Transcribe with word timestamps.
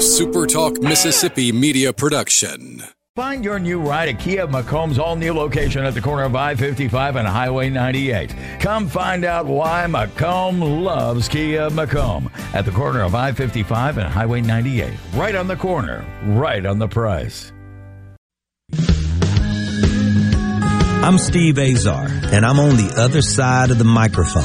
SuperTalk 0.00 0.82
Mississippi 0.82 1.52
media 1.52 1.92
production. 1.92 2.82
Find 3.16 3.44
your 3.44 3.58
new 3.58 3.78
ride 3.80 4.08
at 4.08 4.18
Kia 4.18 4.46
McComb's 4.46 4.98
all 4.98 5.14
new 5.14 5.34
location 5.34 5.84
at 5.84 5.92
the 5.92 6.00
corner 6.00 6.22
of 6.22 6.34
I 6.34 6.54
55 6.54 7.16
and 7.16 7.28
Highway 7.28 7.68
98. 7.68 8.34
Come 8.60 8.88
find 8.88 9.26
out 9.26 9.44
why 9.44 9.84
McComb 9.86 10.82
loves 10.82 11.28
Kia 11.28 11.68
McComb 11.68 12.30
at 12.54 12.64
the 12.64 12.70
corner 12.70 13.02
of 13.02 13.14
I 13.14 13.32
55 13.32 13.98
and 13.98 14.08
Highway 14.08 14.40
98. 14.40 14.90
Right 15.12 15.34
on 15.34 15.48
the 15.48 15.56
corner, 15.56 16.02
right 16.24 16.64
on 16.64 16.78
the 16.78 16.88
price. 16.88 17.52
I'm 21.02 21.18
Steve 21.18 21.58
Azar, 21.58 22.06
and 22.32 22.46
I'm 22.46 22.58
on 22.60 22.76
the 22.76 22.94
other 22.96 23.20
side 23.20 23.70
of 23.70 23.78
the 23.78 23.84
microphone, 23.84 24.44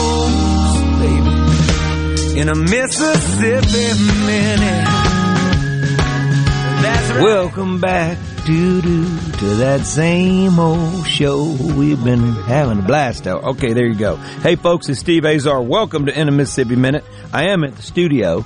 in 2.41 2.49
a 2.49 2.55
Mississippi 2.55 4.03
minute. 4.25 4.87
Right. 6.81 7.21
Welcome 7.21 7.79
back 7.79 8.17
doo 8.47 8.81
to 8.81 9.55
that 9.57 9.81
same 9.85 10.57
old 10.57 11.05
show 11.05 11.55
we've 11.75 12.03
been 12.03 12.31
having 12.33 12.79
a 12.79 12.81
blast 12.81 13.27
out. 13.27 13.43
Okay, 13.43 13.73
there 13.73 13.85
you 13.85 13.93
go. 13.93 14.15
Hey 14.15 14.55
folks, 14.55 14.89
it's 14.89 14.99
Steve 14.99 15.23
Azar. 15.23 15.61
Welcome 15.61 16.07
to 16.07 16.19
In 16.19 16.29
a 16.29 16.31
Mississippi 16.31 16.75
Minute. 16.75 17.03
I 17.31 17.49
am 17.49 17.63
at 17.63 17.75
the 17.75 17.83
studio. 17.83 18.43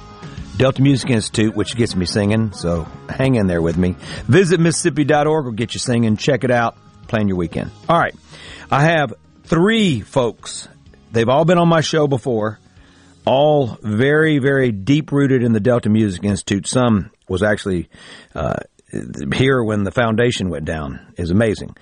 Delta 0.57 0.81
Music 0.81 1.09
Institute, 1.09 1.55
which 1.55 1.77
gets 1.77 1.95
me 1.95 2.05
singing, 2.05 2.51
so 2.51 2.85
hang 3.07 3.35
in 3.35 3.47
there 3.47 3.61
with 3.61 3.77
me. 3.77 3.95
Visit 4.27 4.59
Mississippi.org 4.59 5.45
will 5.45 5.53
get 5.53 5.73
you 5.73 5.79
singing. 5.79 6.17
Check 6.17 6.43
it 6.43 6.51
out. 6.51 6.75
Plan 7.07 7.29
your 7.29 7.37
weekend. 7.37 7.71
All 7.87 7.97
right. 7.97 8.15
I 8.69 8.83
have 8.83 9.13
three 9.45 10.01
folks. 10.01 10.67
They've 11.13 11.29
all 11.29 11.45
been 11.45 11.57
on 11.57 11.69
my 11.69 11.79
show 11.79 12.07
before 12.07 12.59
all 13.25 13.77
very, 13.81 14.39
very 14.39 14.71
deep 14.71 15.11
rooted 15.11 15.43
in 15.43 15.53
the 15.53 15.59
Delta 15.59 15.89
Music 15.89 16.23
Institute. 16.23 16.67
Some 16.67 17.11
was 17.27 17.43
actually 17.43 17.89
uh, 18.33 18.55
here 19.33 19.63
when 19.63 19.83
the 19.83 19.91
foundation 19.91 20.49
went 20.49 20.65
down. 20.65 21.13
is 21.17 21.31
amazing. 21.31 21.75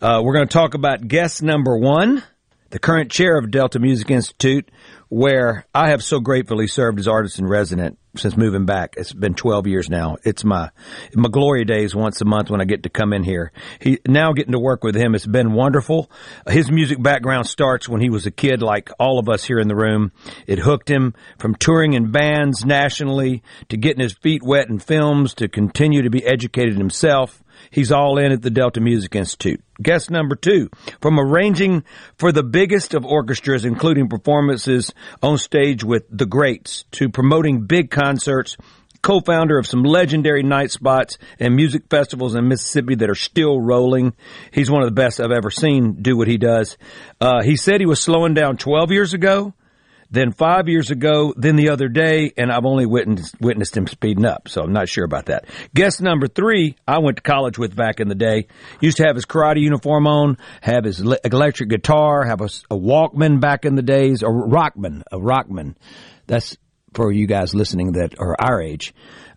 Uh, 0.00 0.20
we're 0.22 0.34
going 0.34 0.48
to 0.48 0.52
talk 0.52 0.74
about 0.74 1.06
guest 1.06 1.42
number 1.42 1.76
one, 1.76 2.22
the 2.70 2.78
current 2.78 3.10
chair 3.10 3.38
of 3.38 3.50
Delta 3.50 3.78
Music 3.78 4.10
Institute, 4.10 4.70
where 5.08 5.66
I 5.74 5.90
have 5.90 6.02
so 6.02 6.20
gratefully 6.20 6.66
served 6.66 6.98
as 6.98 7.08
artist 7.08 7.38
in 7.38 7.46
resident 7.46 7.98
since 8.16 8.36
moving 8.36 8.66
back. 8.66 8.94
It's 8.96 9.12
been 9.12 9.34
12 9.34 9.66
years 9.66 9.88
now. 9.88 10.16
It's 10.24 10.44
my 10.44 10.70
my 11.14 11.28
glory 11.28 11.64
days 11.64 11.94
once 11.94 12.20
a 12.20 12.24
month 12.24 12.50
when 12.50 12.60
I 12.60 12.64
get 12.64 12.82
to 12.82 12.88
come 12.88 13.12
in 13.12 13.22
here. 13.22 13.52
He 13.80 14.00
now 14.06 14.32
getting 14.32 14.52
to 14.52 14.58
work 14.58 14.84
with 14.84 14.94
him 14.94 15.12
has 15.12 15.26
been 15.26 15.52
wonderful. 15.52 16.10
His 16.48 16.70
music 16.70 17.02
background 17.02 17.46
starts 17.46 17.88
when 17.88 18.00
he 18.00 18.10
was 18.10 18.26
a 18.26 18.30
kid 18.30 18.62
like 18.62 18.90
all 18.98 19.18
of 19.18 19.28
us 19.28 19.44
here 19.44 19.58
in 19.58 19.68
the 19.68 19.76
room. 19.76 20.12
It 20.46 20.58
hooked 20.58 20.90
him 20.90 21.14
from 21.38 21.54
touring 21.54 21.92
in 21.94 22.10
bands 22.10 22.64
nationally 22.64 23.42
to 23.68 23.76
getting 23.76 24.02
his 24.02 24.12
feet 24.12 24.42
wet 24.42 24.68
in 24.68 24.78
films 24.78 25.34
to 25.34 25.48
continue 25.48 26.02
to 26.02 26.10
be 26.10 26.24
educated 26.24 26.76
himself. 26.76 27.42
He's 27.70 27.92
all 27.92 28.18
in 28.18 28.32
at 28.32 28.42
the 28.42 28.50
Delta 28.50 28.80
Music 28.80 29.14
Institute. 29.14 29.62
Guest 29.82 30.10
number 30.10 30.34
two, 30.34 30.70
from 31.00 31.20
arranging 31.20 31.84
for 32.16 32.32
the 32.32 32.42
biggest 32.42 32.94
of 32.94 33.04
orchestras, 33.04 33.64
including 33.64 34.08
performances 34.08 34.92
on 35.22 35.38
stage 35.38 35.84
with 35.84 36.04
the 36.10 36.26
greats, 36.26 36.84
to 36.92 37.08
promoting 37.08 37.66
big 37.66 37.90
concerts, 37.90 38.56
co-founder 39.02 39.58
of 39.58 39.66
some 39.66 39.82
legendary 39.82 40.42
night 40.42 40.70
spots 40.70 41.18
and 41.38 41.54
music 41.54 41.84
festivals 41.88 42.34
in 42.34 42.48
Mississippi 42.48 42.96
that 42.96 43.10
are 43.10 43.14
still 43.14 43.60
rolling. 43.60 44.14
He's 44.50 44.70
one 44.70 44.82
of 44.82 44.88
the 44.88 45.00
best 45.00 45.20
I've 45.20 45.30
ever 45.30 45.50
seen 45.50 46.02
do 46.02 46.16
what 46.16 46.28
he 46.28 46.36
does. 46.36 46.76
Uh, 47.20 47.42
he 47.42 47.56
said 47.56 47.80
he 47.80 47.86
was 47.86 48.00
slowing 48.00 48.34
down 48.34 48.56
12 48.56 48.90
years 48.90 49.14
ago 49.14 49.54
then 50.10 50.32
five 50.32 50.68
years 50.68 50.90
ago, 50.90 51.34
then 51.36 51.56
the 51.56 51.70
other 51.70 51.88
day, 51.88 52.32
and 52.36 52.50
I've 52.50 52.64
only 52.64 52.86
witnessed, 52.86 53.34
witnessed 53.40 53.76
him 53.76 53.86
speeding 53.86 54.24
up, 54.24 54.48
so 54.48 54.62
I'm 54.62 54.72
not 54.72 54.88
sure 54.88 55.04
about 55.04 55.26
that. 55.26 55.44
Guest 55.74 56.00
number 56.00 56.26
three, 56.26 56.76
I 56.86 56.98
went 56.98 57.18
to 57.18 57.22
college 57.22 57.58
with 57.58 57.76
back 57.76 58.00
in 58.00 58.08
the 58.08 58.14
day. 58.14 58.46
Used 58.80 58.96
to 58.98 59.04
have 59.04 59.16
his 59.16 59.26
karate 59.26 59.60
uniform 59.60 60.06
on, 60.06 60.38
have 60.62 60.84
his 60.84 61.00
electric 61.00 61.68
guitar, 61.68 62.24
have 62.24 62.40
a, 62.40 62.48
a 62.70 62.76
Walkman 62.76 63.40
back 63.40 63.64
in 63.64 63.74
the 63.74 63.82
days, 63.82 64.22
or 64.22 64.48
Rockman, 64.48 65.02
a 65.12 65.18
Rockman. 65.18 65.74
That's 66.26 66.56
for 66.94 67.12
you 67.12 67.26
guys 67.26 67.54
listening 67.54 67.92
that 67.92 68.18
are 68.18 68.36
our 68.40 68.62
age. 68.62 68.94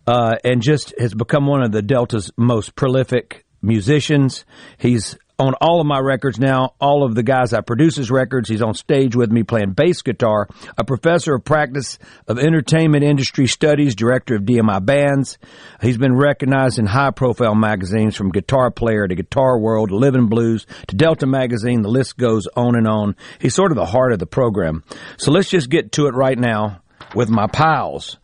Uh, 0.08 0.36
and 0.44 0.62
just 0.62 0.94
has 0.98 1.14
become 1.14 1.46
one 1.46 1.62
of 1.62 1.72
the 1.72 1.84
Delta's 1.84 2.32
most 2.36 2.76
prolific 2.76 3.46
musicians. 3.62 4.46
He's 4.78 5.18
on 5.42 5.56
all 5.56 5.82
of 5.82 5.88
my 5.88 5.98
records 5.98 6.38
now, 6.38 6.76
all 6.80 7.04
of 7.04 7.16
the 7.16 7.24
guys 7.24 7.52
I 7.52 7.62
produce 7.62 7.96
his 7.96 8.12
records. 8.12 8.48
He's 8.48 8.62
on 8.62 8.76
stage 8.76 9.16
with 9.16 9.32
me 9.32 9.42
playing 9.42 9.72
bass 9.72 10.04
guitar, 10.04 10.48
a 10.78 10.84
professor 10.84 11.34
of 11.34 11.44
practice 11.44 11.98
of 12.28 12.38
entertainment 12.38 13.04
industry 13.04 13.48
studies, 13.48 13.96
director 13.96 14.36
of 14.36 14.44
DMI 14.44 14.86
bands. 14.86 15.40
He's 15.82 15.98
been 15.98 16.16
recognized 16.16 16.78
in 16.78 16.86
high 16.86 17.10
profile 17.10 17.56
magazines 17.56 18.16
from 18.16 18.32
Guitar 18.32 18.70
Player 18.70 19.08
to 19.08 19.16
Guitar 19.16 19.58
World, 19.58 19.90
Living 19.90 20.28
Blues 20.28 20.68
to 20.88 20.96
Delta 20.96 21.26
Magazine. 21.26 21.82
The 21.82 21.90
list 21.90 22.18
goes 22.18 22.48
on 22.56 22.76
and 22.76 22.88
on. 22.88 23.16
He's 23.40 23.56
sort 23.56 23.72
of 23.72 23.78
the 23.78 23.86
heart 23.86 24.14
of 24.14 24.20
the 24.20 24.28
program. 24.28 24.84
So 25.18 25.32
let's 25.32 25.50
just 25.50 25.72
get 25.72 25.94
to 25.94 26.06
it 26.06 26.14
right 26.14 26.38
now 26.38 26.82
with 27.16 27.30
my 27.30 27.48
pals 27.48 28.18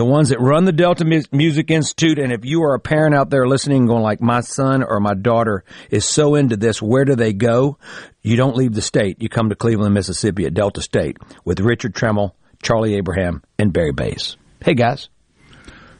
the 0.00 0.04
ones 0.06 0.30
that 0.30 0.40
run 0.40 0.64
the 0.64 0.72
Delta 0.72 1.04
Music 1.04 1.70
Institute. 1.70 2.18
And 2.18 2.32
if 2.32 2.42
you 2.42 2.62
are 2.62 2.72
a 2.72 2.80
parent 2.80 3.14
out 3.14 3.28
there 3.28 3.46
listening, 3.46 3.84
going 3.84 4.02
like, 4.02 4.22
my 4.22 4.40
son 4.40 4.82
or 4.82 4.98
my 4.98 5.12
daughter 5.12 5.62
is 5.90 6.06
so 6.06 6.36
into 6.36 6.56
this, 6.56 6.80
where 6.80 7.04
do 7.04 7.16
they 7.16 7.34
go? 7.34 7.76
You 8.22 8.36
don't 8.36 8.56
leave 8.56 8.72
the 8.72 8.80
state. 8.80 9.20
You 9.20 9.28
come 9.28 9.50
to 9.50 9.54
Cleveland, 9.54 9.92
Mississippi 9.92 10.46
at 10.46 10.54
Delta 10.54 10.80
State 10.80 11.18
with 11.44 11.60
Richard 11.60 11.94
Tremmel, 11.94 12.32
Charlie 12.62 12.94
Abraham, 12.94 13.42
and 13.58 13.74
Barry 13.74 13.92
Bays. 13.92 14.38
Hey, 14.64 14.72
guys. 14.72 15.10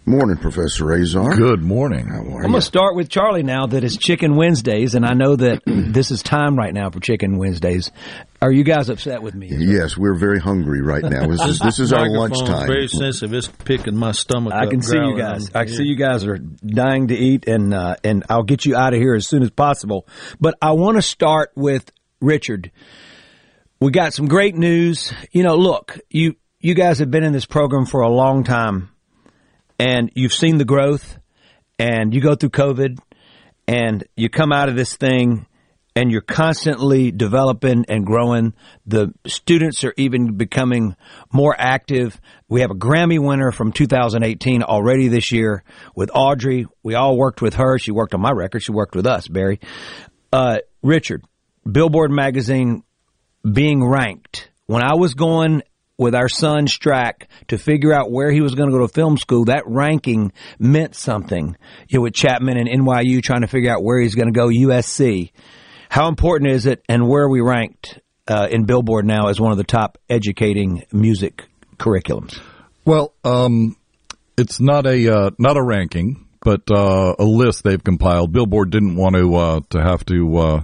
Morning, 0.07 0.39
Professor 0.39 0.91
Azar. 0.95 1.37
Good 1.37 1.63
morning. 1.63 2.07
How 2.07 2.21
are 2.21 2.43
I'm 2.43 2.53
going 2.53 2.55
to 2.55 2.63
start 2.63 2.97
with 2.97 3.11
Charlie 3.11 3.43
now 3.43 3.67
that 3.67 3.85
it's 3.85 3.99
Chicken 3.99 4.35
Wednesdays, 4.35 4.95
and 4.95 5.05
I 5.05 5.13
know 5.13 5.37
that 5.37 5.61
this 5.67 6.11
is 6.11 6.23
time 6.23 6.57
right 6.57 6.73
now 6.73 6.89
for 6.89 7.01
Chicken 7.01 7.37
Wednesdays. 7.37 7.91
Are 8.43 8.51
you 8.51 8.65
guys 8.65 8.89
upset 8.89 9.23
with 9.23 9.35
me? 9.35 9.49
Yes, 9.51 9.99
we're 9.99 10.15
very 10.15 10.41
hungry 10.41 10.81
right 10.81 11.03
now. 11.03 11.27
This 11.27 11.43
is, 11.43 11.59
this 11.59 11.79
is 11.79 11.93
our 11.93 12.09
lunchtime. 12.19 12.67
Very 12.67 12.89
sensitive. 12.89 13.35
It's 13.35 13.49
picking 13.49 13.95
my 13.95 14.13
stomach. 14.13 14.55
I 14.55 14.67
can 14.67 14.81
see 14.81 14.97
you 14.97 15.17
guys. 15.17 15.51
I 15.55 15.65
can 15.67 15.75
see 15.75 15.85
you 15.85 15.97
guys 15.97 16.25
are 16.25 16.39
dying 16.39 17.09
to 17.09 17.15
eat, 17.15 17.47
and 17.47 17.75
uh, 17.75 17.97
and 18.03 18.25
I'll 18.31 18.43
get 18.43 18.65
you 18.65 18.77
out 18.77 18.95
of 18.95 19.01
here 19.01 19.15
as 19.15 19.29
soon 19.29 19.43
as 19.43 19.51
possible. 19.51 20.07
But 20.41 20.57
I 20.63 20.73
want 20.73 20.97
to 20.97 21.03
start 21.03 21.53
with 21.55 21.91
Richard. 22.21 22.71
We 23.79 23.91
got 23.91 24.15
some 24.15 24.27
great 24.27 24.55
news. 24.55 25.13
You 25.33 25.43
know, 25.43 25.57
look, 25.57 25.99
you 26.09 26.37
you 26.61 26.75
guys 26.75 26.99
have 26.99 27.11
been 27.11 27.25
in 27.25 27.33
this 27.33 27.47
program 27.47 27.87
for 27.87 28.01
a 28.01 28.09
long 28.09 28.45
time 28.45 28.91
and 29.79 30.11
you've 30.15 30.35
seen 30.35 30.59
the 30.59 30.65
growth 30.65 31.19
and 31.79 32.15
you 32.15 32.21
go 32.21 32.35
through 32.35 32.51
COVID 32.51 32.99
and 33.67 34.05
you 34.15 34.29
come 34.29 34.53
out 34.53 34.69
of 34.69 34.77
this 34.77 34.95
thing 34.95 35.47
and 36.01 36.11
you're 36.11 36.23
constantly 36.23 37.11
developing 37.11 37.85
and 37.87 38.07
growing. 38.07 38.55
The 38.87 39.13
students 39.27 39.85
are 39.85 39.93
even 39.99 40.39
becoming 40.39 40.97
more 41.31 41.55
active. 41.59 42.19
We 42.49 42.63
have 42.63 42.71
a 42.71 42.75
Grammy 42.75 43.23
winner 43.23 43.53
from 43.53 43.71
2018 43.71 44.63
already 44.63 45.09
this 45.09 45.31
year 45.31 45.63
with 45.95 46.11
Audrey. 46.15 46.67
We 46.83 46.95
all 46.95 47.19
worked 47.19 47.43
with 47.43 47.53
her. 47.57 47.79
She 47.79 47.91
worked 47.91 48.15
on 48.15 48.23
my 48.23 48.31
record. 48.31 48.63
She 48.63 48.73
worked 48.73 48.97
with 48.97 49.07
us, 49.07 49.29
Barry. 49.29 49.61
Uh, 50.33 50.61
Richard, 50.83 51.23
Billboard 51.71 52.11
magazine 52.11 52.83
being 53.45 53.87
ranked. 53.87 54.51
When 54.65 54.83
I 54.83 54.95
was 54.95 55.13
going 55.13 55.63
with 55.99 56.15
our 56.15 56.31
son 56.31 56.65
Strack 56.65 57.25
to 57.49 57.59
figure 57.59 57.93
out 57.93 58.11
where 58.11 58.31
he 58.31 58.41
was 58.41 58.55
going 58.55 58.71
to 58.71 58.75
go 58.75 58.87
to 58.87 58.89
film 58.91 59.19
school, 59.19 59.45
that 59.45 59.65
ranking 59.67 60.33
meant 60.59 60.95
something. 60.95 61.59
You 61.89 61.99
know, 61.99 62.05
with 62.05 62.15
Chapman 62.15 62.57
and 62.57 62.71
NYU 62.71 63.23
trying 63.23 63.43
to 63.43 63.49
figure 63.49 63.71
out 63.71 63.85
where 63.85 64.01
he's 64.01 64.15
going 64.15 64.33
to 64.33 64.39
go, 64.41 64.47
USC. 64.47 65.33
How 65.91 66.07
important 66.07 66.53
is 66.53 66.67
it, 66.67 66.85
and 66.89 67.09
where 67.09 67.25
are 67.25 67.29
we 67.29 67.41
ranked 67.41 67.99
uh, 68.29 68.47
in 68.49 68.65
Billboard 68.65 69.05
now 69.05 69.27
as 69.27 69.41
one 69.41 69.51
of 69.51 69.59
the 69.59 69.65
top 69.65 69.99
educating 70.09 70.85
music 70.93 71.49
curriculums? 71.79 72.41
Well, 72.85 73.13
um, 73.25 73.77
it's 74.39 74.61
not 74.61 74.87
a 74.87 75.13
uh, 75.13 75.31
not 75.37 75.57
a 75.57 75.63
ranking, 75.63 76.29
but 76.45 76.71
uh, 76.71 77.17
a 77.19 77.25
list 77.25 77.65
they've 77.65 77.83
compiled. 77.83 78.31
Billboard 78.31 78.71
didn't 78.71 78.95
want 78.95 79.17
to 79.17 79.35
uh, 79.35 79.61
to 79.71 79.83
have 79.83 80.05
to 80.07 80.37
uh, 80.39 80.63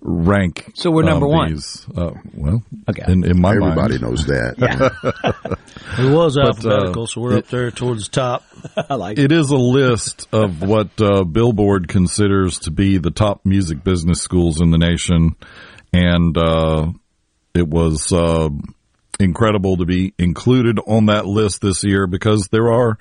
rank. 0.00 0.70
So 0.74 0.90
we're 0.90 1.02
number 1.02 1.26
uh, 1.26 1.30
one. 1.30 1.52
These. 1.52 1.86
Uh, 1.96 2.12
well, 2.34 2.62
Okay. 2.88 3.04
in, 3.12 3.24
in 3.24 3.40
my 3.40 3.50
Everybody 3.54 3.98
mind, 3.98 4.02
knows 4.02 4.26
that. 4.26 5.54
It 5.98 6.12
was 6.12 6.36
But, 6.36 6.44
uh, 6.44 6.48
alphabetical, 6.48 7.06
so 7.06 7.20
we're 7.20 7.38
up 7.38 7.46
there 7.48 7.70
towards 7.70 8.04
the 8.08 8.10
top. 8.12 8.44
I 8.90 8.94
like 8.94 9.18
it. 9.18 9.24
It 9.24 9.32
is 9.32 9.50
a 9.50 9.56
list 9.56 10.28
of 10.32 10.62
what 10.62 10.88
uh, 11.00 11.24
Billboard 11.24 11.88
considers 11.88 12.58
to 12.60 12.70
be 12.70 12.98
the 12.98 13.10
top 13.10 13.44
music 13.44 13.82
business 13.82 14.20
schools 14.20 14.60
in 14.60 14.70
the 14.70 14.78
nation, 14.78 15.34
and 15.92 16.36
uh, 16.36 16.92
it 17.54 17.66
was 17.66 18.12
uh, 18.12 18.48
incredible 19.18 19.78
to 19.78 19.86
be 19.86 20.14
included 20.18 20.78
on 20.86 21.06
that 21.06 21.26
list 21.26 21.62
this 21.62 21.82
year 21.84 22.06
because 22.06 22.48
there 22.52 22.70
are, 22.70 22.96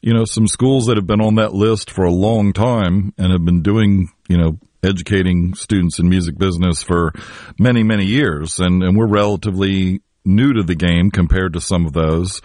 you 0.00 0.12
know, 0.14 0.24
some 0.24 0.48
schools 0.48 0.86
that 0.86 0.96
have 0.96 1.06
been 1.06 1.20
on 1.20 1.36
that 1.36 1.52
list 1.54 1.90
for 1.90 2.04
a 2.04 2.10
long 2.12 2.52
time 2.52 3.12
and 3.18 3.30
have 3.32 3.44
been 3.44 3.62
doing, 3.62 4.08
you 4.28 4.38
know, 4.38 4.58
educating 4.82 5.54
students 5.54 5.98
in 5.98 6.08
music 6.08 6.36
business 6.36 6.82
for 6.82 7.12
many, 7.58 7.82
many 7.82 8.04
years, 8.04 8.58
and 8.58 8.82
and 8.82 8.96
we're 8.96 9.06
relatively 9.06 10.00
new 10.24 10.52
to 10.52 10.62
the 10.62 10.74
game 10.74 11.10
compared 11.10 11.52
to 11.54 11.60
some 11.60 11.86
of 11.86 11.92
those. 11.92 12.40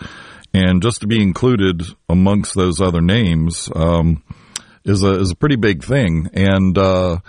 And 0.54 0.82
just 0.82 1.02
to 1.02 1.08
be 1.08 1.22
included 1.22 1.84
amongst 2.10 2.56
those 2.56 2.82
other 2.82 3.02
names 3.02 3.70
um, 3.76 4.24
is 4.86 5.04
a 5.04 5.20
is 5.20 5.32
a 5.32 5.36
pretty 5.36 5.58
big 5.58 5.84
thing. 5.84 6.30
And 6.34 6.78
uh, 6.78 7.20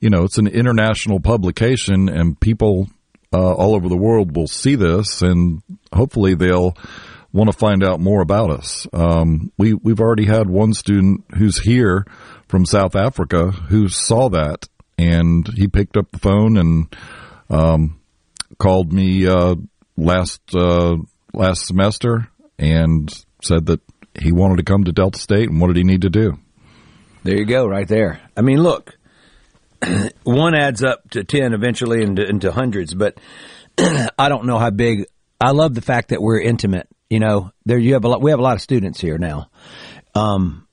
you 0.00 0.10
know, 0.10 0.24
it's 0.24 0.38
an 0.38 0.46
international 0.46 1.20
publication, 1.20 2.08
and 2.08 2.38
people 2.38 2.88
uh, 3.32 3.52
all 3.54 3.74
over 3.74 3.88
the 3.88 3.96
world 3.96 4.36
will 4.36 4.46
see 4.46 4.76
this, 4.76 5.22
and 5.22 5.62
hopefully 5.92 6.34
they'll 6.34 6.76
want 7.32 7.50
to 7.50 7.56
find 7.56 7.84
out 7.84 8.00
more 8.00 8.22
about 8.22 8.50
us. 8.50 8.86
Um, 8.92 9.52
we 9.56 9.74
we've 9.74 10.00
already 10.00 10.26
had 10.26 10.48
one 10.48 10.72
student 10.72 11.24
who's 11.36 11.58
here 11.58 12.06
from 12.50 12.66
South 12.66 12.96
Africa 12.96 13.52
who 13.52 13.88
saw 13.88 14.28
that, 14.30 14.68
and 14.98 15.48
he 15.56 15.68
picked 15.68 15.96
up 15.96 16.10
the 16.10 16.18
phone 16.18 16.56
and 16.56 16.94
um, 17.48 18.00
called 18.58 18.92
me 18.92 19.26
uh, 19.26 19.54
last 19.96 20.40
uh, 20.54 20.96
last 21.32 21.66
semester 21.66 22.28
and 22.58 23.10
said 23.42 23.66
that 23.66 23.80
he 24.20 24.32
wanted 24.32 24.56
to 24.56 24.64
come 24.64 24.84
to 24.84 24.92
Delta 24.92 25.18
State 25.18 25.48
and 25.48 25.60
what 25.60 25.68
did 25.68 25.76
he 25.76 25.84
need 25.84 26.02
to 26.02 26.10
do? 26.10 26.38
There 27.22 27.38
you 27.38 27.46
go, 27.46 27.66
right 27.66 27.86
there. 27.86 28.20
I 28.36 28.40
mean, 28.42 28.62
look, 28.62 28.98
one 30.24 30.54
adds 30.54 30.82
up 30.82 31.08
to 31.10 31.22
10 31.22 31.52
eventually 31.52 32.02
into, 32.02 32.28
into 32.28 32.50
hundreds, 32.50 32.94
but 32.94 33.18
I 33.78 34.28
don't 34.28 34.46
know 34.46 34.58
how 34.58 34.70
big. 34.70 35.06
I 35.40 35.52
love 35.52 35.74
the 35.74 35.82
fact 35.82 36.08
that 36.08 36.20
we're 36.20 36.40
intimate. 36.40 36.88
You 37.08 37.20
know, 37.20 37.52
there 37.64 37.78
you 37.78 37.94
have 37.94 38.04
a 38.04 38.08
lot, 38.08 38.22
we 38.22 38.30
have 38.30 38.40
a 38.40 38.42
lot 38.42 38.56
of 38.56 38.62
students 38.62 39.00
here 39.00 39.18
now. 39.18 39.50
Um, 40.14 40.66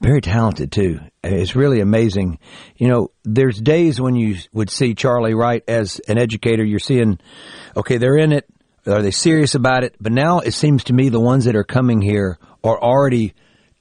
very 0.00 0.20
talented 0.20 0.72
too. 0.72 1.00
It's 1.22 1.54
really 1.54 1.80
amazing. 1.80 2.38
You 2.76 2.88
know, 2.88 3.10
there's 3.22 3.60
days 3.60 4.00
when 4.00 4.16
you 4.16 4.36
would 4.52 4.70
see 4.70 4.94
Charlie 4.94 5.34
Wright 5.34 5.62
as 5.68 6.00
an 6.08 6.18
educator. 6.18 6.64
You're 6.64 6.78
seeing, 6.78 7.18
okay, 7.76 7.98
they're 7.98 8.16
in 8.16 8.32
it. 8.32 8.46
Are 8.86 9.02
they 9.02 9.10
serious 9.10 9.54
about 9.54 9.84
it? 9.84 9.94
But 10.00 10.12
now 10.12 10.40
it 10.40 10.52
seems 10.52 10.84
to 10.84 10.94
me 10.94 11.10
the 11.10 11.20
ones 11.20 11.44
that 11.44 11.54
are 11.54 11.64
coming 11.64 12.00
here 12.00 12.38
are 12.64 12.82
already 12.82 13.34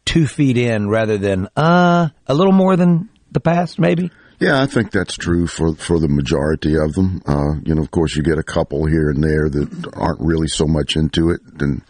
two 0.03 0.27
feet 0.27 0.57
in 0.57 0.89
rather 0.89 1.17
than, 1.17 1.47
uh, 1.55 2.09
a 2.27 2.33
little 2.33 2.51
more 2.51 2.75
than 2.75 3.09
the 3.31 3.39
past, 3.39 3.79
maybe. 3.79 4.11
Yeah, 4.39 4.61
I 4.61 4.67
think 4.67 4.91
that's 4.91 5.17
true 5.17 5.47
for 5.47 5.75
for 5.75 5.99
the 5.99 6.07
majority 6.07 6.77
of 6.77 6.93
them. 6.93 7.21
Uh, 7.27 7.59
you 7.65 7.75
know, 7.75 7.81
of 7.81 7.91
course, 7.91 8.15
you 8.15 8.23
get 8.23 8.37
a 8.37 8.43
couple 8.43 8.85
here 8.85 9.09
and 9.09 9.21
there 9.21 9.49
that 9.49 9.89
aren't 9.93 10.21
really 10.21 10.47
so 10.47 10.65
much 10.65 10.95
into 10.95 11.29
it 11.31 11.41
and 11.59 11.81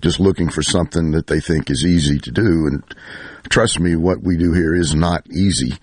just 0.00 0.18
looking 0.18 0.50
for 0.50 0.62
something 0.64 1.12
that 1.12 1.28
they 1.28 1.38
think 1.38 1.70
is 1.70 1.86
easy 1.86 2.18
to 2.18 2.32
do. 2.32 2.66
And 2.66 2.82
trust 3.48 3.78
me, 3.78 3.94
what 3.94 4.20
we 4.20 4.36
do 4.36 4.52
here 4.52 4.74
is 4.74 4.96
not 4.96 5.24
easy. 5.30 5.74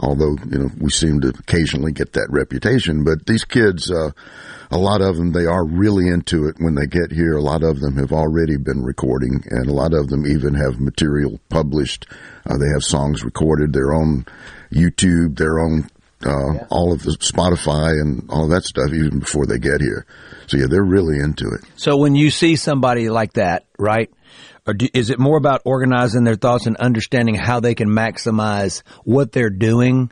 Although 0.00 0.36
you 0.50 0.58
know 0.58 0.70
we 0.80 0.90
seem 0.90 1.20
to 1.20 1.28
occasionally 1.28 1.92
get 1.92 2.12
that 2.14 2.28
reputation, 2.28 3.04
but 3.04 3.26
these 3.26 3.44
kids, 3.44 3.88
uh, 3.88 4.10
a 4.72 4.78
lot 4.78 5.00
of 5.00 5.16
them, 5.16 5.30
they 5.30 5.46
are 5.46 5.64
really 5.64 6.08
into 6.08 6.48
it 6.48 6.56
when 6.58 6.74
they 6.74 6.86
get 6.86 7.12
here. 7.12 7.36
A 7.36 7.42
lot 7.42 7.62
of 7.62 7.78
them 7.78 7.96
have 7.96 8.12
already 8.12 8.56
been 8.56 8.82
recording, 8.82 9.44
and 9.50 9.68
a 9.68 9.72
lot 9.72 9.94
of 9.94 10.08
them 10.08 10.26
even 10.26 10.54
have 10.54 10.80
material 10.80 11.38
published. 11.48 12.06
Uh, 12.46 12.58
they 12.58 12.68
have 12.68 12.82
songs 12.82 13.22
recorded, 13.22 13.72
their 13.72 13.92
own 13.92 14.24
YouTube, 14.72 15.36
their 15.36 15.58
own 15.58 15.88
uh, 16.24 16.64
all 16.70 16.92
of 16.92 17.02
the 17.02 17.12
Spotify 17.12 18.00
and 18.00 18.28
all 18.30 18.48
that 18.48 18.64
stuff, 18.64 18.92
even 18.92 19.20
before 19.20 19.46
they 19.46 19.58
get 19.58 19.80
here. 19.80 20.04
So 20.46 20.56
yeah, 20.56 20.66
they're 20.68 20.82
really 20.82 21.18
into 21.18 21.48
it. 21.48 21.60
So 21.76 21.96
when 21.96 22.14
you 22.14 22.30
see 22.30 22.56
somebody 22.56 23.08
like 23.08 23.34
that, 23.34 23.66
right? 23.78 24.10
Or 24.66 24.74
do, 24.74 24.88
is 24.92 25.10
it 25.10 25.18
more 25.18 25.38
about 25.38 25.62
organizing 25.64 26.24
their 26.24 26.34
thoughts 26.34 26.66
and 26.66 26.76
understanding 26.76 27.34
how 27.34 27.60
they 27.60 27.74
can 27.74 27.88
maximize 27.88 28.82
what 29.04 29.32
they're 29.32 29.50
doing 29.50 30.10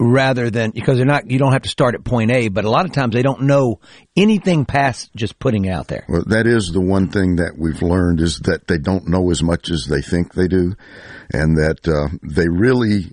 rather 0.00 0.48
than 0.48 0.70
because 0.70 0.96
they're 0.96 1.06
not 1.06 1.28
you 1.28 1.38
don't 1.38 1.52
have 1.52 1.62
to 1.62 1.68
start 1.68 1.94
at 1.94 2.04
point 2.04 2.30
A, 2.30 2.48
but 2.48 2.64
a 2.64 2.70
lot 2.70 2.86
of 2.86 2.92
times 2.92 3.14
they 3.14 3.22
don't 3.22 3.42
know 3.42 3.80
anything 4.16 4.64
past 4.64 5.10
just 5.14 5.38
putting 5.38 5.64
it 5.64 5.70
out 5.70 5.88
there. 5.88 6.04
Well, 6.08 6.22
that 6.28 6.46
is 6.46 6.72
the 6.72 6.80
one 6.80 7.08
thing 7.08 7.36
that 7.36 7.58
we've 7.58 7.82
learned 7.82 8.20
is 8.20 8.38
that 8.40 8.68
they 8.68 8.78
don't 8.78 9.08
know 9.08 9.30
as 9.30 9.42
much 9.42 9.70
as 9.70 9.86
they 9.86 10.00
think 10.00 10.32
they 10.32 10.48
do, 10.48 10.74
and 11.32 11.56
that 11.56 11.86
uh, 11.88 12.16
they 12.22 12.48
really 12.48 13.12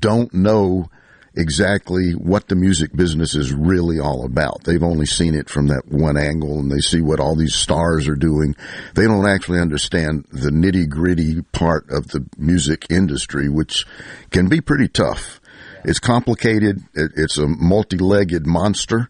don't 0.00 0.32
know 0.32 0.88
exactly 1.34 2.12
what 2.12 2.48
the 2.48 2.54
music 2.54 2.94
business 2.94 3.34
is 3.34 3.52
really 3.54 3.98
all 3.98 4.24
about. 4.26 4.64
They've 4.64 4.82
only 4.82 5.06
seen 5.06 5.34
it 5.34 5.48
from 5.48 5.68
that 5.68 5.88
one 5.88 6.18
angle 6.18 6.58
and 6.58 6.70
they 6.70 6.80
see 6.80 7.00
what 7.00 7.20
all 7.20 7.34
these 7.34 7.54
stars 7.54 8.06
are 8.06 8.14
doing. 8.14 8.54
They 8.94 9.04
don't 9.04 9.26
actually 9.26 9.60
understand 9.60 10.26
the 10.30 10.50
nitty 10.50 10.90
gritty 10.90 11.40
part 11.52 11.88
of 11.90 12.08
the 12.08 12.26
music 12.36 12.86
industry, 12.90 13.48
which 13.48 13.86
can 14.30 14.48
be 14.48 14.60
pretty 14.60 14.88
tough. 14.88 15.40
It's 15.84 15.98
complicated. 15.98 16.82
It's 16.94 17.38
a 17.38 17.48
multi-legged 17.48 18.46
monster. 18.46 19.08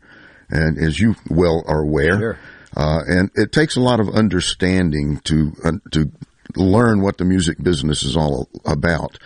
And 0.49 0.79
as 0.79 1.01
you 1.01 1.17
well 1.29 1.65
are 1.67 1.81
aware, 1.83 2.19
Sure. 2.19 2.39
uh, 2.77 3.01
and 3.09 3.31
it 3.35 3.51
takes 3.53 3.75
a 3.75 3.81
lot 3.81 3.99
of 4.01 4.09
understanding 4.11 5.19
to, 5.25 5.53
uh, 5.65 5.73
to 5.91 6.11
learn 6.55 7.01
what 7.01 7.19
the 7.19 7.25
music 7.25 7.61
business 7.63 8.03
is 8.05 8.17
all 8.17 8.49
about 8.65 9.19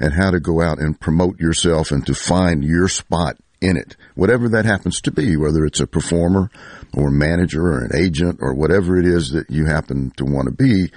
and 0.00 0.14
how 0.14 0.30
to 0.30 0.40
go 0.40 0.60
out 0.60 0.78
and 0.78 0.98
promote 0.98 1.38
yourself 1.38 1.92
and 1.92 2.04
to 2.06 2.14
find 2.14 2.64
your 2.64 2.88
spot 2.88 3.36
in 3.60 3.76
it, 3.76 3.94
whatever 4.14 4.48
that 4.48 4.64
happens 4.64 5.02
to 5.02 5.12
be, 5.12 5.36
whether 5.36 5.66
it's 5.66 5.80
a 5.80 5.86
performer 5.86 6.50
or 6.94 7.08
a 7.08 7.12
manager 7.12 7.62
or 7.62 7.84
an 7.84 7.94
agent 7.94 8.38
or 8.40 8.54
whatever 8.54 8.98
it 8.98 9.06
is 9.06 9.32
that 9.32 9.50
you 9.50 9.66
happen 9.66 10.10
to 10.16 10.24
want 10.24 10.46
to 10.46 10.52
be. 10.52 10.90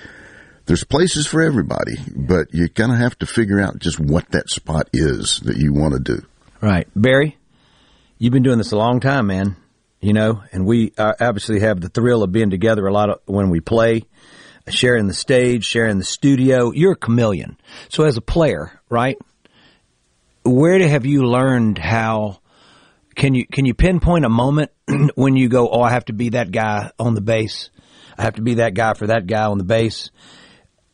There's 0.66 0.86
places 0.86 1.28
for 1.28 1.42
everybody, 1.42 1.98
but 2.16 2.54
you 2.54 2.70
kind 2.70 2.94
of 2.94 2.98
have 2.98 3.20
to 3.20 3.26
figure 3.26 3.60
out 3.60 3.80
just 3.80 4.00
what 4.00 4.32
that 4.32 4.50
spot 4.50 4.90
is 4.94 5.42
that 5.42 5.58
you 5.58 5.74
want 5.74 5.94
to 5.94 6.00
do. 6.00 6.26
Right. 6.62 6.88
Barry, 6.96 7.38
you've 8.18 8.32
been 8.32 8.44
doing 8.44 8.60
this 8.60 8.72
a 8.72 8.78
long 8.78 9.02
time, 9.02 9.28
man. 9.28 9.58
You 10.00 10.12
know, 10.12 10.44
and 10.52 10.66
we 10.66 10.92
obviously 10.98 11.62
have 11.62 11.80
the 11.80 11.88
thrill 11.88 12.24
of 12.24 12.32
being 12.34 12.50
together 12.50 12.86
a 12.88 12.92
lot 12.92 13.10
of, 13.10 13.20
when 13.26 13.50
we 13.50 13.62
play, 13.62 14.04
sharing 14.70 15.08
the 15.08 15.14
stage, 15.14 15.66
sharing 15.66 15.98
the 15.98 16.06
studio. 16.06 16.72
You're 16.72 16.94
a 16.94 16.98
chameleon. 16.98 17.58
So 17.90 18.04
as 18.04 18.18
a 18.18 18.22
player, 18.22 18.80
right? 18.90 19.18
Where 20.44 20.80
have 20.88 21.06
you 21.06 21.26
learned 21.26 21.78
how 21.78 22.40
can 23.16 23.36
you 23.36 23.46
can 23.46 23.66
you 23.66 23.74
pinpoint 23.74 24.26
a 24.26 24.30
moment 24.30 24.72
when 25.16 25.36
you 25.36 25.50
go, 25.50 25.70
"Oh, 25.70 25.82
I 25.82 25.92
have 25.92 26.06
to 26.06 26.14
be 26.14 26.30
that 26.30 26.52
guy 26.52 26.92
on 27.00 27.14
the 27.14 27.22
bass. 27.22 27.70
I 28.18 28.24
have 28.24 28.36
to 28.36 28.42
be 28.42 28.56
that 28.56 28.74
guy 28.74 28.94
for 28.94 29.08
that 29.08 29.28
guy 29.28 29.46
on 29.46 29.58
the 29.58 29.64
bass." 29.64 30.12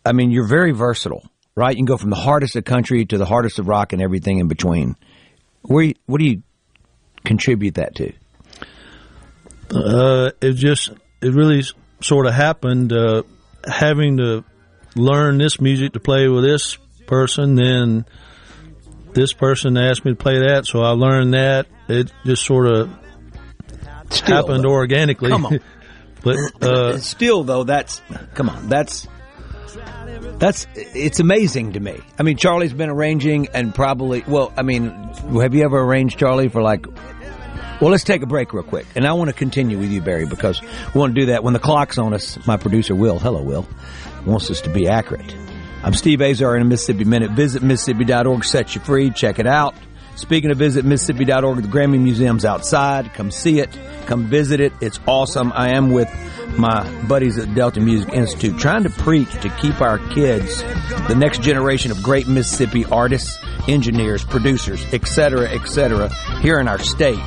I 0.06 0.12
mean, 0.12 0.32
you're 0.32 0.48
very 0.48 0.72
versatile, 0.72 1.24
right? 1.56 1.72
You 1.72 1.78
can 1.78 1.86
go 1.86 1.98
from 1.98 2.10
the 2.10 2.16
hardest 2.16 2.56
of 2.56 2.66
country 2.66 3.06
to 3.06 3.18
the 3.18 3.26
hardest 3.26 3.60
of 3.60 3.68
rock 3.68 3.94
and 3.94 4.02
everything 4.02 4.40
in 4.40 4.48
between. 4.48 4.96
Where, 5.62 5.92
what 6.06 6.20
do 6.20 6.26
you 6.26 6.44
contribute 7.26 7.76
that 7.76 7.96
to? 7.96 8.14
Uh, 9.72 10.32
it 10.42 10.54
just 10.54 10.90
it 11.22 11.34
really 11.34 11.64
sort 12.02 12.26
of 12.26 12.34
happened. 12.34 12.92
Uh, 12.94 13.24
having 13.66 14.18
to 14.18 14.44
learn 14.96 15.38
this 15.38 15.60
music 15.60 15.94
to 15.94 16.00
play 16.00 16.28
with 16.28 16.44
this 16.44 16.78
person, 17.08 17.56
then 17.56 18.06
this 19.14 19.34
person 19.34 19.78
asked 19.78 20.06
me 20.06 20.12
to 20.12 20.18
play 20.18 20.40
that, 20.40 20.66
so 20.66 20.82
I 20.82 20.92
learned 20.92 21.34
that. 21.34 21.68
It 21.88 22.12
just 22.26 22.46
sort 22.46 22.68
of 22.68 22.90
Still, 24.10 24.36
happened 24.36 24.64
though. 24.64 24.72
organically. 24.72 25.30
Come 25.30 25.46
on. 25.46 25.60
but 26.24 26.38
uh, 26.62 26.98
Still, 27.00 27.44
though, 27.44 27.64
that's 27.64 28.02
come 28.34 28.50
on. 28.50 28.70
That's 28.70 29.08
that's 30.38 30.68
it's 30.76 31.20
amazing 31.20 31.74
to 31.74 31.80
me. 31.80 32.00
I 32.18 32.24
mean, 32.24 32.38
Charlie's 32.38 32.74
been 32.74 32.90
arranging 32.90 33.50
and 33.54 33.74
probably. 33.74 34.24
Well, 34.28 34.54
I 34.56 34.64
mean, 34.64 34.90
have 35.42 35.54
you 35.54 35.64
ever 35.64 35.80
arranged 35.80 36.18
Charlie 36.20 36.50
for 36.50 36.62
like? 36.62 36.86
Well, 37.82 37.92
let's 37.92 38.04
take 38.04 38.22
a 38.22 38.26
break 38.26 38.52
real 38.52 38.64
quick, 38.64 38.86
and 38.96 39.08
I 39.08 39.14
want 39.14 39.30
to 39.30 39.34
continue 39.34 39.80
with 39.80 39.90
you, 39.90 40.02
Barry, 40.02 40.26
because 40.26 40.62
we 40.62 41.00
want 41.00 41.16
to 41.16 41.22
do 41.22 41.28
that 41.28 41.46
when 41.46 41.54
the 41.54 41.60
clock's 41.60 41.98
on 41.98 42.14
us. 42.14 42.38
My 42.46 42.58
producer, 42.58 42.94
Will, 42.94 43.20
hello, 43.20 43.42
Will, 43.42 43.66
wants 44.26 44.52
us 44.52 44.60
to 44.62 44.70
be 44.70 44.90
accurate. 44.90 45.34
I'm 45.82 45.94
Steve 45.94 46.22
Azar 46.22 46.58
in 46.58 46.62
a 46.62 46.66
Mississippi 46.66 47.06
Minute. 47.06 47.32
Visit 47.32 47.64
Mississippi.org, 47.64 48.44
sets 48.44 48.76
you 48.76 48.82
free. 48.82 49.12
Check 49.12 49.40
it 49.40 49.48
out. 49.48 49.76
Speaking 50.18 50.52
of 50.52 50.58
visit 50.58 50.84
Mississippi.org, 50.84 51.62
the 51.62 51.70
Grammy 51.70 52.02
Museum's 52.02 52.44
outside. 52.44 53.14
Come 53.14 53.32
see 53.32 53.62
it. 53.62 53.70
Come 54.08 54.26
visit 54.26 54.60
it. 54.60 54.74
It's 54.82 55.00
awesome. 55.08 55.54
I 55.56 55.70
am 55.70 55.92
with 55.92 56.14
my 56.58 56.84
buddies 57.04 57.38
at 57.38 57.56
Delta 57.56 57.80
Music 57.80 58.12
Institute 58.12 58.60
trying 58.60 58.84
to 58.84 58.90
preach 58.90 59.32
to 59.40 59.48
keep 59.62 59.80
our 59.80 60.00
kids, 60.10 60.62
the 61.08 61.16
next 61.16 61.42
generation 61.42 61.92
of 61.92 62.04
great 62.04 62.28
Mississippi 62.28 62.84
artists, 62.84 63.40
engineers, 63.70 64.26
producers, 64.26 64.84
etc., 64.94 65.48
etc., 65.50 66.10
here 66.42 66.60
in 66.60 66.68
our 66.68 66.80
state 66.80 67.24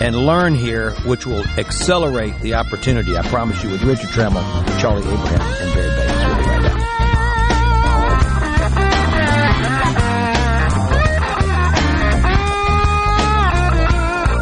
and 0.00 0.16
learn 0.16 0.54
here, 0.54 0.92
which 1.04 1.26
will 1.26 1.44
accelerate 1.58 2.38
the 2.40 2.54
opportunity. 2.54 3.16
I 3.16 3.22
promise 3.22 3.62
you 3.62 3.70
with 3.70 3.82
Richard 3.82 4.10
Tremmel, 4.10 4.42
Charlie 4.80 5.02
Abraham, 5.02 5.40
and 5.40 5.74
Barry 5.74 5.88
Bates. 5.90 6.24
We'll 6.24 6.36
right. 6.46 6.74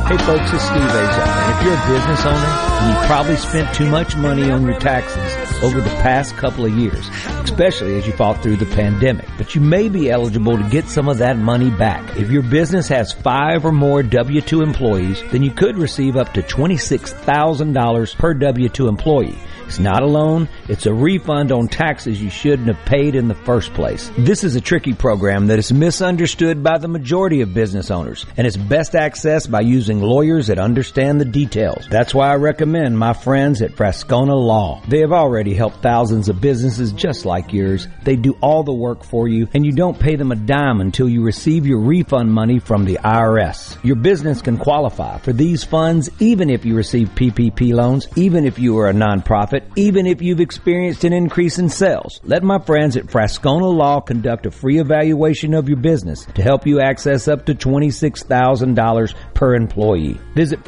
Hey 0.08 0.18
folks, 0.18 0.52
it's 0.52 0.62
Steve 0.62 0.82
Azar. 0.82 1.45
If 1.58 1.64
you're 1.64 1.74
a 1.74 1.98
business 1.98 2.26
owner 2.26 2.36
and 2.36 2.94
you 2.94 3.06
probably 3.06 3.36
spent 3.36 3.74
too 3.74 3.88
much 3.88 4.14
money 4.16 4.50
on 4.50 4.66
your 4.66 4.78
taxes 4.78 5.62
over 5.62 5.80
the 5.80 5.90
past 6.02 6.36
couple 6.36 6.66
of 6.66 6.76
years, 6.76 7.08
especially 7.44 7.96
as 7.96 8.06
you 8.06 8.12
fought 8.12 8.42
through 8.42 8.56
the 8.56 8.66
pandemic, 8.66 9.26
but 9.38 9.54
you 9.54 9.62
may 9.62 9.88
be 9.88 10.10
eligible 10.10 10.58
to 10.58 10.68
get 10.68 10.86
some 10.86 11.08
of 11.08 11.18
that 11.18 11.38
money 11.38 11.70
back. 11.70 12.16
If 12.16 12.30
your 12.30 12.42
business 12.42 12.88
has 12.88 13.12
five 13.12 13.64
or 13.64 13.72
more 13.72 14.02
W-2 14.02 14.62
employees, 14.62 15.22
then 15.32 15.42
you 15.42 15.50
could 15.50 15.78
receive 15.78 16.16
up 16.16 16.34
to 16.34 16.42
$26,000 16.42 18.16
per 18.16 18.34
W-2 18.34 18.88
employee. 18.88 19.38
It's 19.66 19.80
not 19.80 20.04
a 20.04 20.06
loan, 20.06 20.48
it's 20.68 20.86
a 20.86 20.94
refund 20.94 21.50
on 21.50 21.66
taxes 21.66 22.22
you 22.22 22.30
shouldn't 22.30 22.68
have 22.68 22.86
paid 22.86 23.16
in 23.16 23.26
the 23.26 23.34
first 23.34 23.74
place. 23.74 24.12
This 24.16 24.44
is 24.44 24.54
a 24.54 24.60
tricky 24.60 24.92
program 24.92 25.48
that 25.48 25.58
is 25.58 25.72
misunderstood 25.72 26.62
by 26.62 26.78
the 26.78 26.86
majority 26.86 27.40
of 27.40 27.52
business 27.52 27.90
owners, 27.90 28.26
and 28.36 28.46
it's 28.46 28.56
best 28.56 28.92
accessed 28.92 29.50
by 29.50 29.62
using 29.62 30.00
lawyers 30.00 30.46
that 30.46 30.60
understand 30.60 31.20
the 31.20 31.24
details. 31.24 31.45
That's 31.90 32.14
why 32.14 32.30
I 32.30 32.36
recommend 32.36 32.98
my 32.98 33.12
friends 33.12 33.62
at 33.62 33.72
Frascogna 33.72 34.34
Law. 34.34 34.82
They 34.88 35.00
have 35.00 35.12
already 35.12 35.54
helped 35.54 35.82
thousands 35.82 36.28
of 36.28 36.40
businesses 36.40 36.92
just 36.92 37.24
like 37.24 37.52
yours. 37.52 37.88
They 38.04 38.16
do 38.16 38.36
all 38.40 38.62
the 38.62 38.72
work 38.72 39.04
for 39.04 39.28
you, 39.28 39.48
and 39.54 39.64
you 39.64 39.72
don't 39.72 39.98
pay 39.98 40.16
them 40.16 40.32
a 40.32 40.36
dime 40.36 40.80
until 40.80 41.08
you 41.08 41.22
receive 41.22 41.66
your 41.66 41.80
refund 41.80 42.32
money 42.32 42.58
from 42.58 42.84
the 42.84 42.98
IRS. 43.02 43.76
Your 43.84 43.96
business 43.96 44.42
can 44.42 44.58
qualify 44.58 45.18
for 45.18 45.32
these 45.32 45.64
funds 45.64 46.10
even 46.18 46.50
if 46.50 46.64
you 46.64 46.74
receive 46.74 47.08
PPP 47.10 47.72
loans, 47.72 48.08
even 48.16 48.46
if 48.46 48.58
you 48.58 48.78
are 48.78 48.88
a 48.88 48.94
nonprofit, 48.94 49.62
even 49.76 50.06
if 50.06 50.22
you've 50.22 50.40
experienced 50.40 51.04
an 51.04 51.12
increase 51.12 51.58
in 51.58 51.68
sales. 51.68 52.20
Let 52.24 52.42
my 52.42 52.58
friends 52.58 52.96
at 52.96 53.06
Frascogna 53.06 53.72
Law 53.72 54.00
conduct 54.00 54.46
a 54.46 54.50
free 54.50 54.78
evaluation 54.78 55.54
of 55.54 55.68
your 55.68 55.78
business 55.78 56.26
to 56.34 56.42
help 56.42 56.66
you 56.66 56.80
access 56.80 57.28
up 57.28 57.46
to 57.46 57.54
$26,000 57.54 59.14
per 59.34 59.54
employee. 59.54 60.20
Visit 60.34 60.64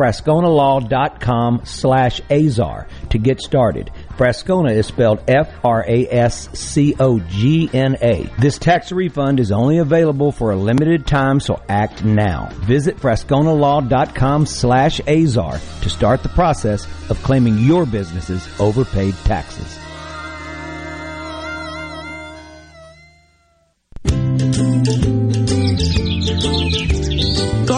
frascognalaw.com 0.68 1.62
slash 1.64 2.20
azar 2.30 2.86
to 3.10 3.18
get 3.18 3.40
started. 3.40 3.90
Frascogna 4.16 4.72
is 4.72 4.86
spelled 4.86 5.22
F-R-A-S-C-O-G-N-A. 5.28 5.60
This 8.38 8.58
tax 8.58 8.92
refund 8.92 9.40
is 9.40 9.52
only 9.52 9.78
available 9.78 10.32
for 10.32 10.50
a 10.50 10.56
limited 10.56 11.06
time, 11.06 11.40
so 11.40 11.62
act 11.68 12.04
now. 12.04 12.48
Visit 12.62 12.96
frascognalaw.com 12.96 14.46
slash 14.46 15.00
azar 15.06 15.60
to 15.82 15.90
start 15.90 16.22
the 16.22 16.28
process 16.30 16.86
of 17.10 17.22
claiming 17.22 17.58
your 17.58 17.86
business's 17.86 18.48
overpaid 18.60 19.14
taxes. 19.24 19.78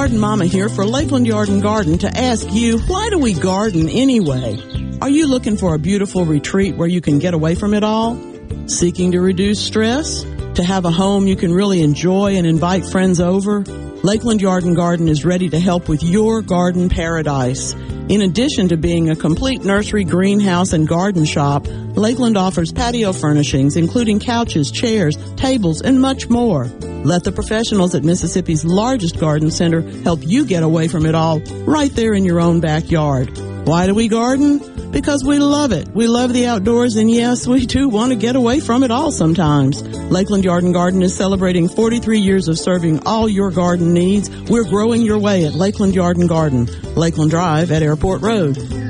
Garden 0.01 0.19
Mama 0.19 0.47
here 0.47 0.71
for 0.71 0.87
Lakeland 0.87 1.27
Yard 1.27 1.51
and 1.51 1.61
Garden 1.61 1.99
to 1.99 2.09
ask 2.09 2.51
you, 2.51 2.79
why 2.79 3.11
do 3.11 3.19
we 3.19 3.35
garden 3.35 3.87
anyway? 3.91 4.57
Are 5.03 5.11
you 5.11 5.27
looking 5.27 5.59
for 5.59 5.75
a 5.75 5.79
beautiful 5.79 6.25
retreat 6.25 6.75
where 6.75 6.89
you 6.89 7.03
can 7.03 7.19
get 7.19 7.35
away 7.35 7.55
from 7.55 7.75
it 7.75 7.85
all? 7.85 8.19
Seeking 8.67 9.13
to 9.13 9.21
reduce 9.21 9.63
stress? 9.63 10.23
To 10.55 10.65
have 10.65 10.87
a 10.87 10.91
home 10.91 11.27
you 11.27 11.37
can 11.37 11.53
really 11.53 11.83
enjoy 11.83 12.37
and 12.37 12.47
invite 12.47 12.87
friends 12.87 13.21
over? 13.21 13.61
Lakeland 14.03 14.41
Yard 14.41 14.65
and 14.65 14.75
Garden 14.75 15.07
is 15.07 15.27
ready 15.27 15.51
to 15.51 15.61
help 15.61 15.87
with 15.87 16.03
your 16.03 16.41
garden 16.41 16.89
paradise. 16.89 17.75
In 18.11 18.23
addition 18.23 18.67
to 18.71 18.77
being 18.77 19.09
a 19.09 19.15
complete 19.15 19.65
nursery, 19.65 20.03
greenhouse, 20.03 20.73
and 20.73 20.89
garden 20.89 21.25
shop, 21.25 21.69
Lakeland 21.69 22.37
offers 22.37 22.73
patio 22.73 23.13
furnishings, 23.13 23.77
including 23.77 24.19
couches, 24.19 24.73
chairs, 24.73 25.17
tables, 25.37 25.81
and 25.81 26.01
much 26.01 26.29
more. 26.29 26.65
Let 27.05 27.23
the 27.23 27.31
professionals 27.31 27.95
at 27.95 28.03
Mississippi's 28.03 28.65
largest 28.65 29.21
garden 29.21 29.53
center 29.53 29.83
help 30.03 30.27
you 30.27 30.45
get 30.45 30.65
away 30.65 30.89
from 30.89 31.07
it 31.07 31.15
all 31.15 31.39
right 31.67 31.93
there 31.93 32.13
in 32.13 32.25
your 32.25 32.41
own 32.41 32.59
backyard. 32.59 33.39
Why 33.69 33.87
do 33.87 33.95
we 33.95 34.09
garden? 34.09 34.80
Because 34.93 35.25
we 35.25 35.39
love 35.39 35.73
it. 35.73 35.89
We 35.89 36.09
love 36.09 36.33
the 36.33 36.47
outdoors 36.47 36.97
and 36.97 37.11
yes, 37.11 37.47
we 37.47 37.65
do 37.65 37.89
want 37.89 38.11
to 38.11 38.17
get 38.17 38.35
away 38.35 38.61
from 38.61 38.83
it 38.83 38.91
all 38.91 39.13
sometimes. 39.13 39.83
Lakeland 40.11 40.45
Yard 40.45 40.65
and 40.65 40.75
Garden 40.75 41.03
is 41.03 41.15
celebrating 41.15 41.69
43 41.69 42.19
years 42.19 42.49
of 42.49 42.59
serving 42.59 43.07
all 43.07 43.29
your 43.29 43.51
garden 43.51 43.95
needs. 43.95 44.29
We're 44.51 44.65
growing 44.65 45.03
your 45.03 45.19
way 45.19 45.45
at 45.45 45.55
Lakeland 45.55 45.95
Yard 45.95 46.17
and 46.17 46.29
Garden, 46.29 46.67
Lakeland 46.97 47.31
Drive 47.31 47.71
at 47.71 47.83
Airport 47.83 48.23
Road. 48.23 48.90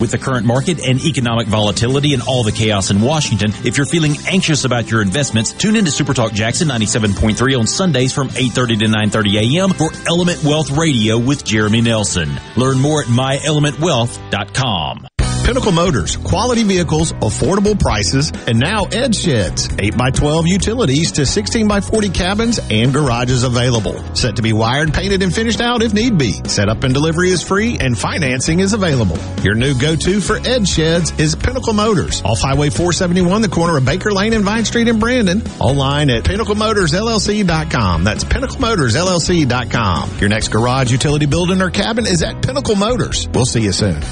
With 0.00 0.10
the 0.10 0.18
current 0.18 0.44
market 0.44 0.84
and 0.84 1.00
economic 1.04 1.46
volatility 1.46 2.14
and 2.14 2.22
all 2.24 2.42
the 2.42 2.50
chaos 2.50 2.90
in 2.90 3.00
Washington, 3.00 3.52
if 3.64 3.76
you're 3.76 3.86
feeling 3.86 4.16
anxious 4.26 4.64
about 4.64 4.90
your 4.90 5.02
investments, 5.02 5.52
tune 5.52 5.76
in 5.76 5.84
to 5.84 5.92
Supertalk 5.92 6.32
Jackson 6.32 6.66
97.3 6.66 7.56
on 7.56 7.68
Sundays 7.68 8.12
from 8.12 8.26
8.30 8.28 8.80
to 8.80 8.86
9.30 8.86 9.56
a.m. 9.56 9.70
for 9.70 9.90
Element 10.08 10.42
Wealth 10.42 10.72
Radio 10.72 11.16
with 11.16 11.44
Jeremy 11.44 11.80
Nelson. 11.80 12.28
Learn 12.56 12.80
more 12.80 13.02
at 13.02 13.06
myelementwealth.com. 13.06 15.06
Pinnacle 15.44 15.72
Motors, 15.72 16.16
quality 16.16 16.62
vehicles, 16.62 17.12
affordable 17.12 17.78
prices, 17.78 18.32
and 18.46 18.58
now 18.58 18.84
Ed 18.84 19.14
Sheds, 19.14 19.68
8x12 19.68 20.48
utilities 20.48 21.12
to 21.12 21.20
16x40 21.22 22.14
cabins 22.14 22.58
and 22.70 22.94
garages 22.94 23.44
available. 23.44 24.02
Set 24.14 24.36
to 24.36 24.42
be 24.42 24.54
wired, 24.54 24.94
painted, 24.94 25.22
and 25.22 25.34
finished 25.34 25.60
out 25.60 25.82
if 25.82 25.92
need 25.92 26.16
be. 26.16 26.32
Setup 26.48 26.82
and 26.82 26.94
delivery 26.94 27.30
is 27.30 27.42
free 27.42 27.76
and 27.78 27.96
financing 27.98 28.60
is 28.60 28.72
available. 28.72 29.18
Your 29.42 29.54
new 29.54 29.78
go-to 29.78 30.22
for 30.22 30.38
Ed 30.38 30.66
Sheds 30.66 31.12
is 31.20 31.36
Pinnacle 31.36 31.74
Motors, 31.74 32.22
off 32.22 32.40
Highway 32.40 32.70
471, 32.70 33.42
the 33.42 33.48
corner 33.48 33.76
of 33.76 33.84
Baker 33.84 34.12
Lane 34.12 34.32
and 34.32 34.44
Vine 34.44 34.64
Street 34.64 34.88
in 34.88 34.98
Brandon. 34.98 35.42
Online 35.60 36.08
at 36.08 36.24
pinnaclemotorsllc.com. 36.24 38.02
That's 38.02 38.24
pinnaclemotorsllc.com. 38.24 40.18
Your 40.20 40.30
next 40.30 40.48
garage, 40.48 40.90
utility 40.90 41.26
building, 41.26 41.60
or 41.60 41.68
cabin 41.68 42.06
is 42.06 42.22
at 42.22 42.42
Pinnacle 42.42 42.76
Motors. 42.76 43.28
We'll 43.28 43.44
see 43.44 43.60
you 43.60 43.72
soon. 43.72 44.02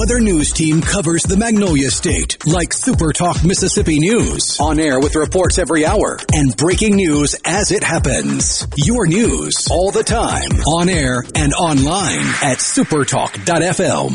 Other 0.00 0.20
news 0.20 0.52
team 0.52 0.80
covers 0.80 1.22
the 1.24 1.36
Magnolia 1.36 1.90
State, 1.90 2.46
like 2.46 2.72
Super 2.72 3.12
Talk 3.12 3.44
Mississippi 3.44 3.98
News. 3.98 4.58
On 4.60 4.78
air 4.78 5.00
with 5.00 5.16
reports 5.16 5.58
every 5.58 5.84
hour 5.84 6.18
and 6.32 6.56
breaking 6.56 6.96
news 6.96 7.34
as 7.44 7.72
it 7.72 7.82
happens. 7.82 8.66
Your 8.76 9.06
news 9.06 9.68
all 9.70 9.90
the 9.90 10.04
time. 10.04 10.50
On 10.66 10.88
air 10.88 11.24
and 11.34 11.52
online 11.52 12.26
at 12.42 12.58
supertalk.fm. 12.58 14.12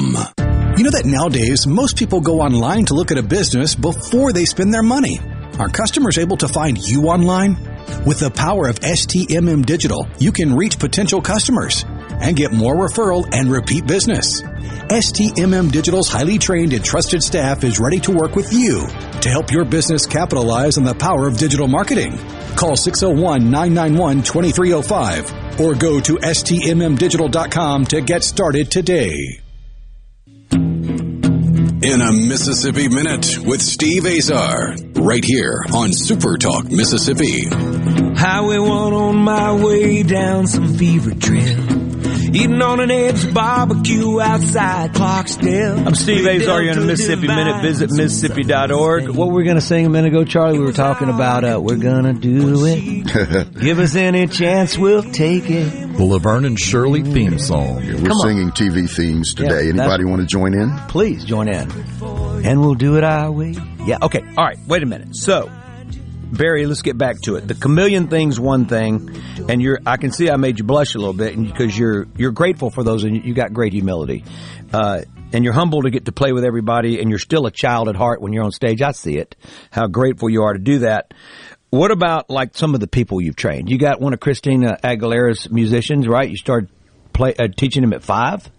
You 0.78 0.84
know 0.84 0.92
that 0.92 1.06
nowadays 1.06 1.68
most 1.68 1.98
people 1.98 2.22
go 2.22 2.40
online 2.42 2.86
to 2.86 2.94
look 2.94 3.12
at 3.12 3.18
a 3.18 3.24
business 3.24 3.76
before 3.76 4.32
they 4.32 4.46
spend 4.46 4.74
their 4.74 4.84
money. 4.84 5.20
Are 5.60 5.70
customers 5.70 6.18
able 6.18 6.38
to 6.38 6.48
find 6.48 6.78
you 6.78 7.08
online? 7.08 7.58
With 8.06 8.20
the 8.20 8.32
power 8.32 8.68
of 8.68 8.80
STMM 8.80 9.66
Digital, 9.66 10.08
you 10.20 10.32
can 10.32 10.56
reach 10.56 10.80
potential 10.80 11.22
customers 11.22 11.84
and 12.22 12.36
get 12.36 12.52
more 12.52 12.76
referral 12.76 13.28
and 13.34 13.52
repeat 13.52 13.88
business. 13.88 14.42
STMM 14.42 15.72
Digital's 15.72 16.08
highly 16.08 16.38
trained 16.38 16.74
and 16.74 16.84
trusted 16.84 17.22
staff 17.22 17.64
is 17.64 17.80
ready 17.80 18.00
to 18.00 18.12
work 18.12 18.36
with 18.36 18.52
you 18.54 18.88
to 19.22 19.30
help 19.30 19.52
your 19.52 19.66
business 19.66 20.06
capitalize 20.06 20.78
on 20.78 20.84
the 20.84 20.96
power 20.96 21.28
of 21.28 21.38
digital 21.38 21.68
marketing. 21.68 22.18
Call 22.56 22.78
601-991-2305 22.78 25.60
or 25.60 25.76
go 25.76 26.00
to 26.00 26.16
stmmdigital.com 26.16 27.86
to 27.86 28.02
get 28.02 28.24
started 28.24 28.72
today. 28.72 29.42
In 31.80 32.02
a 32.02 32.12
Mississippi 32.12 32.90
Minute 32.90 33.38
with 33.40 33.62
Steve 33.62 34.06
Azar, 34.06 34.76
right 34.96 35.24
here 35.24 35.64
on 35.74 35.94
Super 35.94 36.38
Talk 36.38 36.72
Mississippi. 36.72 37.48
Highway 37.48 38.58
1 38.58 38.94
on 38.94 39.16
my 39.18 39.54
way 39.54 40.02
down 40.04 40.48
some 40.48 40.74
fever 40.76 41.14
trail. 41.14 41.87
Eating 42.34 42.62
on 42.62 42.80
an 42.82 42.92
edge 42.92 43.34
barbecue 43.34 44.20
outside 44.20 44.92
Clarksdale. 44.94 45.86
I'm 45.88 45.96
Steve 45.96 46.26
Azar. 46.28 46.62
You're 46.62 46.74
in 46.74 46.78
a 46.80 46.82
Mississippi 46.82 47.28
Minute. 47.28 47.62
Visit 47.62 47.90
Mississippi.org. 47.92 49.10
What 49.10 49.30
were 49.30 49.34
we 49.34 49.44
going 49.46 49.56
to 49.56 49.62
sing 49.62 49.86
a 49.86 49.90
minute 49.90 50.10
ago, 50.10 50.26
Charlie? 50.26 50.60
We 50.60 50.66
were 50.66 50.74
talking 50.74 51.10
about, 51.10 51.44
uh, 51.46 51.60
we're 51.62 51.78
going 51.78 52.04
to 52.04 52.14
do 52.14 52.66
it. 52.66 53.54
Give 53.62 53.80
us 53.80 53.96
any 53.96 54.28
chance, 54.28 54.78
we'll 54.78 55.04
take 55.04 55.50
it. 55.50 55.98
The 55.98 56.04
Laverne 56.04 56.46
and 56.46 56.60
Shirley 56.60 57.02
theme 57.02 57.40
song. 57.40 57.82
Yeah, 57.84 57.96
we're 57.96 58.14
singing 58.22 58.52
TV 58.52 58.90
themes 58.90 59.34
today. 59.34 59.64
Yeah, 59.64 59.70
Anybody 59.82 60.06
want 60.06 60.22
to 60.22 60.28
join 60.28 60.54
in? 60.54 60.70
Please 60.90 61.24
join 61.24 61.48
in. 61.48 61.72
And 62.46 62.62
we'll 62.62 62.76
do 62.76 62.98
it 62.98 63.04
our 63.04 63.32
way. 63.32 63.56
Yeah, 63.86 63.98
okay. 64.04 64.22
All 64.38 64.44
right, 64.46 64.60
wait 64.68 64.84
a 64.84 64.86
minute. 64.86 65.16
So, 65.16 65.50
Barry, 66.32 66.66
let's 66.66 66.82
get 66.82 66.98
back 66.98 67.22
to 67.22 67.36
it. 67.36 67.48
The 67.48 67.56
chameleon 67.56 68.08
thing's 68.08 68.40
one 68.40 68.66
thing, 68.66 69.22
and 69.50 69.62
you're. 69.62 69.80
I 69.86 69.98
can 69.98 70.12
see 70.12 70.30
I 70.30 70.36
made 70.36 70.60
you 70.60 70.66
blush 70.66 70.96
a 70.96 70.98
little 70.98 71.14
bit, 71.14 71.42
because 71.42 71.78
you're 71.78 72.08
you're 72.18 72.32
grateful 72.32 72.70
for 72.70 72.84
those, 72.84 73.04
and 73.04 73.24
you 73.24 73.34
got 73.34 73.54
great 73.54 73.74
humility, 73.74 74.24
uh, 74.74 75.02
and 75.32 75.44
you're 75.44 75.54
humble 75.54 75.84
to 75.84 75.90
get 75.90 76.06
to 76.06 76.12
play 76.12 76.34
with 76.34 76.44
everybody, 76.44 77.00
and 77.00 77.10
you're 77.10 77.20
still 77.20 77.46
a 77.46 77.52
child 77.52 77.88
at 77.90 77.96
heart 77.96 78.22
when 78.22 78.34
you're 78.34 78.44
on 78.44 78.52
stage. 78.52 78.82
I 78.82 78.92
see 78.92 79.18
it. 79.18 79.36
How 79.72 79.88
grateful 79.88 80.30
you 80.30 80.44
are 80.44 80.54
to 80.54 80.60
do 80.60 80.80
that. 80.80 81.14
What 81.70 81.92
about 81.92 82.30
like 82.30 82.56
some 82.56 82.74
of 82.74 82.80
the 82.80 82.88
people 82.88 83.22
you've 83.22 83.36
trained? 83.36 83.70
You 83.70 83.78
got 83.78 84.00
one 84.00 84.14
of 84.14 84.20
Christina 84.20 84.78
Aguilera's 84.84 85.50
musicians, 85.50 86.08
right? 86.08 86.30
You 86.30 86.38
started 86.38 86.70
play 87.14 87.34
uh, 87.36 87.48
teaching 87.56 87.84
him 87.84 87.94
at 87.94 88.04
five. 88.04 88.50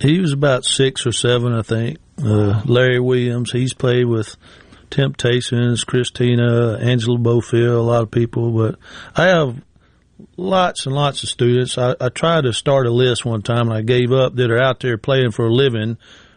He 0.00 0.20
was 0.20 0.32
about 0.32 0.64
six 0.64 1.06
or 1.06 1.12
seven, 1.12 1.52
I 1.52 1.62
think. 1.62 1.98
Uh, 2.22 2.62
Larry 2.64 3.00
Williams. 3.00 3.50
He's 3.52 3.74
played 3.74 4.06
with 4.06 4.36
Temptations, 4.90 5.84
Christina, 5.84 6.78
Angela 6.80 7.18
Bofill, 7.18 7.78
a 7.78 7.82
lot 7.82 8.02
of 8.02 8.10
people, 8.10 8.50
but 8.50 8.78
I 9.14 9.26
have 9.26 9.62
lots 10.36 10.86
and 10.86 10.94
lots 10.94 11.22
of 11.22 11.28
students. 11.28 11.78
I, 11.78 11.94
I 12.00 12.08
tried 12.08 12.42
to 12.42 12.52
start 12.52 12.86
a 12.86 12.90
list 12.90 13.24
one 13.24 13.42
time 13.42 13.68
and 13.68 13.76
I 13.76 13.82
gave 13.82 14.12
up 14.12 14.34
that 14.36 14.50
are 14.50 14.62
out 14.62 14.80
there 14.80 14.98
playing 14.98 15.32
for 15.32 15.46
a 15.46 15.52
living, 15.52 15.96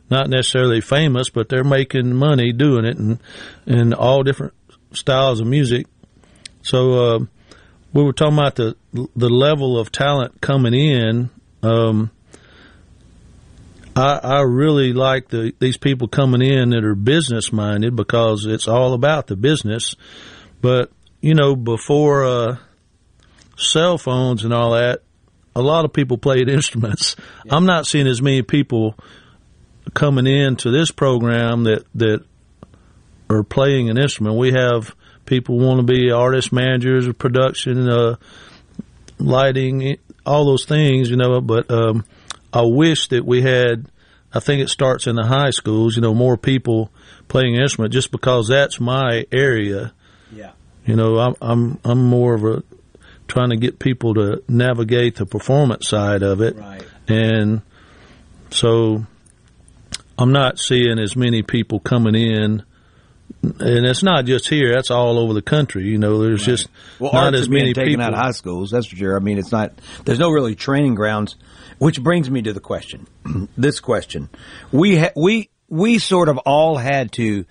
not 0.10 0.30
necessarily 0.30 0.82
famous, 0.82 1.30
but 1.30 1.50
they're 1.50 1.64
making 1.64 2.14
money 2.14 2.52
doing 2.52 2.86
it 2.86 2.98
and, 2.98 3.20
and 3.66 3.94
all 3.94 4.24
different 4.24 4.54
styles 4.94 5.40
of 5.40 5.48
music. 5.48 5.88
So, 6.62 6.94
uh, 6.94 7.20
we 7.94 8.04
were 8.04 8.14
talking 8.14 8.38
about 8.38 8.56
the, 8.56 8.76
the 8.94 9.30
level 9.30 9.78
of 9.78 9.92
talent 9.92 10.40
coming 10.42 10.74
in. 10.74 11.30
Um, 11.62 12.12
I, 13.96 14.20
I 14.24 14.42
really 14.42 14.94
like 14.94 15.30
the 15.30 15.54
these 15.60 15.78
people 15.78 16.08
coming 16.08 16.42
in 16.42 16.70
that 16.70 16.84
are 16.84 16.96
business 16.96 17.52
minded 17.52 17.96
because 17.96 18.46
it's 18.46 18.68
all 18.68 18.94
about 18.94 19.28
the 19.28 19.36
business. 19.36 19.96
But 20.62 20.92
you 21.20 21.36
know, 21.36 21.56
before 21.56 22.26
uh, 22.26 22.58
cell 23.58 23.98
phones 23.98 24.44
and 24.44 24.54
all 24.54 24.72
that, 24.72 25.04
a 25.56 25.62
lot 25.62 25.86
of 25.86 25.94
people 25.94 26.18
played 26.18 26.50
instruments. 26.50 27.16
Yeah. 27.46 27.56
I'm 27.56 27.66
not 27.66 27.86
seeing 27.86 28.08
as 28.08 28.22
many 28.22 28.42
people 28.42 28.96
coming 29.94 30.28
in 30.28 30.56
to 30.58 30.72
this 30.72 30.92
program 30.92 31.64
that 31.64 31.86
that 31.96 32.24
are 33.30 33.44
playing 33.44 33.90
an 33.90 33.98
instrument. 33.98 34.38
We 34.38 34.52
have 34.52 34.96
people 35.26 35.58
want 35.58 35.80
to 35.80 35.84
be 35.84 36.12
artist 36.12 36.52
managers, 36.52 37.12
production, 37.14 37.90
uh, 37.90 38.16
lighting, 39.20 39.98
all 40.26 40.46
those 40.46 40.66
things, 40.66 41.10
you 41.10 41.18
know. 41.18 41.42
But 41.42 41.70
um, 41.72 42.06
I 42.54 42.62
wish 42.64 43.08
that 43.10 43.26
we 43.26 43.42
had. 43.42 43.88
I 44.34 44.40
think 44.40 44.62
it 44.62 44.70
starts 44.70 45.08
in 45.08 45.16
the 45.16 45.26
high 45.26 45.50
schools. 45.50 45.96
You 45.96 46.02
know, 46.02 46.14
more 46.14 46.38
people 46.38 46.92
playing 47.28 47.56
an 47.56 47.62
instrument, 47.62 47.94
just 47.94 48.12
because 48.12 48.48
that's 48.48 48.80
my 48.80 49.26
area. 49.32 49.94
Yeah. 50.32 50.52
You 50.86 50.96
know, 50.96 51.18
I'm 51.18 51.36
I'm 51.42 51.80
I'm 51.84 52.04
more 52.04 52.34
of 52.34 52.44
a 52.44 52.64
trying 53.28 53.50
to 53.52 53.58
get 53.58 53.80
people 53.80 54.14
to 54.16 54.44
navigate 54.48 55.16
the 55.16 55.26
performance 55.26 55.88
side 55.88 56.24
of 56.24 56.42
it, 56.42 56.58
right. 56.58 56.84
and 57.08 57.62
so 58.50 59.06
I'm 60.18 60.32
not 60.32 60.60
seeing 60.60 61.00
as 61.00 61.16
many 61.16 61.42
people 61.42 61.80
coming 61.80 62.16
in. 62.16 62.64
And 63.44 63.86
it's 63.86 64.04
not 64.04 64.26
just 64.26 64.50
here; 64.50 64.74
that's 64.74 64.92
all 64.92 65.18
over 65.18 65.34
the 65.34 65.42
country. 65.42 65.86
You 65.86 65.98
know, 65.98 66.22
there's 66.22 66.42
right. 66.42 66.58
just 66.58 66.68
well, 67.00 67.14
not 67.14 67.34
as 67.34 67.50
many 67.50 67.74
taken 67.74 67.94
people 67.94 68.06
out 68.06 68.14
of 68.14 68.20
high 68.20 68.32
schools. 68.32 68.72
That's 68.72 68.86
for 68.86 68.96
sure. 68.96 69.16
I 69.16 69.20
mean, 69.20 69.38
it's 69.40 69.52
not. 69.52 69.72
There's 70.04 70.20
no 70.20 70.30
really 70.30 70.54
training 70.54 70.96
grounds 70.96 71.38
which 71.82 72.00
brings 72.00 72.30
me 72.30 72.44
to 72.44 72.54
the 72.54 72.60
question. 72.60 73.08
this 73.58 73.80
question. 73.80 74.30
We 74.72 74.98
ha- 74.98 75.14
we 75.16 75.50
we 75.68 75.98
sort 75.98 76.30
of 76.30 76.38
all 76.38 76.78
had 76.78 77.12
to 77.14 77.46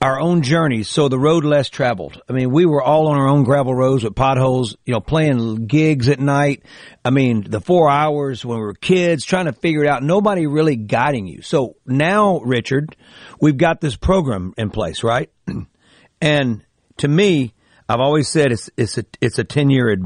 our 0.00 0.18
own 0.18 0.42
journeys, 0.42 0.88
so 0.88 1.08
the 1.08 1.18
road 1.18 1.44
less 1.44 1.68
traveled. 1.68 2.20
I 2.28 2.32
mean, 2.32 2.50
we 2.50 2.66
were 2.66 2.82
all 2.82 3.06
on 3.06 3.16
our 3.16 3.28
own 3.28 3.44
gravel 3.44 3.72
roads 3.72 4.02
with 4.02 4.16
potholes, 4.16 4.76
you 4.84 4.92
know, 4.92 5.00
playing 5.00 5.66
gigs 5.66 6.08
at 6.08 6.18
night. 6.18 6.64
I 7.04 7.10
mean, 7.10 7.46
the 7.48 7.60
four 7.60 7.88
hours 7.88 8.44
when 8.44 8.58
we 8.58 8.64
were 8.64 8.74
kids, 8.74 9.24
trying 9.24 9.44
to 9.44 9.52
figure 9.52 9.84
it 9.84 9.88
out. 9.88 10.02
Nobody 10.02 10.48
really 10.48 10.74
guiding 10.74 11.28
you. 11.28 11.40
So 11.40 11.76
now, 11.86 12.40
Richard, 12.40 12.96
we've 13.40 13.58
got 13.58 13.80
this 13.80 13.94
program 13.94 14.54
in 14.56 14.70
place, 14.70 15.04
right? 15.04 15.30
and 16.20 16.64
to 16.96 17.06
me, 17.06 17.54
I've 17.88 18.00
always 18.00 18.28
said 18.28 18.50
it's 18.50 18.70
it's 18.76 18.98
a 18.98 19.04
it's 19.20 19.38
a 19.38 19.44
ten 19.44 19.70
year 19.70 19.96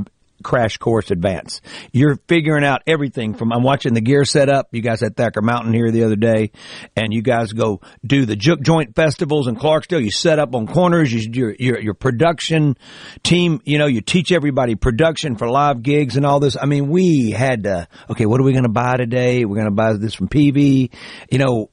crash 0.44 0.76
course 0.76 1.11
advance. 1.11 1.61
You're 1.92 2.16
figuring 2.28 2.64
out 2.64 2.83
everything 2.87 3.35
from, 3.35 3.52
I'm 3.52 3.62
watching 3.62 3.94
the 3.94 4.00
gear 4.00 4.24
set 4.24 4.48
up. 4.48 4.68
You 4.70 4.83
guys 4.83 5.02
at 5.02 5.16
Thacker 5.16 5.42
Mountain 5.42 5.72
here 5.72 5.90
the 5.90 6.04
other 6.04 6.16
day 6.16 6.52
and 6.94 7.12
you 7.12 7.22
guys 7.22 7.52
go 7.52 7.80
do 8.07 8.26
the 8.26 8.37
juke 8.37 8.61
joint 8.61 8.94
festivals 8.94 9.48
in 9.48 9.57
Clarksdale. 9.57 10.02
You 10.02 10.11
set 10.11 10.38
up 10.38 10.54
on 10.54 10.66
corners, 10.66 11.12
you, 11.12 11.30
your, 11.33 11.57
your, 11.59 11.80
your 11.80 11.94
production 11.94 12.76
team, 13.22 13.61
you 13.64 13.78
know, 13.78 13.87
you 13.87 14.00
teach 14.00 14.30
everybody 14.30 14.76
production 14.76 15.37
for 15.37 15.48
live 15.48 15.83
gigs 15.83 16.16
and 16.16 16.24
all 16.24 16.38
this. 16.38 16.57
I 16.61 16.66
mean, 16.66 16.88
we 16.88 17.30
had 17.30 17.64
to, 17.64 17.88
okay, 18.11 18.26
what 18.26 18.40
are 18.40 18.44
we 18.44 18.52
going 18.52 18.64
to 18.64 18.68
buy 18.68 18.96
today? 18.96 19.44
We're 19.44 19.57
going 19.57 19.66
to 19.66 19.74
buy 19.74 19.94
this 19.94 20.14
from 20.14 20.28
Peavey. 20.28 20.92
You 21.30 21.38
know, 21.38 21.70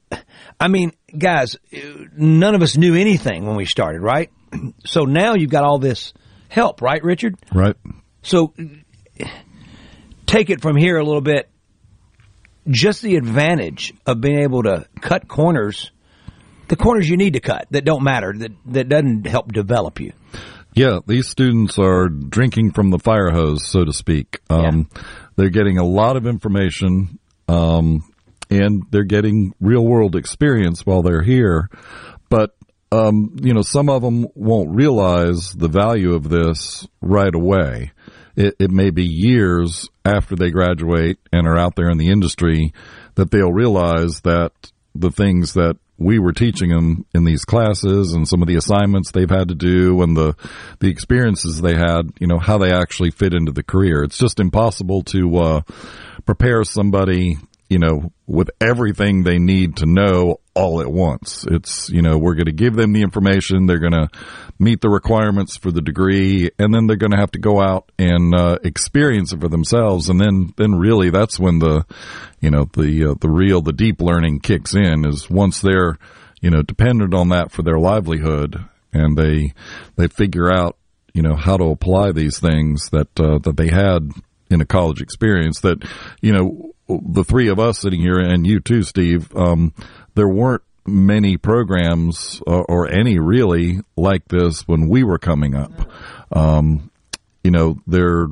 I 0.58 0.68
mean, 0.68 0.92
guys, 1.16 1.56
none 2.16 2.54
of 2.54 2.62
us 2.62 2.76
knew 2.76 2.94
anything 2.94 3.46
when 3.46 3.56
we 3.56 3.66
started, 3.66 4.00
right? 4.00 4.30
So 4.84 5.04
now 5.04 5.34
you've 5.34 5.50
got 5.50 5.64
all 5.64 5.78
this 5.78 6.12
help, 6.48 6.82
right, 6.82 7.02
Richard? 7.02 7.36
Right. 7.54 7.74
So 8.22 8.54
take 10.26 10.50
it 10.50 10.62
from 10.62 10.76
here 10.76 10.96
a 10.96 11.04
little 11.04 11.20
bit. 11.20 11.48
Just 12.68 13.02
the 13.02 13.16
advantage 13.16 13.92
of 14.06 14.20
being 14.20 14.38
able 14.38 14.62
to 14.62 14.86
cut 15.00 15.26
corners, 15.26 15.90
the 16.68 16.76
corners 16.76 17.08
you 17.08 17.16
need 17.16 17.32
to 17.32 17.40
cut 17.40 17.66
that 17.72 17.84
don't 17.84 18.04
matter, 18.04 18.32
that, 18.32 18.52
that 18.66 18.88
doesn't 18.88 19.26
help 19.26 19.52
develop 19.52 20.00
you. 20.00 20.12
Yeah, 20.74 21.00
these 21.06 21.28
students 21.28 21.78
are 21.78 22.08
drinking 22.08 22.72
from 22.72 22.90
the 22.90 22.98
fire 22.98 23.30
hose, 23.30 23.66
so 23.66 23.84
to 23.84 23.92
speak. 23.92 24.40
Um, 24.48 24.88
yeah. 24.94 25.02
They're 25.36 25.50
getting 25.50 25.78
a 25.78 25.84
lot 25.84 26.16
of 26.16 26.26
information, 26.26 27.18
um, 27.48 28.10
and 28.48 28.84
they're 28.90 29.04
getting 29.04 29.52
real 29.60 29.84
world 29.84 30.16
experience 30.16 30.86
while 30.86 31.02
they're 31.02 31.22
here. 31.22 31.68
But 32.30 32.54
um, 32.92 33.36
you 33.42 33.54
know, 33.54 33.62
some 33.62 33.88
of 33.88 34.02
them 34.02 34.28
won't 34.34 34.74
realize 34.74 35.52
the 35.52 35.68
value 35.68 36.14
of 36.14 36.28
this 36.28 36.86
right 37.00 37.34
away 37.34 37.92
it, 38.36 38.56
it 38.58 38.70
may 38.70 38.90
be 38.90 39.04
years 39.04 39.88
after 40.04 40.36
they 40.36 40.50
graduate 40.50 41.18
and 41.32 41.46
are 41.46 41.58
out 41.58 41.76
there 41.76 41.90
in 41.90 41.98
the 41.98 42.10
industry 42.10 42.72
that 43.14 43.30
they'll 43.30 43.52
realize 43.52 44.20
that 44.22 44.52
the 44.94 45.10
things 45.10 45.54
that 45.54 45.76
we 45.98 46.18
were 46.18 46.32
teaching 46.32 46.70
them 46.70 47.06
in 47.14 47.24
these 47.24 47.44
classes 47.44 48.12
and 48.12 48.26
some 48.26 48.42
of 48.42 48.48
the 48.48 48.56
assignments 48.56 49.10
they've 49.10 49.30
had 49.30 49.48
to 49.48 49.54
do 49.54 50.02
and 50.02 50.16
the 50.16 50.34
the 50.80 50.88
experiences 50.88 51.60
they 51.60 51.74
had, 51.74 52.12
you 52.18 52.26
know, 52.26 52.38
how 52.38 52.58
they 52.58 52.72
actually 52.72 53.10
fit 53.10 53.34
into 53.34 53.52
the 53.52 53.62
career. 53.62 54.02
It's 54.02 54.18
just 54.18 54.40
impossible 54.40 55.02
to 55.04 55.36
uh, 55.36 55.60
prepare 56.26 56.64
somebody 56.64 57.36
you 57.72 57.78
know, 57.78 58.12
with 58.26 58.50
everything 58.60 59.22
they 59.22 59.38
need 59.38 59.78
to 59.78 59.86
know 59.86 60.40
all 60.54 60.82
at 60.82 60.92
once. 60.92 61.46
It's, 61.50 61.88
you 61.88 62.02
know, 62.02 62.18
we're 62.18 62.34
going 62.34 62.46
to 62.46 62.52
give 62.52 62.74
them 62.74 62.92
the 62.92 63.00
information. 63.00 63.64
They're 63.64 63.78
going 63.78 63.92
to 63.92 64.10
meet 64.58 64.82
the 64.82 64.90
requirements 64.90 65.56
for 65.56 65.72
the 65.72 65.80
degree 65.80 66.50
and 66.58 66.74
then 66.74 66.86
they're 66.86 66.96
going 66.96 67.12
to 67.12 67.18
have 67.18 67.30
to 67.30 67.38
go 67.38 67.62
out 67.62 67.90
and, 67.98 68.34
uh, 68.34 68.58
experience 68.62 69.32
it 69.32 69.40
for 69.40 69.48
themselves. 69.48 70.10
And 70.10 70.20
then, 70.20 70.52
then 70.58 70.74
really 70.74 71.08
that's 71.08 71.40
when 71.40 71.60
the, 71.60 71.86
you 72.40 72.50
know, 72.50 72.68
the, 72.74 73.12
uh, 73.12 73.14
the 73.18 73.30
real, 73.30 73.62
the 73.62 73.72
deep 73.72 74.02
learning 74.02 74.40
kicks 74.40 74.74
in 74.74 75.06
is 75.06 75.30
once 75.30 75.62
they're, 75.62 75.96
you 76.42 76.50
know, 76.50 76.60
dependent 76.60 77.14
on 77.14 77.30
that 77.30 77.52
for 77.52 77.62
their 77.62 77.78
livelihood 77.78 78.62
and 78.92 79.16
they, 79.16 79.54
they 79.96 80.08
figure 80.08 80.52
out, 80.52 80.76
you 81.14 81.22
know, 81.22 81.36
how 81.36 81.56
to 81.56 81.70
apply 81.70 82.12
these 82.12 82.38
things 82.38 82.90
that, 82.90 83.18
uh, 83.18 83.38
that 83.38 83.56
they 83.56 83.68
had 83.68 84.10
in 84.50 84.60
a 84.60 84.66
college 84.66 85.00
experience 85.00 85.60
that, 85.60 85.82
you 86.20 86.32
know, 86.32 86.72
the 87.04 87.24
three 87.24 87.48
of 87.48 87.58
us 87.58 87.78
sitting 87.78 88.00
here 88.00 88.18
and 88.18 88.46
you 88.46 88.60
too, 88.60 88.82
Steve, 88.82 89.34
um, 89.36 89.72
there 90.14 90.28
weren't 90.28 90.62
many 90.86 91.36
programs 91.36 92.42
or, 92.46 92.64
or, 92.64 92.90
any 92.90 93.18
really 93.18 93.80
like 93.96 94.26
this 94.26 94.66
when 94.66 94.88
we 94.88 95.04
were 95.04 95.18
coming 95.18 95.54
up. 95.54 95.70
Um, 96.32 96.90
you 97.44 97.50
know, 97.52 97.78
there, 97.86 98.26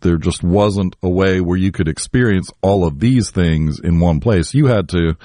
there 0.00 0.16
just 0.16 0.42
wasn't 0.42 0.94
a 1.02 1.08
way 1.08 1.40
where 1.40 1.58
you 1.58 1.72
could 1.72 1.88
experience 1.88 2.50
all 2.62 2.86
of 2.86 3.00
these 3.00 3.30
things 3.30 3.80
in 3.80 3.98
one 3.98 4.20
place. 4.20 4.54
You 4.54 4.66
had 4.66 4.88
to, 4.90 5.16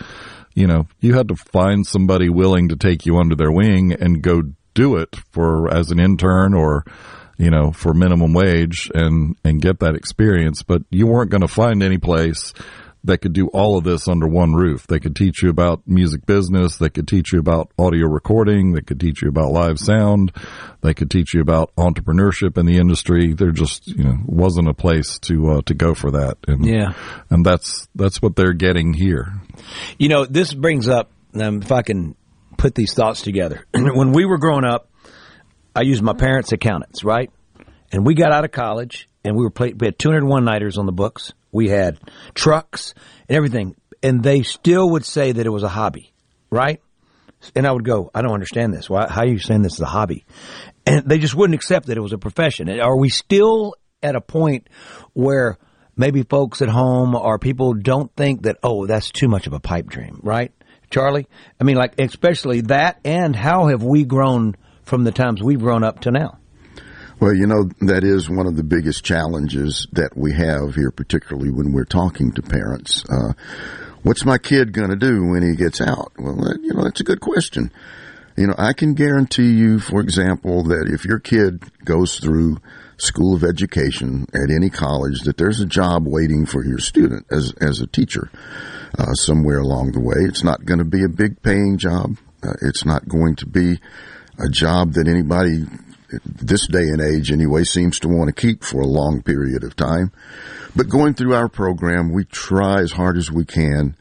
you 0.56 0.66
know, 0.66 0.88
you 1.02 1.14
had 1.14 1.28
to 1.28 1.36
find 1.36 1.86
somebody 1.86 2.30
willing 2.30 2.70
to 2.70 2.76
take 2.76 3.06
you 3.06 3.18
under 3.18 3.36
their 3.36 3.52
wing 3.52 3.94
and 3.94 4.24
go 4.24 4.42
do 4.74 4.98
it 4.98 5.16
for 5.32 5.72
as 5.72 5.92
an 5.92 6.00
intern 6.00 6.54
or, 6.54 6.84
you 7.38 7.50
know, 7.50 7.71
for 7.71 7.93
minimum 7.93 8.34
wage 8.34 8.89
and, 8.93 9.36
and 9.43 9.62
get 9.62 9.80
that 9.80 9.95
experience. 9.95 10.63
But 10.63 10.84
you 10.89 11.08
weren't 11.08 11.32
going 11.32 11.41
to 11.41 11.48
find 11.48 11.84
any 11.84 11.98
place 11.98 12.54
that 13.06 13.19
could 13.19 13.34
do 13.34 13.48
all 13.50 13.78
of 13.78 13.84
this 13.84 14.08
under 14.08 14.28
one 14.28 14.54
roof. 14.54 14.88
They 14.88 15.00
could 15.00 15.15
teach 15.15 15.43
you 15.43 15.50
about 15.50 15.84
music 15.86 16.26
business. 16.26 16.78
They 16.78 16.89
could 16.89 17.08
teach 17.08 17.32
you 17.32 17.39
about 17.39 17.71
audio 17.78 18.08
recording. 18.08 18.74
They 18.74 18.82
could 18.82 19.00
teach 19.00 19.21
you 19.21 19.30
about 19.30 19.52
live 19.52 19.78
sound. 19.78 20.32
They 20.82 20.95
could 20.95 21.12
teach 21.12 21.34
you 21.34 21.41
about 21.41 21.74
entrepreneurship 21.76 22.58
in 22.58 22.65
the 22.65 22.78
industry. 22.78 23.34
There 23.34 23.52
just, 23.52 23.88
you 23.88 24.04
know, 24.04 24.17
wasn't 24.26 24.69
a 24.69 24.74
place 24.74 25.19
to, 25.19 25.52
uh, 25.52 25.62
to 25.67 25.76
go 25.76 25.93
for 25.93 26.12
that. 26.12 26.38
And, 26.48 26.65
yeah. 26.65 26.93
And 27.30 27.45
that's, 27.45 27.88
that's 27.93 28.21
what 28.21 28.36
they're 28.36 28.54
getting 28.54 28.93
here. 28.93 29.34
You 30.00 30.10
know, 30.10 30.26
this 30.26 30.54
brings 30.54 30.88
up, 30.88 31.12
um, 31.36 31.62
if 31.62 31.71
I 31.71 31.84
can 31.84 32.15
put 32.58 32.74
these 32.74 32.93
thoughts 32.93 33.21
together. 33.21 33.65
when 33.74 34.13
we 34.13 34.26
were 34.26 34.39
growing 34.39 34.65
up, 34.65 34.89
I 35.76 35.82
used 35.82 36.02
my 36.02 36.14
parents' 36.14 36.52
accountants, 36.54 37.04
right? 37.04 37.30
And 37.92 38.06
we 38.06 38.16
got 38.16 38.32
out 38.32 38.46
of 38.46 38.52
college 38.52 39.10
and 39.24 39.36
we 39.36 39.44
were 39.44 39.52
play, 39.52 39.74
we 39.74 39.88
had 39.88 40.00
201 40.00 40.46
nighters 40.46 40.78
on 40.78 40.86
the 40.86 40.92
books. 40.92 41.34
We 41.52 41.70
had 41.70 42.00
trucks 42.34 42.94
and 43.28 43.36
everything. 43.36 43.76
And 44.02 44.24
they 44.24 44.44
still 44.44 44.92
would 44.92 45.06
say 45.06 45.32
that 45.32 45.46
it 45.46 45.50
was 45.50 45.64
a 45.64 45.70
hobby, 45.70 46.14
right? 46.50 46.82
And 47.56 47.68
I 47.68 47.72
would 47.72 47.84
go, 47.84 48.10
I 48.14 48.22
don't 48.22 48.34
understand 48.34 48.74
this. 48.74 48.90
Why, 48.90 49.08
how 49.10 49.22
are 49.22 49.28
you 49.28 49.40
saying 49.40 49.62
this 49.62 49.74
is 49.74 49.82
a 49.82 49.86
hobby? 49.86 50.26
And 50.86 51.08
they 51.10 51.18
just 51.18 51.36
wouldn't 51.36 51.56
accept 51.56 51.88
that 51.88 51.98
it 51.98 52.02
was 52.02 52.14
a 52.14 52.18
profession. 52.18 52.70
Are 52.80 52.98
we 52.98 53.10
still 53.10 53.76
at 54.02 54.16
a 54.16 54.22
point 54.22 54.70
where 55.14 55.58
maybe 55.96 56.24
folks 56.24 56.62
at 56.62 56.70
home 56.70 57.16
or 57.16 57.40
people 57.40 57.74
don't 57.74 58.14
think 58.16 58.44
that, 58.44 58.58
oh, 58.64 58.86
that's 58.86 59.12
too 59.12 59.28
much 59.28 59.48
of 59.48 59.54
a 59.54 59.60
pipe 59.60 59.88
dream, 59.88 60.20
right? 60.24 60.52
Charlie? 60.90 61.28
I 61.60 61.64
mean, 61.64 61.76
like, 61.76 62.00
especially 62.00 62.62
that 62.62 63.00
and 63.04 63.36
how 63.36 63.68
have 63.68 63.84
we 63.84 64.06
grown 64.06 64.56
from 64.86 65.04
the 65.04 65.12
times 65.12 65.43
we've 65.43 65.60
grown 65.60 65.84
up 65.84 66.02
to 66.02 66.12
now? 66.12 66.39
Well, 67.19 67.34
you 67.34 67.48
know, 67.48 67.69
that 67.82 68.04
is 68.04 68.30
one 68.30 68.45
of 68.45 68.58
the 68.58 68.63
biggest 68.63 69.04
challenges 69.04 69.88
that 69.93 70.17
we 70.17 70.34
have 70.34 70.76
here, 70.76 70.91
particularly 70.91 71.50
when 71.50 71.71
we're 71.71 71.86
talking 71.86 72.32
to 72.34 72.41
parents. 72.41 73.06
Uh, 73.10 73.34
what's 74.04 74.26
my 74.26 74.38
kid 74.38 74.74
going 74.74 74.89
to 74.89 74.98
do 74.98 75.26
when 75.26 75.41
he 75.41 75.56
gets 75.56 75.80
out? 75.80 76.12
Well, 76.17 76.36
that, 76.36 76.60
you 76.62 76.74
know, 76.74 76.84
that's 76.84 77.00
a 77.00 77.06
good 77.06 77.21
question. 77.21 77.71
You 78.36 78.48
know, 78.48 78.56
I 78.58 78.74
can 78.74 78.95
guarantee 78.95 79.52
you, 79.54 79.80
for 79.80 80.02
example, 80.02 80.63
that 80.63 80.89
if 80.91 81.06
your 81.06 81.19
kid 81.19 81.63
goes 81.86 82.19
through 82.19 82.58
school 82.98 83.34
of 83.34 83.45
education 83.45 84.26
at 84.34 84.52
any 84.54 84.69
college, 84.69 85.21
that 85.21 85.38
there's 85.38 85.62
a 85.62 85.65
job 85.65 86.04
waiting 86.06 86.45
for 86.45 86.65
your 86.65 86.80
student 86.80 87.26
as, 87.32 87.54
as 87.62 87.80
a 87.80 87.88
teacher, 87.88 88.30
uh, 89.00 89.13
somewhere 89.13 89.60
along 89.60 89.93
the 89.93 90.02
way. 90.02 90.17
It's 90.17 90.43
not 90.43 90.65
going 90.65 90.80
to 90.80 90.86
be 90.86 91.04
a 91.04 91.10
big 91.10 91.41
paying 91.41 91.78
job. 91.78 92.17
Uh, 92.43 92.54
it's 92.62 92.86
not 92.86 93.08
going 93.08 93.38
to 93.38 93.45
be 93.45 93.80
a 94.39 94.50
job 94.50 94.93
that 94.93 95.08
anybody 95.08 95.65
this 96.24 96.67
day 96.67 96.84
and 96.84 97.02
age 97.02 97.32
anyway 97.32 97.63
seems 97.63 98.00
to 98.00 98.08
want 98.08 98.28
to 98.28 98.41
keep 98.41 98.63
for 98.63 98.82
a 98.82 98.88
long 98.88 99.21
period 99.21 99.63
of 99.63 99.76
time. 99.76 100.12
But 100.76 100.89
going 100.89 101.13
through 101.13 101.34
our 101.34 101.50
program, 101.50 102.12
we 102.13 102.26
try 102.26 102.82
as 102.82 102.91
hard 102.91 103.17
as 103.17 103.32
we 103.32 103.45
can 103.45 103.95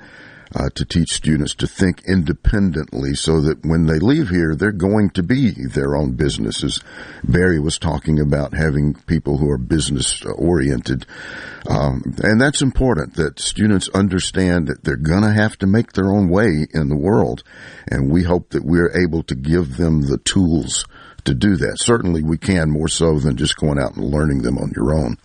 uh, 0.54 0.68
to 0.74 0.84
teach 0.84 1.12
students 1.12 1.54
to 1.54 1.66
think 1.66 2.02
independently 2.06 3.14
so 3.14 3.40
that 3.40 3.64
when 3.64 3.86
they 3.86 3.98
leave 3.98 4.28
here, 4.28 4.54
they're 4.54 4.72
going 4.72 5.10
to 5.10 5.22
be 5.22 5.50
their 5.50 5.96
own 5.96 6.12
businesses. 6.12 6.80
Barry 7.24 7.58
was 7.58 7.78
talking 7.78 8.20
about 8.20 8.54
having 8.54 8.94
people 9.06 9.38
who 9.38 9.50
are 9.50 9.58
business 9.58 10.22
oriented. 10.24 11.06
Um, 11.68 12.14
and 12.22 12.40
that's 12.40 12.62
important 12.62 13.14
that 13.14 13.40
students 13.40 13.88
understand 13.90 14.68
that 14.68 14.84
they're 14.84 14.96
going 14.96 15.22
to 15.22 15.32
have 15.32 15.58
to 15.58 15.66
make 15.66 15.92
their 15.92 16.12
own 16.12 16.28
way 16.28 16.66
in 16.72 16.88
the 16.88 16.96
world. 16.96 17.42
And 17.88 18.10
we 18.10 18.22
hope 18.22 18.50
that 18.50 18.64
we're 18.64 18.96
able 18.96 19.22
to 19.24 19.34
give 19.34 19.76
them 19.76 20.02
the 20.02 20.18
tools 20.18 20.84
to 21.24 21.34
do 21.34 21.56
that. 21.56 21.80
Certainly 21.80 22.22
we 22.22 22.38
can 22.38 22.70
more 22.70 22.88
so 22.88 23.18
than 23.18 23.36
just 23.36 23.56
going 23.56 23.78
out 23.78 23.96
and 23.96 24.04
learning 24.04 24.42
them 24.42 24.58
on 24.58 24.72
your 24.76 24.94
own. 24.94 25.16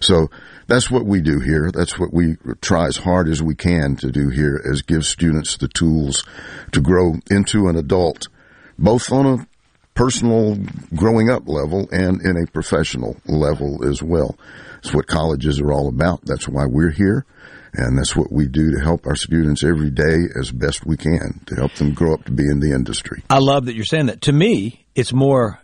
So 0.00 0.30
that's 0.72 0.90
what 0.90 1.04
we 1.04 1.20
do 1.20 1.38
here. 1.38 1.70
That's 1.70 1.98
what 1.98 2.14
we 2.14 2.36
try 2.62 2.86
as 2.86 2.96
hard 2.96 3.28
as 3.28 3.42
we 3.42 3.54
can 3.54 3.96
to 3.96 4.10
do 4.10 4.30
here 4.30 4.58
is 4.64 4.80
give 4.80 5.04
students 5.04 5.58
the 5.58 5.68
tools 5.68 6.24
to 6.72 6.80
grow 6.80 7.16
into 7.30 7.68
an 7.68 7.76
adult, 7.76 8.28
both 8.78 9.12
on 9.12 9.26
a 9.26 9.46
personal 9.94 10.56
growing 10.94 11.28
up 11.28 11.46
level 11.46 11.88
and 11.92 12.22
in 12.22 12.42
a 12.42 12.50
professional 12.50 13.18
level 13.26 13.86
as 13.86 14.02
well. 14.02 14.38
It's 14.78 14.94
what 14.94 15.06
colleges 15.06 15.60
are 15.60 15.72
all 15.72 15.88
about. 15.88 16.24
That's 16.24 16.48
why 16.48 16.64
we're 16.64 16.90
here. 16.90 17.26
And 17.74 17.98
that's 17.98 18.16
what 18.16 18.32
we 18.32 18.48
do 18.48 18.70
to 18.70 18.80
help 18.82 19.06
our 19.06 19.16
students 19.16 19.62
every 19.62 19.90
day 19.90 20.16
as 20.40 20.50
best 20.50 20.86
we 20.86 20.96
can 20.96 21.40
to 21.46 21.54
help 21.54 21.74
them 21.74 21.92
grow 21.92 22.14
up 22.14 22.24
to 22.24 22.32
be 22.32 22.44
in 22.44 22.60
the 22.60 22.72
industry. 22.72 23.22
I 23.28 23.38
love 23.40 23.66
that 23.66 23.74
you're 23.74 23.84
saying 23.84 24.06
that. 24.06 24.22
To 24.22 24.32
me, 24.32 24.86
it's 24.94 25.12
more 25.12 25.60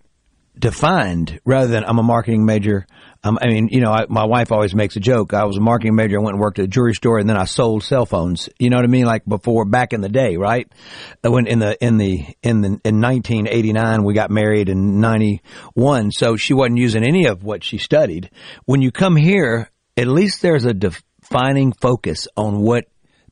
defined 0.58 1.40
rather 1.44 1.68
than 1.68 1.84
I'm 1.84 1.98
a 1.98 2.02
marketing 2.02 2.44
major. 2.44 2.86
Um, 3.24 3.38
I 3.40 3.48
mean, 3.48 3.68
you 3.68 3.80
know, 3.80 3.90
I, 3.90 4.06
my 4.08 4.24
wife 4.24 4.52
always 4.52 4.74
makes 4.74 4.96
a 4.96 5.00
joke. 5.00 5.34
I 5.34 5.44
was 5.44 5.56
a 5.56 5.60
marketing 5.60 5.96
major. 5.96 6.18
I 6.18 6.22
went 6.22 6.34
and 6.34 6.40
worked 6.40 6.58
at 6.58 6.66
a 6.66 6.68
jewelry 6.68 6.94
store, 6.94 7.18
and 7.18 7.28
then 7.28 7.36
I 7.36 7.44
sold 7.44 7.82
cell 7.82 8.06
phones. 8.06 8.48
You 8.58 8.70
know 8.70 8.76
what 8.76 8.84
I 8.84 8.88
mean? 8.88 9.06
Like 9.06 9.24
before, 9.26 9.64
back 9.64 9.92
in 9.92 10.00
the 10.00 10.08
day, 10.08 10.36
right? 10.36 10.70
Uh, 11.24 11.30
when 11.32 11.46
in 11.46 11.58
the 11.58 11.76
in 11.84 11.96
the 11.96 12.24
in 12.42 12.60
the 12.60 12.68
in 12.84 13.00
1989, 13.00 14.04
we 14.04 14.14
got 14.14 14.30
married 14.30 14.68
in 14.68 15.00
91. 15.00 16.12
So 16.12 16.36
she 16.36 16.54
wasn't 16.54 16.78
using 16.78 17.04
any 17.04 17.26
of 17.26 17.42
what 17.42 17.64
she 17.64 17.78
studied. 17.78 18.30
When 18.66 18.82
you 18.82 18.92
come 18.92 19.16
here, 19.16 19.70
at 19.96 20.06
least 20.06 20.42
there's 20.42 20.64
a 20.64 20.74
defining 20.74 21.72
focus 21.72 22.28
on 22.36 22.60
what 22.60 22.84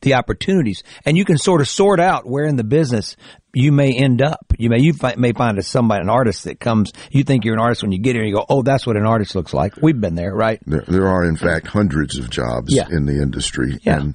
the 0.03 0.15
opportunities, 0.15 0.83
and 1.05 1.17
you 1.17 1.25
can 1.25 1.39
sort 1.39 1.61
of 1.61 1.69
sort 1.69 2.01
out 2.01 2.27
where 2.27 2.45
in 2.45 2.57
the 2.57 2.65
business 2.65 3.17
you 3.57 3.73
may 3.73 3.95
end 3.95 4.21
up. 4.21 4.53
You 4.59 4.69
may 4.69 4.81
you 4.81 4.93
fi- 4.93 5.15
may 5.17 5.33
find 5.33 5.59
a 5.59 5.63
somebody 5.63 6.03
an 6.03 6.11
artist 6.11 6.45
that 6.45 6.61
comes. 6.61 6.93
You 7.11 7.25
think 7.25 7.47
you're 7.47 7.55
an 7.55 7.61
artist 7.61 7.83
when 7.83 7.91
you 7.91 7.99
get 7.99 8.15
here. 8.15 8.23
and 8.23 8.29
You 8.29 8.37
go, 8.37 8.45
oh, 8.51 8.63
that's 8.63 8.87
what 8.87 8.97
an 8.97 9.07
artist 9.07 9.35
looks 9.35 9.55
like. 9.55 9.79
We've 9.81 9.99
been 9.99 10.15
there, 10.15 10.35
right? 10.35 10.61
There, 10.67 10.85
there 10.87 11.07
are 11.07 11.25
in 11.25 11.37
fact 11.37 11.67
hundreds 11.67 12.19
of 12.19 12.29
jobs 12.29 12.75
yeah. 12.75 12.87
in 12.91 13.07
the 13.07 13.23
industry, 13.23 13.79
yeah. 13.83 13.99
and 13.99 14.15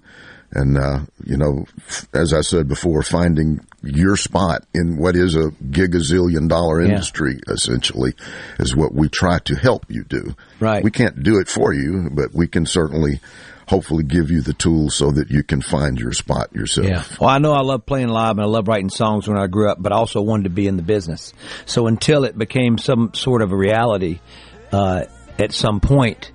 and 0.51 0.77
uh, 0.77 0.99
you 1.25 1.37
know, 1.37 1.65
as 2.13 2.33
I 2.33 2.41
said 2.41 2.67
before, 2.67 3.01
finding 3.01 3.65
your 3.81 4.15
spot 4.15 4.63
in 4.75 4.97
what 4.97 5.15
is 5.15 5.35
a 5.35 5.49
gigazillion 5.49 6.47
dollar 6.47 6.79
industry 6.79 7.39
yeah. 7.47 7.53
essentially 7.53 8.13
is 8.59 8.75
what 8.75 8.93
we 8.93 9.09
try 9.09 9.39
to 9.39 9.55
help 9.55 9.87
you 9.89 10.03
do. 10.03 10.35
Right. 10.59 10.83
We 10.83 10.91
can't 10.91 11.23
do 11.23 11.39
it 11.39 11.47
for 11.47 11.73
you, 11.73 12.11
but 12.13 12.31
we 12.31 12.47
can 12.47 12.67
certainly 12.67 13.19
hopefully 13.71 14.03
give 14.03 14.29
you 14.29 14.41
the 14.41 14.51
tools 14.51 14.93
so 14.93 15.11
that 15.11 15.31
you 15.31 15.43
can 15.43 15.61
find 15.61 15.97
your 15.97 16.11
spot 16.11 16.53
yourself. 16.53 16.85
Yeah. 16.85 17.05
Well, 17.21 17.29
I 17.29 17.37
know 17.37 17.53
I 17.53 17.61
love 17.61 17.85
playing 17.85 18.09
live 18.09 18.31
and 18.31 18.41
I 18.41 18.45
love 18.45 18.67
writing 18.67 18.89
songs 18.89 19.29
when 19.29 19.37
I 19.37 19.47
grew 19.47 19.69
up, 19.71 19.81
but 19.81 19.93
I 19.93 19.95
also 19.95 20.21
wanted 20.21 20.43
to 20.43 20.49
be 20.49 20.67
in 20.67 20.75
the 20.75 20.83
business. 20.83 21.33
So 21.65 21.87
until 21.87 22.25
it 22.25 22.37
became 22.37 22.77
some 22.77 23.13
sort 23.13 23.41
of 23.41 23.53
a 23.53 23.55
reality, 23.55 24.19
uh, 24.73 25.05
at 25.39 25.53
some 25.53 25.79
point, 25.79 26.33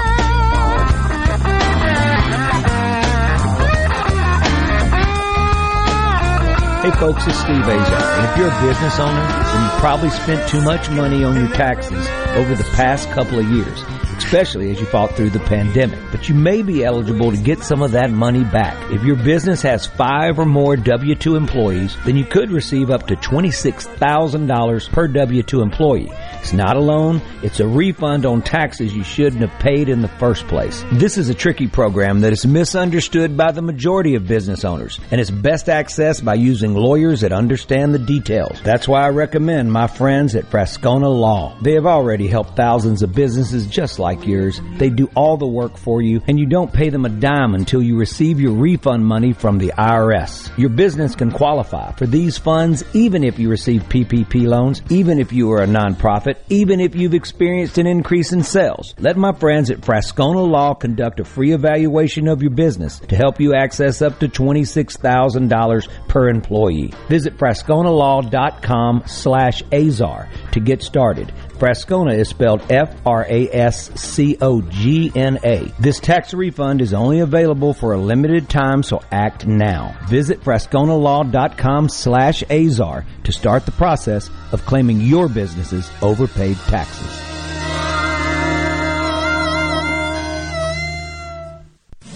Hey 6.82 6.92
folks, 6.92 7.28
it's 7.28 7.38
Steve 7.38 7.58
Azar, 7.58 7.76
and 7.76 8.26
if 8.32 8.38
you're 8.38 8.48
a 8.48 8.62
business 8.62 8.98
owner, 9.02 9.14
then 9.14 9.64
you 9.66 9.80
probably 9.82 10.10
spent 10.12 10.48
too 10.48 10.62
much 10.62 10.90
money 10.90 11.26
on 11.26 11.36
your 11.36 11.50
taxes 11.50 12.08
over 12.38 12.56
the 12.56 12.64
past 12.74 13.10
couple 13.10 13.38
of 13.38 13.50
years, 13.52 13.84
especially 14.18 14.72
as 14.72 14.80
you 14.80 14.86
fought 14.86 15.14
through 15.14 15.30
the 15.30 15.42
pandemic. 15.42 16.00
But 16.10 16.30
you 16.30 16.36
may 16.36 16.62
be 16.62 16.86
eligible 16.86 17.32
to 17.32 17.38
get 17.38 17.60
some 17.64 17.82
of 17.82 17.92
that 17.92 18.12
money 18.12 18.46
back. 18.46 18.78
If 18.94 19.04
your 19.04 19.18
business 19.18 19.62
has 19.64 19.86
five 19.86 20.40
or 20.40 20.46
more 20.46 20.78
W-2 20.78 21.36
employees, 21.36 21.98
then 22.06 22.16
you 22.16 22.24
could 22.24 22.50
receive 22.50 22.90
up 22.90 23.08
to 23.08 23.18
$26,000 23.18 24.90
per 24.90 25.08
W-2 25.10 25.62
employee. 25.62 26.10
It's 26.40 26.54
not 26.54 26.78
a 26.78 26.80
loan, 26.80 27.22
it's 27.44 27.60
a 27.60 27.68
refund 27.68 28.26
on 28.26 28.42
taxes 28.42 28.96
you 28.96 29.04
shouldn't 29.04 29.42
have 29.42 29.60
paid 29.60 29.90
in 29.90 30.02
the 30.02 30.08
first 30.08 30.48
place. 30.48 30.86
This 30.94 31.18
is 31.18 31.28
a 31.28 31.34
tricky 31.34 31.68
program 31.68 32.22
that 32.22 32.32
is 32.32 32.46
misunderstood 32.46 33.36
by 33.36 33.52
the 33.52 33.62
majority 33.62 34.16
of 34.16 34.26
business 34.26 34.64
owners, 34.64 35.02
and 35.12 35.20
it's 35.20 35.30
best 35.30 35.66
accessed 35.66 36.24
by 36.24 36.36
using 36.36 36.69
lawyers 36.76 37.22
that 37.22 37.32
understand 37.32 37.94
the 37.94 38.00
details. 38.00 38.62
That's 38.64 38.88
why 38.88 39.06
I 39.06 39.10
recommend 39.10 39.72
my 39.72 39.88
friends 39.88 40.36
at 40.36 40.46
Frascogna 40.46 41.10
Law. 41.10 41.58
They 41.62 41.74
have 41.74 41.86
already 41.86 42.28
helped 42.28 42.56
thousands 42.56 43.02
of 43.02 43.14
businesses 43.14 43.68
just 43.68 44.00
like 44.00 44.26
yours. 44.26 44.62
They 44.78 44.90
do 44.90 45.10
all 45.16 45.38
the 45.38 45.48
work 45.48 45.78
for 45.78 46.02
you, 46.02 46.22
and 46.28 46.40
you 46.40 46.46
don't 46.46 46.74
pay 46.74 46.90
them 46.90 47.06
a 47.06 47.10
dime 47.10 47.56
until 47.56 47.82
you 47.82 47.98
receive 47.98 48.40
your 48.40 48.54
refund 48.54 49.06
money 49.06 49.34
from 49.34 49.58
the 49.58 49.74
IRS. 49.78 50.56
Your 50.58 50.70
business 50.70 51.16
can 51.16 51.32
qualify 51.32 51.92
for 51.94 52.06
these 52.06 52.38
funds 52.38 52.84
even 52.94 53.24
if 53.24 53.40
you 53.40 53.50
receive 53.50 53.84
PPP 53.84 54.46
loans, 54.46 54.82
even 54.90 55.20
if 55.20 55.32
you 55.32 55.52
are 55.52 55.64
a 55.64 55.68
nonprofit, 55.68 56.36
even 56.50 56.80
if 56.80 56.96
you've 56.96 57.14
experienced 57.14 57.78
an 57.78 57.88
increase 57.88 58.32
in 58.32 58.44
sales. 58.44 58.94
Let 59.00 59.18
my 59.18 59.34
friends 59.34 59.72
at 59.72 59.82
Frascogna 59.82 60.48
Law 60.48 60.74
conduct 60.74 61.20
a 61.20 61.26
free 61.26 61.54
evaluation 61.54 62.28
of 62.28 62.42
your 62.42 62.52
business 62.52 63.00
to 63.00 63.16
help 63.16 63.40
you 63.40 63.56
access 63.56 64.02
up 64.02 64.20
to 64.20 64.28
$26,000 64.28 65.88
per 66.08 66.30
employee. 66.30 66.59
Visit 67.08 67.38
frascognalaw.com 67.38 69.04
slash 69.06 69.64
azar 69.72 70.30
to 70.52 70.60
get 70.60 70.84
started. 70.84 71.32
Frascogna 71.60 72.18
is 72.18 72.30
spelled 72.30 72.62
F-R-A-S-C-O-G-N-A. 72.72 73.34
This 75.80 76.00
tax 76.00 76.34
refund 76.34 76.82
is 76.82 76.94
only 76.94 77.20
available 77.20 77.74
for 77.74 77.94
a 77.94 77.98
limited 77.98 78.50
time, 78.50 78.82
so 78.84 79.02
act 79.12 79.46
now. 79.46 79.98
Visit 80.08 80.42
frascognalaw.com 80.42 81.90
slash 81.90 82.44
azar 82.50 83.06
to 83.24 83.32
start 83.32 83.66
the 83.66 83.72
process 83.74 84.30
of 84.52 84.66
claiming 84.66 85.02
your 85.02 85.28
business's 85.28 85.92
overpaid 86.02 86.56
taxes. 86.68 87.29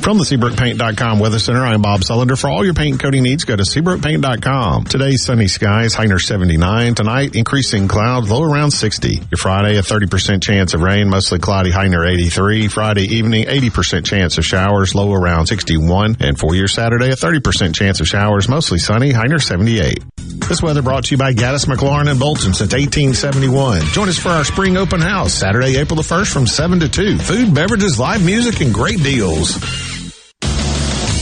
From 0.03 0.17
the 0.17 0.25
SeabrookPaint.com 0.25 1.19
Weather 1.19 1.39
Center, 1.39 1.63
I'm 1.63 1.81
Bob 1.81 2.01
Sullender. 2.01 2.37
For 2.37 2.49
all 2.49 2.65
your 2.65 2.73
paint 2.73 2.91
and 2.91 2.99
coating 2.99 3.23
needs, 3.23 3.45
go 3.45 3.55
to 3.55 3.63
SeabrookPaint.com. 3.63 4.83
Today's 4.83 5.23
sunny 5.23 5.47
skies, 5.47 5.93
high 5.93 6.07
near 6.07 6.19
79. 6.19 6.95
Tonight, 6.95 7.37
increasing 7.37 7.87
clouds, 7.87 8.29
low 8.29 8.43
around 8.43 8.71
60. 8.71 9.13
Your 9.13 9.37
Friday, 9.37 9.77
a 9.77 9.81
30% 9.81 10.43
chance 10.43 10.73
of 10.73 10.81
rain, 10.81 11.07
mostly 11.07 11.39
cloudy, 11.39 11.71
high 11.71 11.87
near 11.87 12.05
83. 12.05 12.67
Friday 12.67 13.15
evening, 13.15 13.45
80% 13.45 14.05
chance 14.05 14.37
of 14.37 14.43
showers, 14.43 14.93
low 14.93 15.13
around 15.13 15.47
61. 15.47 16.17
And 16.19 16.37
for 16.37 16.53
your 16.53 16.67
Saturday, 16.67 17.11
a 17.11 17.15
30% 17.15 17.73
chance 17.73 18.01
of 18.01 18.07
showers, 18.07 18.49
mostly 18.49 18.79
sunny, 18.79 19.11
high 19.11 19.27
near 19.27 19.39
78. 19.39 20.03
This 20.17 20.61
weather 20.61 20.81
brought 20.81 21.05
to 21.05 21.11
you 21.11 21.17
by 21.17 21.33
Gaddis 21.33 21.65
McLaurin 21.65 22.11
and 22.11 22.19
Bolton 22.19 22.53
since 22.53 22.73
1871. 22.73 23.83
Join 23.93 24.09
us 24.09 24.19
for 24.19 24.29
our 24.29 24.43
spring 24.43 24.75
open 24.75 24.99
house, 24.99 25.33
Saturday, 25.33 25.77
April 25.77 25.95
the 25.95 26.01
1st 26.01 26.33
from 26.33 26.45
7 26.45 26.81
to 26.81 26.89
2. 26.89 27.19
Food, 27.19 27.55
beverages, 27.55 27.97
live 27.97 28.25
music, 28.25 28.59
and 28.59 28.73
great 28.73 29.01
deals. 29.01 29.92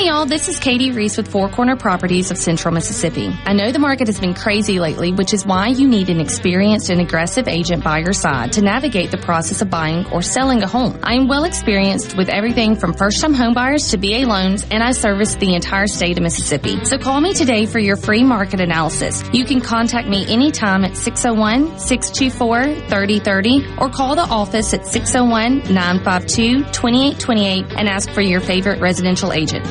Hey 0.00 0.06
y'all, 0.06 0.24
this 0.24 0.48
is 0.48 0.58
Katie 0.58 0.92
Reese 0.92 1.18
with 1.18 1.28
Four 1.28 1.50
Corner 1.50 1.76
Properties 1.76 2.30
of 2.30 2.38
Central 2.38 2.72
Mississippi. 2.72 3.30
I 3.44 3.52
know 3.52 3.70
the 3.70 3.78
market 3.78 4.06
has 4.06 4.18
been 4.18 4.32
crazy 4.32 4.80
lately, 4.80 5.12
which 5.12 5.34
is 5.34 5.44
why 5.44 5.66
you 5.66 5.86
need 5.86 6.08
an 6.08 6.22
experienced 6.22 6.88
and 6.88 7.02
aggressive 7.02 7.46
agent 7.46 7.84
by 7.84 7.98
your 7.98 8.14
side 8.14 8.52
to 8.52 8.62
navigate 8.62 9.10
the 9.10 9.18
process 9.18 9.60
of 9.60 9.68
buying 9.68 10.06
or 10.06 10.22
selling 10.22 10.62
a 10.62 10.66
home. 10.66 10.98
I 11.02 11.16
am 11.16 11.28
well 11.28 11.44
experienced 11.44 12.16
with 12.16 12.30
everything 12.30 12.76
from 12.76 12.94
first 12.94 13.20
time 13.20 13.34
homebuyers 13.34 13.90
to 13.90 13.98
VA 13.98 14.26
loans, 14.26 14.66
and 14.70 14.82
I 14.82 14.92
service 14.92 15.34
the 15.34 15.54
entire 15.54 15.86
state 15.86 16.16
of 16.16 16.22
Mississippi. 16.22 16.82
So 16.86 16.96
call 16.96 17.20
me 17.20 17.34
today 17.34 17.66
for 17.66 17.78
your 17.78 17.96
free 17.96 18.24
market 18.24 18.62
analysis. 18.62 19.22
You 19.34 19.44
can 19.44 19.60
contact 19.60 20.08
me 20.08 20.24
anytime 20.32 20.82
at 20.82 20.92
601-624-3030 20.92 23.78
or 23.78 23.90
call 23.90 24.16
the 24.16 24.22
office 24.22 24.72
at 24.72 24.80
601-952-2828 24.80 27.74
and 27.76 27.86
ask 27.86 28.10
for 28.12 28.22
your 28.22 28.40
favorite 28.40 28.80
residential 28.80 29.34
agent. 29.34 29.66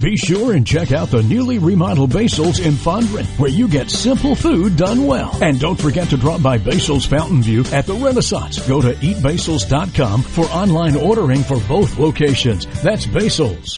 Be 0.00 0.16
sure 0.16 0.54
and 0.54 0.66
check 0.66 0.92
out 0.92 1.10
the 1.10 1.22
newly 1.22 1.58
remodeled 1.58 2.14
Basil's 2.14 2.58
in 2.58 2.72
Fondren, 2.72 3.26
where 3.38 3.50
you 3.50 3.68
get 3.68 3.90
simple 3.90 4.34
food 4.34 4.74
done 4.74 5.04
well. 5.04 5.36
And 5.42 5.60
don't 5.60 5.78
forget 5.78 6.08
to 6.08 6.16
drop 6.16 6.42
by 6.42 6.56
Basil's 6.56 7.04
Fountain 7.04 7.42
View 7.42 7.64
at 7.70 7.84
the 7.84 7.92
Renaissance. 7.92 8.66
Go 8.66 8.80
to 8.80 8.94
eatbasils.com 8.94 10.22
for 10.22 10.46
online 10.46 10.96
ordering 10.96 11.42
for 11.42 11.60
both 11.68 11.98
locations. 11.98 12.64
That's 12.82 13.04
Basil's. 13.04 13.76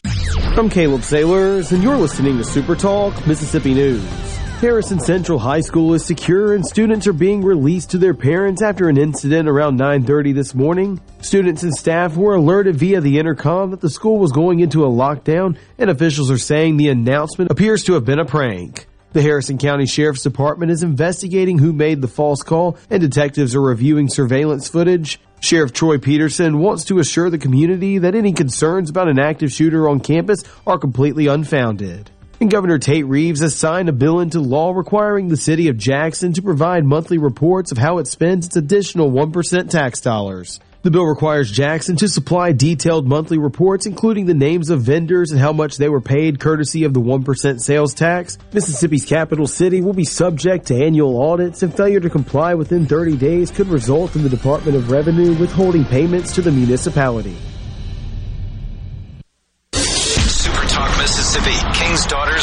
I'm 0.55 0.69
Caleb 0.69 1.03
Sailors, 1.03 1.73
and 1.73 1.83
you're 1.83 1.97
listening 1.97 2.37
to 2.37 2.45
Super 2.45 2.77
Talk 2.77 3.27
Mississippi 3.27 3.73
News. 3.73 4.32
Harrison 4.63 4.97
Central 4.97 5.39
High 5.39 5.59
School 5.59 5.93
is 5.93 6.05
secure 6.05 6.53
and 6.53 6.65
students 6.65 7.05
are 7.05 7.11
being 7.11 7.43
released 7.43 7.91
to 7.91 7.97
their 7.97 8.13
parents 8.13 8.61
after 8.61 8.87
an 8.87 8.95
incident 8.95 9.49
around 9.49 9.77
9:30 9.77 10.31
this 10.31 10.55
morning. 10.55 11.01
Students 11.19 11.63
and 11.63 11.73
staff 11.73 12.15
were 12.15 12.35
alerted 12.35 12.77
via 12.77 13.01
the 13.01 13.19
intercom 13.19 13.71
that 13.71 13.81
the 13.81 13.89
school 13.89 14.19
was 14.19 14.31
going 14.31 14.61
into 14.61 14.85
a 14.85 14.89
lockdown 14.89 15.57
and 15.77 15.89
officials 15.89 16.31
are 16.31 16.37
saying 16.37 16.77
the 16.77 16.87
announcement 16.87 17.51
appears 17.51 17.83
to 17.83 17.93
have 17.95 18.05
been 18.05 18.19
a 18.19 18.25
prank. 18.25 18.87
The 19.11 19.21
Harrison 19.21 19.57
County 19.57 19.85
Sheriff's 19.85 20.23
Department 20.23 20.71
is 20.71 20.81
investigating 20.81 21.57
who 21.57 21.73
made 21.73 22.01
the 22.01 22.07
false 22.07 22.41
call 22.41 22.77
and 22.89 23.01
detectives 23.01 23.55
are 23.55 23.61
reviewing 23.61 24.07
surveillance 24.07 24.69
footage. 24.69 25.19
Sheriff 25.41 25.73
Troy 25.73 25.97
Peterson 25.97 26.59
wants 26.59 26.85
to 26.85 26.99
assure 26.99 27.29
the 27.29 27.37
community 27.37 27.97
that 27.97 28.15
any 28.15 28.31
concerns 28.31 28.89
about 28.89 29.09
an 29.09 29.19
active 29.19 29.51
shooter 29.51 29.89
on 29.89 29.99
campus 29.99 30.41
are 30.65 30.77
completely 30.77 31.27
unfounded. 31.27 32.09
And 32.39 32.51
Governor 32.51 32.79
Tate 32.79 33.05
Reeves 33.05 33.41
has 33.41 33.55
signed 33.55 33.89
a 33.89 33.93
bill 33.93 34.19
into 34.19 34.39
law 34.39 34.71
requiring 34.71 35.27
the 35.27 35.37
city 35.37 35.69
of 35.69 35.77
Jackson 35.77 36.33
to 36.33 36.41
provide 36.41 36.83
monthly 36.83 37.17
reports 37.17 37.71
of 37.71 37.77
how 37.77 37.99
it 37.99 38.07
spends 38.07 38.47
its 38.47 38.55
additional 38.55 39.11
1% 39.11 39.69
tax 39.69 40.01
dollars. 40.01 40.59
The 40.83 40.91
bill 40.91 41.05
requires 41.05 41.49
Jackson 41.49 41.95
to 41.95 42.09
supply 42.09 42.51
detailed 42.51 43.07
monthly 43.07 43.37
reports, 43.37 43.85
including 43.85 44.25
the 44.25 44.33
names 44.33 44.69
of 44.69 44.81
vendors 44.81 45.31
and 45.31 45.39
how 45.39 45.53
much 45.53 45.77
they 45.77 45.87
were 45.87 46.01
paid 46.01 46.41
courtesy 46.41 46.83
of 46.83 46.93
the 46.93 46.99
1% 46.99 47.61
sales 47.61 47.93
tax. 47.93 48.37
Mississippi's 48.51 49.05
capital 49.05 49.47
city 49.47 49.79
will 49.79 49.93
be 49.93 50.03
subject 50.03 50.67
to 50.67 50.75
annual 50.75 51.21
audits, 51.21 51.63
and 51.63 51.73
failure 51.73 52.01
to 52.01 52.09
comply 52.09 52.53
within 52.53 52.85
30 52.85 53.15
days 53.15 53.49
could 53.49 53.67
result 53.67 54.17
in 54.17 54.23
the 54.23 54.29
Department 54.29 54.75
of 54.75 54.91
Revenue 54.91 55.33
withholding 55.35 55.85
payments 55.85 56.33
to 56.33 56.41
the 56.41 56.51
municipality. 56.51 57.37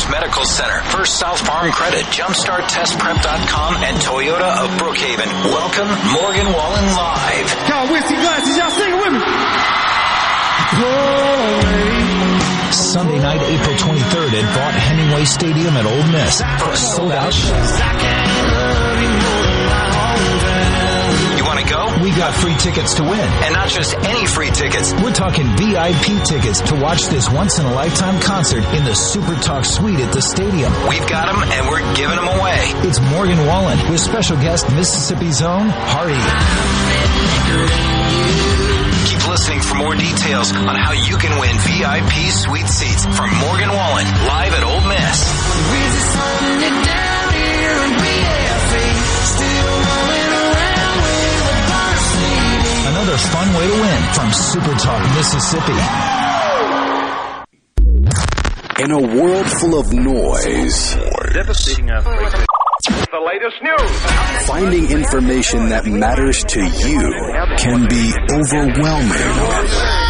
King's 0.00 0.10
Medical 0.10 0.44
Center, 0.44 0.82
First 0.84 1.18
South 1.18 1.40
Farm 1.46 1.70
Credit, 1.72 2.04
JumpstartTestPrep.com, 2.06 3.76
and 3.82 3.96
Toyota 3.98 4.64
of 4.64 4.70
Brookhaven. 4.78 5.26
Welcome, 5.44 5.88
Morgan 6.12 6.52
Wallen 6.52 6.84
Live. 6.94 7.68
Y'all 7.68 7.90
whiskey 7.90 8.14
glasses, 8.14 8.56
y'all 8.56 8.70
sing 8.70 8.96
with 8.96 9.12
me. 9.12 9.20
Sunday 12.72 13.18
night, 13.18 13.42
April 13.42 13.76
23rd 13.76 14.32
at 14.32 14.44
Vaught 14.56 14.74
Hemingway 14.74 15.24
Stadium 15.24 15.76
at 15.76 15.84
Ole 15.84 16.06
Miss 16.12 16.40
for 16.62 16.70
a 16.70 16.76
sold 16.76 17.12
out 17.12 17.32
show. 17.32 17.56
You 21.60 21.76
want 21.76 21.92
to 21.92 21.98
go? 22.00 22.04
We 22.04 22.10
got 22.16 22.34
free 22.34 22.56
tickets 22.56 22.94
to 22.94 23.02
win. 23.02 23.20
And 23.44 23.52
not 23.52 23.68
just 23.68 23.94
any 23.96 24.26
free 24.26 24.50
tickets. 24.50 24.92
We're 24.94 25.12
talking 25.12 25.44
VIP 25.56 26.24
tickets 26.24 26.60
to 26.62 26.74
watch 26.76 27.06
this 27.06 27.28
once 27.30 27.58
in 27.58 27.66
a 27.66 27.72
lifetime 27.74 28.20
concert 28.20 28.64
in 28.74 28.84
the 28.84 28.94
Super 28.94 29.34
Talk 29.42 29.64
Suite 29.64 30.00
at 30.00 30.12
the 30.12 30.22
stadium. 30.22 30.72
We've 30.88 31.06
got 31.08 31.26
them 31.26 31.42
and 31.42 31.68
we're 31.68 31.84
giving 31.94 32.16
them 32.16 32.28
away. 32.28 32.58
It's 32.88 33.00
Morgan 33.12 33.44
Wallen 33.46 33.78
with 33.90 34.00
special 34.00 34.36
guest 34.36 34.70
Mississippi's 34.72 35.42
own 35.42 35.68
Hardy. 35.68 36.16
Keep 39.10 39.28
listening 39.28 39.60
for 39.60 39.74
more 39.74 39.94
details 39.94 40.52
on 40.56 40.76
how 40.76 40.92
you 40.92 41.16
can 41.18 41.38
win 41.38 41.56
VIP 41.68 42.30
suite 42.30 42.68
seats 42.68 43.04
from 43.04 43.28
Morgan 43.36 43.68
Wallen 43.68 44.06
live 44.24 44.52
at 44.54 44.62
Ole 44.64 44.88
Miss. 44.88 45.20
Another 53.10 53.26
fun 53.26 53.54
way 53.54 53.66
to 53.66 53.72
win 53.72 54.02
from 54.14 54.32
Super 54.32 54.74
Talk 54.78 55.02
Mississippi. 55.16 55.72
In 58.84 58.92
a 58.92 59.00
world 59.00 59.46
full 59.50 59.80
of 59.80 59.92
noise, 59.92 60.94
devastating 61.32 61.90
uh, 61.90 62.02
The 62.02 63.18
latest 63.26 63.60
news. 63.64 64.46
finding 64.46 64.92
information 64.92 65.70
that 65.70 65.86
matters 65.86 66.44
to 66.44 66.60
you 66.60 67.00
can 67.58 67.88
be 67.88 68.14
overwhelming. 68.30 70.09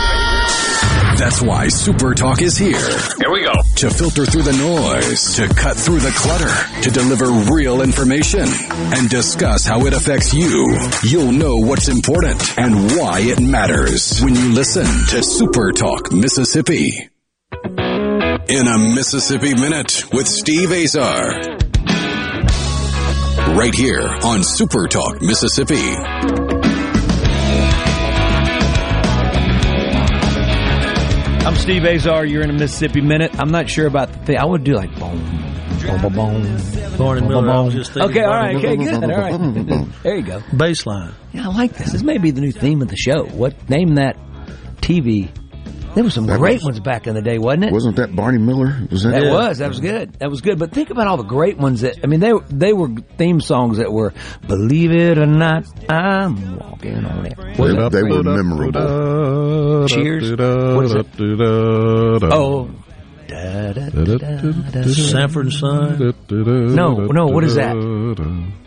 That's 1.21 1.43
why 1.43 1.69
Super 1.69 2.15
Talk 2.15 2.41
is 2.41 2.57
here. 2.57 2.81
Here 2.81 3.31
we 3.31 3.43
go. 3.43 3.53
To 3.53 3.91
filter 3.91 4.25
through 4.25 4.45
the 4.45 4.55
noise, 4.55 5.37
to 5.37 5.49
cut 5.49 5.77
through 5.77 5.99
the 5.99 6.13
clutter, 6.13 6.81
to 6.81 6.91
deliver 6.91 7.27
real 7.53 7.83
information, 7.83 8.49
and 8.49 9.11
discuss 9.11 9.67
how 9.67 9.85
it 9.85 9.93
affects 9.93 10.33
you. 10.33 10.75
You'll 11.03 11.33
know 11.33 11.59
what's 11.59 11.89
important 11.89 12.59
and 12.59 12.97
why 12.97 13.21
it 13.21 13.39
matters 13.39 14.19
when 14.23 14.35
you 14.35 14.55
listen 14.55 14.87
to 14.87 15.23
Super 15.23 15.73
Talk 15.73 16.11
Mississippi. 16.11 17.11
In 18.49 18.67
a 18.67 18.79
Mississippi 18.79 19.55
Minute 19.55 20.11
with 20.15 20.27
Steve 20.27 20.73
Azar. 20.73 21.33
Right 23.59 23.75
here 23.75 24.09
on 24.25 24.43
Super 24.43 24.89
Talk 24.89 25.21
Mississippi. 25.21 26.39
I'm 31.51 31.57
Steve 31.57 31.85
Azar. 31.85 32.27
You're 32.27 32.43
in 32.43 32.51
a 32.51 32.53
Mississippi 32.53 33.01
Minute. 33.01 33.37
I'm 33.37 33.51
not 33.51 33.69
sure 33.69 33.89
about 33.89 34.13
the 34.13 34.19
thing. 34.21 34.39
I 34.39 34.45
would 34.45 34.63
do 34.63 34.75
like 34.75 34.89
boom, 34.97 35.19
boom, 35.81 36.01
boom, 36.01 36.13
boom. 36.13 36.97
Barney 36.97 37.23
boom, 37.23 37.29
Miller, 37.29 37.51
I 37.51 37.61
was 37.63 37.75
just 37.75 37.93
thinking 37.93 38.09
Okay, 38.09 38.23
all 38.23 38.35
right, 38.35 38.55
okay, 38.55 38.77
good. 38.77 39.03
All 39.03 39.11
right. 39.11 39.89
There 40.05 40.15
you 40.15 40.23
go. 40.23 40.39
Baseline. 40.53 41.13
Yeah, 41.33 41.49
I 41.49 41.53
like 41.53 41.73
this. 41.73 41.91
This 41.91 42.05
may 42.05 42.19
be 42.19 42.31
the 42.31 42.41
new 42.41 42.53
theme 42.53 42.83
of 42.83 42.89
the 42.89 42.97
show. 42.97 43.25
What 43.25 43.69
name 43.69 43.97
that 43.97 44.17
TV? 44.77 45.29
There 45.94 46.05
were 46.05 46.11
some 46.11 46.26
That 46.26 46.38
great 46.38 46.55
was- 46.59 46.64
ones 46.64 46.81
back 46.81 47.07
in 47.07 47.14
the 47.14 47.20
day, 47.22 47.38
wasn't 47.38 47.64
it? 47.64 47.72
Wasn't 47.72 47.96
that 47.96 48.14
Barney 48.14 48.38
Miller? 48.38 48.87
Was 48.90 49.03
that? 49.03 49.11
That 49.11 49.33
was 49.33 49.59
that 49.59 49.68
was 49.68 49.81
good. 49.81 50.12
That 50.20 50.31
was 50.31 50.40
good. 50.40 50.59
But 50.59 50.70
think 50.72 50.90
about 50.90 51.09
all 51.09 51.16
the 51.16 51.24
great 51.24 51.59
ones 51.59 51.81
that 51.81 51.96
I 52.05 52.07
mean 52.07 52.20
they 52.20 52.33
they 52.48 52.72
were 52.72 52.88
theme 53.18 53.40
songs 53.40 53.79
that 53.79 53.92
were 53.92 54.12
"Believe 54.46 54.92
It 54.92 55.18
or 55.18 55.26
Not, 55.26 55.64
I'm 55.90 56.59
Walking 56.59 57.05
on 57.05 57.26
It." 57.26 57.37
Was 57.59 57.74
They, 57.74 57.87
it? 57.87 57.90
they 57.92 58.03
were 58.05 58.22
memorable. 58.22 59.88
Cheers. 59.88 60.31
What 60.33 60.85
is 60.85 60.94
it? 60.94 61.07
Oh. 62.33 62.70
Da, 63.26 63.72
da, 63.72 63.90
da, 63.90 64.05
da, 64.05 64.70
da. 64.72 64.83
Sanford 64.83 65.46
and 65.46 65.53
Son. 65.53 66.14
No, 66.31 66.94
no. 67.07 67.26
What 67.26 67.44
is 67.44 67.55
that? 67.55 67.74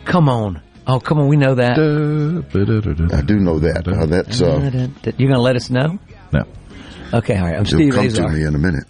Come 0.05 0.29
on. 0.29 0.61
Oh, 0.87 0.99
come 0.99 1.19
on. 1.19 1.27
We 1.27 1.35
know 1.35 1.55
that. 1.55 1.77
I 1.77 3.21
do 3.21 3.35
know 3.39 3.59
that. 3.59 3.87
Uh, 3.87 4.05
that's 4.05 4.41
uh, 4.41 4.59
You're 5.17 5.27
going 5.29 5.33
to 5.33 5.41
let 5.41 5.55
us 5.57 5.69
know? 5.69 5.99
No. 6.31 6.43
Okay, 7.13 7.37
all 7.37 7.45
right. 7.45 7.55
I'm 7.55 7.61
it'll 7.61 7.77
Steve 7.77 7.93
come 7.93 8.05
Azar. 8.07 8.29
to 8.29 8.33
me 8.35 8.43
in 8.43 8.55
a 8.55 8.57
minute. 8.59 8.85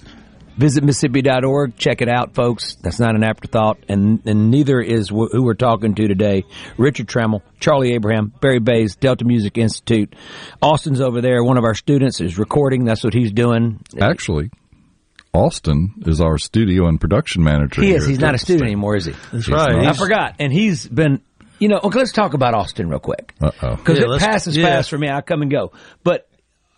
Visit 0.55 0.83
Mississippi.org. 0.83 1.77
Check 1.77 2.01
it 2.03 2.07
out, 2.07 2.36
folks. 2.36 2.75
That's 2.75 2.99
not 2.99 3.15
an 3.15 3.23
afterthought, 3.23 3.79
and, 3.89 4.21
and 4.27 4.51
neither 4.51 4.79
is 4.79 5.09
wh- 5.09 5.31
who 5.31 5.43
we're 5.43 5.55
talking 5.55 5.95
to 5.95 6.07
today. 6.07 6.43
Richard 6.77 7.07
Tremmel, 7.07 7.41
Charlie 7.59 7.93
Abraham, 7.93 8.31
Barry 8.39 8.59
Bays, 8.59 8.95
Delta 8.95 9.25
Music 9.25 9.57
Institute. 9.57 10.15
Austin's 10.62 11.01
over 11.01 11.21
there. 11.21 11.43
One 11.43 11.57
of 11.57 11.63
our 11.63 11.73
students 11.73 12.21
is 12.21 12.38
recording. 12.38 12.86
That's 12.86 13.03
what 13.03 13.15
he's 13.15 13.31
doing. 13.31 13.83
Actually, 13.99 14.51
Austin 15.33 15.95
is 16.05 16.21
our 16.21 16.38
studio 16.38 16.88
and 16.88 17.01
production 17.01 17.43
manager. 17.43 17.81
He 17.81 17.88
here 17.88 17.97
is. 17.97 18.03
at 18.03 18.09
He's 18.12 18.19
not 18.19 18.36
a 18.36 18.38
student 18.38 18.59
State. 18.59 18.67
anymore, 18.67 18.95
is 18.95 19.05
he? 19.05 19.12
That's 19.12 19.31
He's 19.31 19.49
right. 19.49 19.75
not. 19.75 19.86
I 19.88 19.93
forgot. 19.93 20.36
And 20.38 20.53
he's 20.53 20.88
been, 20.88 21.21
you 21.57 21.67
know, 21.67 21.79
okay, 21.83 21.97
let's 21.97 22.12
talk 22.12 22.36
about 22.36 22.53
Austin 22.53 22.88
real 22.89 22.99
quick. 22.99 23.33
Uh-oh. 23.41 23.75
Because 23.77 23.97
Yeah, 23.97 24.13
it 24.13 24.19
passes 24.19 24.55
yeah. 24.55 24.65
fast 24.67 24.91
for 24.91 24.99
me. 24.99 25.09
I 25.09 25.21
come 25.21 25.41
and 25.41 25.49
go. 25.49 25.71
But 26.03 26.27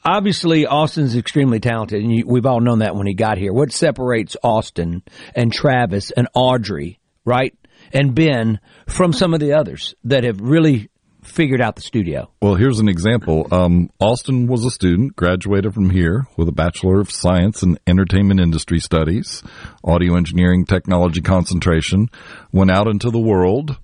obviously, 0.05 0.65
Austin's 0.65 1.15
extremely 1.15 1.59
talented, 1.59 2.01
and 2.01 2.15
you, 2.15 2.25
we've 2.25 2.45
all 2.45 2.61
known 2.61 2.79
that 2.79 2.95
when 2.95 3.07
he 3.07 3.13
got 3.13 3.37
here. 3.37 3.51
What 3.51 3.71
separates 3.71 4.37
Austin 4.43 5.03
and 5.35 5.51
Travis 5.51 6.11
and 6.11 6.27
Audrey, 6.33 6.99
right, 7.25 7.53
and 7.91 8.15
Ben 8.15 8.59
from 8.87 9.11
some 9.11 9.33
of 9.33 9.39
the 9.39 9.53
others 9.53 9.95
that 10.03 10.23
have 10.23 10.39
really 10.39 10.89
figured 11.23 11.61
out 11.61 11.75
the 11.75 11.81
studio? 11.81 12.29
Well, 12.41 12.55
here's 12.55 12.79
an 12.79 12.87
example. 12.87 13.47
Um, 13.51 13.89
Austin 13.99 14.47
was 14.47 14.63
a 14.65 14.69
student, 14.69 15.15
graduated 15.15 15.73
from 15.73 15.89
here 15.89 16.27
with 16.37 16.47
a 16.47 16.53
Bachelor 16.53 16.99
of 16.99 17.11
Science 17.11 17.63
in 17.63 17.77
Entertainment 17.87 18.39
Industry 18.39 18.79
Studies, 18.79 19.43
Audio 19.83 20.15
Engineering 20.15 20.65
Technology 20.65 21.21
concentration, 21.21 22.09
went 22.51 22.71
out 22.71 22.87
into 22.87 23.09
the 23.09 23.19
world, 23.19 23.77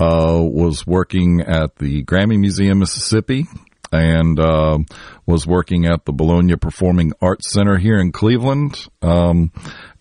uh, 0.00 0.38
was 0.40 0.86
working 0.86 1.42
at 1.42 1.76
the 1.76 2.04
Grammy 2.04 2.38
Museum, 2.38 2.78
Mississippi, 2.78 3.46
and 3.92 4.38
uh, 4.38 4.78
was 5.26 5.46
working 5.46 5.86
at 5.86 6.04
the 6.04 6.12
Bologna 6.12 6.56
Performing 6.56 7.12
Arts 7.20 7.50
Center 7.50 7.76
here 7.78 7.98
in 7.98 8.12
Cleveland. 8.12 8.86
Um, 9.02 9.52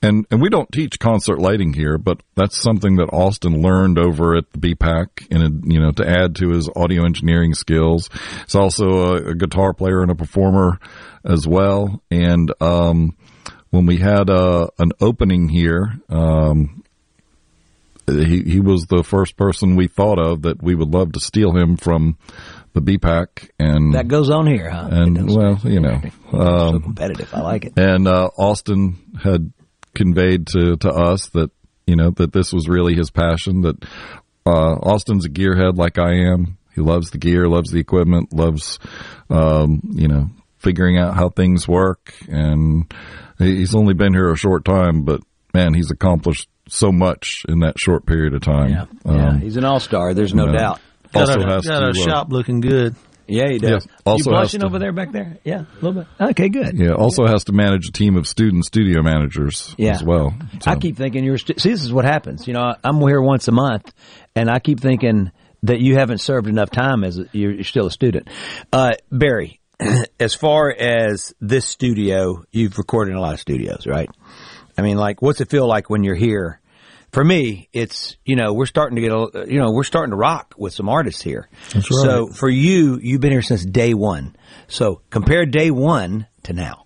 and 0.01 0.25
and 0.29 0.41
we 0.41 0.49
don't 0.49 0.71
teach 0.71 0.99
concert 0.99 1.39
lighting 1.39 1.73
here, 1.73 1.97
but 1.97 2.21
that's 2.35 2.61
something 2.61 2.97
that 2.97 3.09
Austin 3.11 3.61
learned 3.61 3.97
over 3.97 4.35
at 4.35 4.51
the 4.53 4.59
BPAC, 4.59 5.27
and 5.31 5.71
you 5.71 5.79
know 5.79 5.91
to 5.91 6.07
add 6.07 6.35
to 6.35 6.49
his 6.49 6.69
audio 6.75 7.03
engineering 7.03 7.53
skills. 7.53 8.09
He's 8.43 8.55
also 8.55 9.15
a, 9.15 9.29
a 9.29 9.35
guitar 9.35 9.73
player 9.73 10.01
and 10.01 10.11
a 10.11 10.15
performer 10.15 10.79
as 11.25 11.47
well. 11.47 12.01
And 12.11 12.51
um, 12.61 13.17
when 13.69 13.85
we 13.85 13.97
had 13.97 14.29
uh, 14.29 14.67
an 14.79 14.91
opening 15.01 15.49
here, 15.49 15.99
um, 16.09 16.83
he 18.07 18.43
he 18.43 18.59
was 18.59 18.85
the 18.85 19.03
first 19.03 19.35
person 19.35 19.75
we 19.75 19.87
thought 19.87 20.19
of 20.19 20.43
that 20.43 20.63
we 20.63 20.75
would 20.75 20.93
love 20.93 21.11
to 21.13 21.19
steal 21.19 21.51
him 21.55 21.75
from 21.75 22.17
the 22.73 22.81
BPAC 22.81 23.49
and 23.59 23.93
That 23.95 24.07
goes 24.07 24.29
on 24.29 24.47
here, 24.47 24.69
huh? 24.69 24.89
and 24.91 25.29
well, 25.35 25.59
you 25.63 25.79
know, 25.79 26.01
so 26.31 26.37
um, 26.39 26.81
competitive. 26.81 27.33
I 27.33 27.41
like 27.41 27.65
it. 27.65 27.73
and 27.77 28.07
uh, 28.07 28.29
Austin 28.37 28.97
had 29.21 29.51
conveyed 29.95 30.47
to 30.47 30.77
to 30.77 30.89
us 30.89 31.29
that 31.29 31.49
you 31.85 31.95
know 31.95 32.11
that 32.11 32.33
this 32.33 32.53
was 32.53 32.67
really 32.67 32.95
his 32.95 33.09
passion. 33.09 33.61
That 33.61 33.83
uh, 34.45 34.75
Austin's 34.75 35.25
a 35.25 35.29
gearhead 35.29 35.77
like 35.77 35.97
I 35.97 36.31
am. 36.31 36.57
He 36.75 36.81
loves 36.81 37.09
the 37.09 37.17
gear, 37.17 37.47
loves 37.47 37.71
the 37.71 37.79
equipment, 37.79 38.31
loves 38.33 38.77
um, 39.29 39.81
you 39.93 40.07
know 40.07 40.29
figuring 40.59 40.97
out 40.97 41.15
how 41.15 41.29
things 41.29 41.67
work. 41.67 42.13
And 42.27 42.91
he's 43.39 43.73
only 43.75 43.93
been 43.93 44.13
here 44.13 44.31
a 44.31 44.37
short 44.37 44.65
time, 44.65 45.03
but 45.03 45.21
man, 45.53 45.73
he's 45.73 45.91
accomplished 45.91 46.49
so 46.69 46.91
much 46.91 47.43
in 47.47 47.59
that 47.59 47.79
short 47.79 48.05
period 48.05 48.33
of 48.33 48.41
time. 48.41 48.69
Yeah, 48.69 48.85
yeah. 49.05 49.39
He's 49.39 49.55
an 49.57 49.63
all 49.63 49.79
star. 49.79 50.13
There's 50.13 50.33
no 50.33 50.45
you 50.47 50.51
know, 50.51 50.57
doubt. 50.57 50.81
Got 51.13 51.21
Also 51.29 51.41
our, 51.41 51.47
has 51.55 51.65
got 51.65 51.79
to 51.79 51.85
our 51.85 51.89
uh, 51.91 51.93
shop 51.93 52.31
looking 52.31 52.59
good. 52.61 52.95
Yeah, 53.29 53.49
he 53.49 53.57
does. 53.59 53.85
Yeah. 53.85 53.93
Also 54.05 54.29
you 54.31 54.35
has 54.37 54.43
blushing 54.43 54.59
to- 54.61 54.67
over 54.67 54.79
there 54.79 54.93
back 54.93 55.11
there? 55.11 55.37
Yeah, 55.43 55.61
a 55.69 55.75
little 55.85 56.03
bit. 56.03 56.07
Okay, 56.31 56.47
good. 56.47 56.77
Yeah, 56.77 56.91
also 56.93 57.25
has 57.27 57.43
to 57.45 57.51
manage 57.51 57.89
a 57.89 57.91
team 57.91 58.15
of 58.15 58.25
student 58.25 58.63
studio 58.63 59.01
managers 59.01 59.75
Yeah. 59.77 59.91
as 59.95 60.03
well. 60.03 60.33
I 60.65 60.75
keep 60.77 60.95
thinking 60.95 61.25
you're. 61.25 61.37
St- 61.37 61.59
See, 61.59 61.69
this 61.71 61.83
is 61.83 61.91
what 61.91 62.05
happens. 62.05 62.47
You 62.47 62.53
know, 62.53 62.73
I'm 62.83 63.01
here 63.01 63.21
once 63.21 63.47
a 63.49 63.51
month, 63.51 63.93
and 64.35 64.49
I 64.49 64.59
keep 64.59 64.79
thinking 64.79 65.31
that 65.63 65.81
you 65.81 65.95
haven't 65.95 66.19
served 66.19 66.47
enough 66.47 66.69
time 66.69 67.03
as 67.03 67.19
a, 67.19 67.25
you're, 67.33 67.51
you're 67.51 67.63
still 67.65 67.87
a 67.87 67.91
student. 67.91 68.29
Uh, 68.71 68.93
Barry, 69.11 69.59
as 70.19 70.33
far 70.33 70.69
as 70.71 71.33
this 71.41 71.65
studio, 71.65 72.45
you've 72.51 72.77
recorded 72.77 73.11
in 73.11 73.17
a 73.17 73.21
lot 73.21 73.33
of 73.33 73.39
studios, 73.41 73.85
right? 73.85 74.09
I 74.77 74.83
mean, 74.83 74.95
like, 74.97 75.21
what's 75.21 75.41
it 75.41 75.49
feel 75.49 75.67
like 75.67 75.89
when 75.89 76.03
you're 76.03 76.15
here? 76.15 76.61
For 77.11 77.23
me, 77.23 77.69
it's 77.73 78.17
you 78.25 78.35
know 78.35 78.53
we're 78.53 78.65
starting 78.65 78.97
to 78.97 79.01
get 79.01 79.11
a 79.11 79.51
you 79.51 79.59
know 79.59 79.71
we're 79.71 79.83
starting 79.83 80.11
to 80.11 80.17
rock 80.17 80.53
with 80.57 80.73
some 80.73 80.89
artists 80.89 81.21
here. 81.21 81.47
That's 81.73 81.89
right. 81.89 82.01
So 82.03 82.27
for 82.27 82.49
you, 82.49 82.99
you've 83.01 83.21
been 83.21 83.31
here 83.31 83.41
since 83.41 83.65
day 83.65 83.93
one. 83.93 84.35
So 84.67 85.01
compare 85.09 85.45
day 85.45 85.71
one 85.71 86.27
to 86.43 86.53
now. 86.53 86.85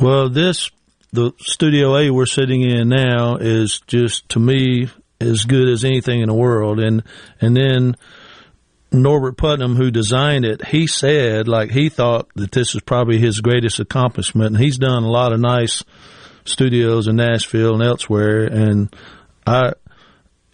Well, 0.00 0.28
this 0.28 0.70
the 1.12 1.32
Studio 1.38 1.96
A 1.96 2.10
we're 2.10 2.26
sitting 2.26 2.62
in 2.62 2.88
now 2.88 3.36
is 3.36 3.80
just 3.86 4.28
to 4.30 4.40
me 4.40 4.88
as 5.20 5.44
good 5.44 5.68
as 5.68 5.84
anything 5.84 6.20
in 6.20 6.28
the 6.28 6.34
world, 6.34 6.80
and 6.80 7.02
and 7.40 7.56
then 7.56 7.96
Norbert 8.92 9.36
Putnam, 9.36 9.76
who 9.76 9.90
designed 9.90 10.44
it, 10.44 10.66
he 10.66 10.86
said 10.86 11.48
like 11.48 11.70
he 11.70 11.88
thought 11.88 12.28
that 12.34 12.52
this 12.52 12.74
is 12.74 12.82
probably 12.82 13.18
his 13.18 13.40
greatest 13.40 13.80
accomplishment, 13.80 14.54
and 14.54 14.58
he's 14.58 14.78
done 14.78 15.02
a 15.02 15.10
lot 15.10 15.32
of 15.32 15.40
nice 15.40 15.82
studios 16.44 17.06
in 17.08 17.16
Nashville 17.16 17.74
and 17.74 17.82
elsewhere, 17.82 18.44
and 18.44 18.94
I 19.46 19.72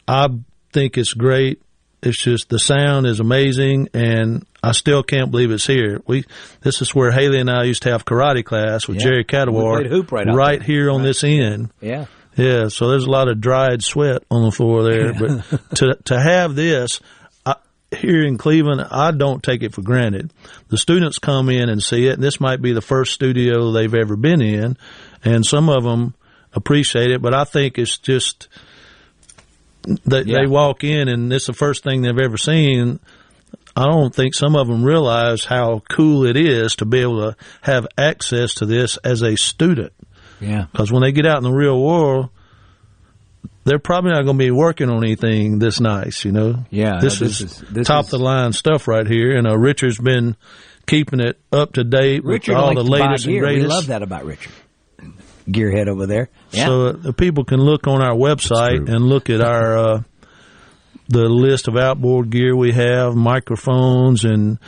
I 0.06 0.28
think 0.72 0.98
it's 0.98 1.12
great. 1.14 1.62
It's 2.02 2.18
just 2.22 2.48
the 2.48 2.58
sound 2.58 3.06
is 3.06 3.20
amazing, 3.20 3.88
and 3.92 4.46
I 4.62 4.72
still 4.72 5.02
can't 5.02 5.30
believe 5.30 5.50
it's 5.50 5.66
here. 5.66 6.00
We 6.06 6.24
this 6.62 6.80
is 6.80 6.94
where 6.94 7.10
Haley 7.12 7.40
and 7.40 7.50
I 7.50 7.64
used 7.64 7.82
to 7.82 7.90
have 7.90 8.04
karate 8.04 8.44
class 8.44 8.88
with 8.88 8.96
Yeah. 8.98 9.04
Jerry 9.04 9.24
We 9.82 9.88
hoop 9.88 10.10
right 10.12 10.26
there. 10.26 10.66
here 10.66 10.90
on 10.90 11.02
this 11.02 11.22
end. 11.22 11.70
Yeah. 11.80 12.06
Yeah, 12.36 12.68
so 12.68 12.88
there's 12.88 13.04
a 13.04 13.10
lot 13.10 13.28
of 13.28 13.40
dried 13.40 13.82
sweat 13.82 14.22
on 14.30 14.44
the 14.44 14.52
floor 14.52 14.82
there, 14.84 15.12
but 15.18 15.76
to 15.76 15.98
to 16.04 16.18
have 16.20 16.54
this 16.54 17.00
here 17.92 18.24
in 18.24 18.38
Cleveland, 18.38 18.86
I 18.88 19.10
don't 19.10 19.42
take 19.42 19.64
it 19.64 19.74
for 19.74 19.82
granted. 19.82 20.32
The 20.68 20.78
students 20.78 21.18
come 21.18 21.48
in 21.50 21.68
and 21.68 21.82
see 21.82 22.06
it, 22.06 22.14
and 22.14 22.22
this 22.22 22.38
might 22.40 22.62
be 22.62 22.72
the 22.72 22.80
first 22.80 23.12
studio 23.12 23.72
they've 23.72 23.92
ever 23.92 24.14
been 24.16 24.40
in, 24.40 24.76
and 25.24 25.44
some 25.44 25.68
of 25.68 25.84
them 25.84 26.14
appreciate 26.54 27.10
it, 27.10 27.22
but 27.22 27.34
I 27.34 27.44
think 27.44 27.78
it's 27.78 27.98
just 27.98 28.48
that 30.06 30.26
Yeah. 30.26 30.40
they 30.40 30.46
walk 30.46 30.84
in 30.84 31.08
and 31.08 31.32
it's 31.32 31.46
the 31.46 31.52
first 31.52 31.82
thing 31.82 32.02
they've 32.02 32.18
ever 32.18 32.36
seen. 32.36 33.00
I 33.76 33.84
don't 33.86 34.14
think 34.14 34.34
some 34.34 34.56
of 34.56 34.66
them 34.66 34.82
realize 34.84 35.44
how 35.44 35.82
cool 35.88 36.26
it 36.26 36.36
is 36.36 36.74
to 36.76 36.84
be 36.84 36.98
able 37.00 37.20
to 37.32 37.36
have 37.62 37.86
access 37.96 38.54
to 38.54 38.66
this 38.66 38.96
as 38.98 39.22
a 39.22 39.36
student. 39.36 39.92
Yeah. 40.40 40.66
Because 40.72 40.90
when 40.92 41.02
they 41.02 41.12
get 41.12 41.24
out 41.26 41.38
in 41.38 41.44
the 41.44 41.52
real 41.52 41.80
world, 41.80 42.30
they're 43.64 43.78
probably 43.78 44.10
not 44.10 44.24
going 44.24 44.38
to 44.38 44.44
be 44.44 44.50
working 44.50 44.90
on 44.90 45.04
anything 45.04 45.58
this 45.60 45.80
nice, 45.80 46.24
you 46.24 46.32
know. 46.32 46.64
Yeah, 46.70 46.98
this, 47.00 47.20
no, 47.20 47.26
this 47.26 47.40
is- 47.40 47.62
this 47.70 47.86
top 47.86 48.06
is- 48.06 48.10
the 48.10 48.18
line 48.18 48.52
stuff 48.52 48.88
right 48.88 49.06
here, 49.06 49.36
and 49.36 49.46
uh, 49.46 49.56
Richard's 49.56 49.98
been 49.98 50.34
keeping 50.86 51.20
it 51.20 51.38
up 51.52 51.74
to 51.74 51.84
date 51.84 52.24
Richard 52.24 52.54
with 52.54 52.58
all 52.64 52.74
the 52.74 52.82
latest 52.82 53.26
and 53.26 53.34
gear. 53.34 53.46
We 53.46 53.60
love 53.62 53.86
that 53.88 54.02
about 54.02 54.24
Richard. 54.24 54.52
Gearhead 55.52 55.88
over 55.88 56.06
there. 56.06 56.28
Yeah. 56.50 56.66
So 56.66 56.92
the 56.92 57.12
people 57.12 57.44
can 57.44 57.60
look 57.60 57.86
on 57.86 58.02
our 58.02 58.14
website 58.14 58.88
and 58.88 59.04
look 59.04 59.30
at 59.30 59.40
our 59.40 59.76
uh, 59.76 60.02
the 61.08 61.28
list 61.28 61.68
of 61.68 61.76
outboard 61.76 62.30
gear 62.30 62.56
we 62.56 62.72
have, 62.72 63.14
microphones, 63.14 64.24
and 64.24 64.58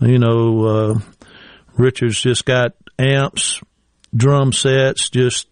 you 0.00 0.18
know, 0.18 0.64
uh, 0.64 0.98
Richard's 1.76 2.20
just 2.20 2.44
got 2.44 2.74
amps, 2.98 3.60
drum 4.14 4.52
sets, 4.52 5.10
just 5.10 5.46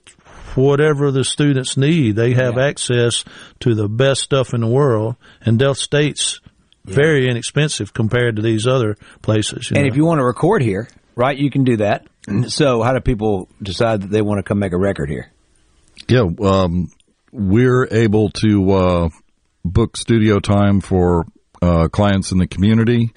whatever 0.55 1.11
the 1.11 1.24
students 1.24 1.76
need. 1.76 2.16
They 2.16 2.32
have 2.32 2.59
access 2.59 3.24
to 3.61 3.74
the 3.74 3.89
best 3.89 4.22
stuff 4.22 4.55
in 4.55 4.62
the 4.62 4.66
world, 4.66 5.16
and 5.43 5.59
Delta 5.59 5.80
State's 5.80 6.41
very 6.84 7.28
inexpensive 7.28 7.93
compared 7.93 8.36
to 8.36 8.43
these 8.43 8.66
other 8.66 8.97
places. 9.20 9.70
and 9.70 9.82
know. 9.82 9.86
if 9.86 9.97
you 9.97 10.07
want 10.07 10.18
to 10.18 10.24
record 10.24 10.62
here, 10.62 10.89
right, 11.19 11.37
you 11.37 11.51
can 11.51 11.64
do 11.64 11.77
that. 11.79 12.07
So, 12.47 12.83
how 12.83 12.93
do 12.93 13.01
people 13.01 13.49
decide 13.62 14.03
that 14.03 14.11
they 14.11 14.23
want 14.23 14.39
to 14.39 14.43
come 14.43 14.59
make 14.59 14.73
a 14.73 14.79
record 14.79 15.11
here? 15.11 15.31
Yeah, 16.09 16.29
um, 16.41 16.91
we're 17.33 17.89
able 17.91 18.31
to 18.43 18.71
uh, 18.71 19.09
book 19.64 19.97
studio 19.97 20.39
time 20.39 20.81
for 20.81 21.27
uh, 21.61 21.89
clients 21.89 22.33
in 22.33 22.39
the 22.39 22.47
community, 22.47 23.12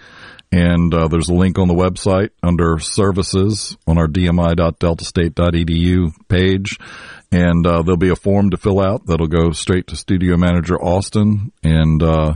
and 0.52 0.94
uh, 0.94 1.08
there's 1.08 1.30
a 1.30 1.34
link 1.34 1.60
on 1.60 1.68
the 1.68 1.74
website 1.74 2.30
under 2.42 2.80
services 2.80 3.78
on 3.86 3.98
our 3.98 4.08
dmi.deltastate.edu 4.08 6.12
page, 6.28 6.78
and 7.32 7.68
uh, 7.68 7.82
there'll 7.84 7.98
be 7.98 8.10
a 8.10 8.16
form 8.16 8.50
to 8.50 8.58
fill 8.58 8.82
out 8.82 9.06
that'll 9.06 9.28
go 9.28 9.52
straight 9.52 9.88
to 9.88 9.96
Studio 9.96 10.38
Manager 10.38 10.82
Austin, 10.82 11.52
and 11.64 12.02
uh, 12.02 12.34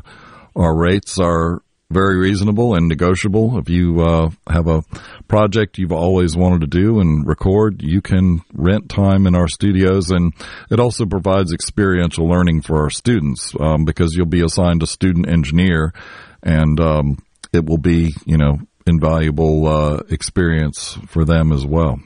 our 0.55 0.75
rates 0.75 1.17
are 1.19 1.61
very 1.91 2.17
reasonable 2.17 2.75
and 2.75 2.87
negotiable. 2.87 3.57
If 3.59 3.69
you 3.69 4.01
uh, 4.01 4.29
have 4.49 4.67
a 4.67 4.83
project 5.27 5.77
you've 5.77 5.91
always 5.91 6.35
wanted 6.35 6.61
to 6.61 6.67
do 6.67 6.99
and 6.99 7.25
record, 7.27 7.81
you 7.81 8.01
can 8.01 8.41
rent 8.53 8.89
time 8.89 9.27
in 9.27 9.35
our 9.35 9.47
studios, 9.47 10.09
and 10.09 10.33
it 10.69 10.79
also 10.79 11.05
provides 11.05 11.53
experiential 11.53 12.27
learning 12.27 12.61
for 12.61 12.81
our 12.81 12.89
students 12.89 13.53
um, 13.59 13.85
because 13.85 14.13
you'll 14.15 14.25
be 14.25 14.43
assigned 14.43 14.83
a 14.83 14.87
student 14.87 15.29
engineer, 15.29 15.93
and 16.41 16.79
um, 16.79 17.17
it 17.53 17.65
will 17.65 17.77
be 17.77 18.13
you 18.25 18.37
know 18.37 18.59
invaluable 18.87 19.67
uh, 19.67 20.01
experience 20.09 20.97
for 21.07 21.25
them 21.25 21.51
as 21.51 21.65
well. 21.65 21.99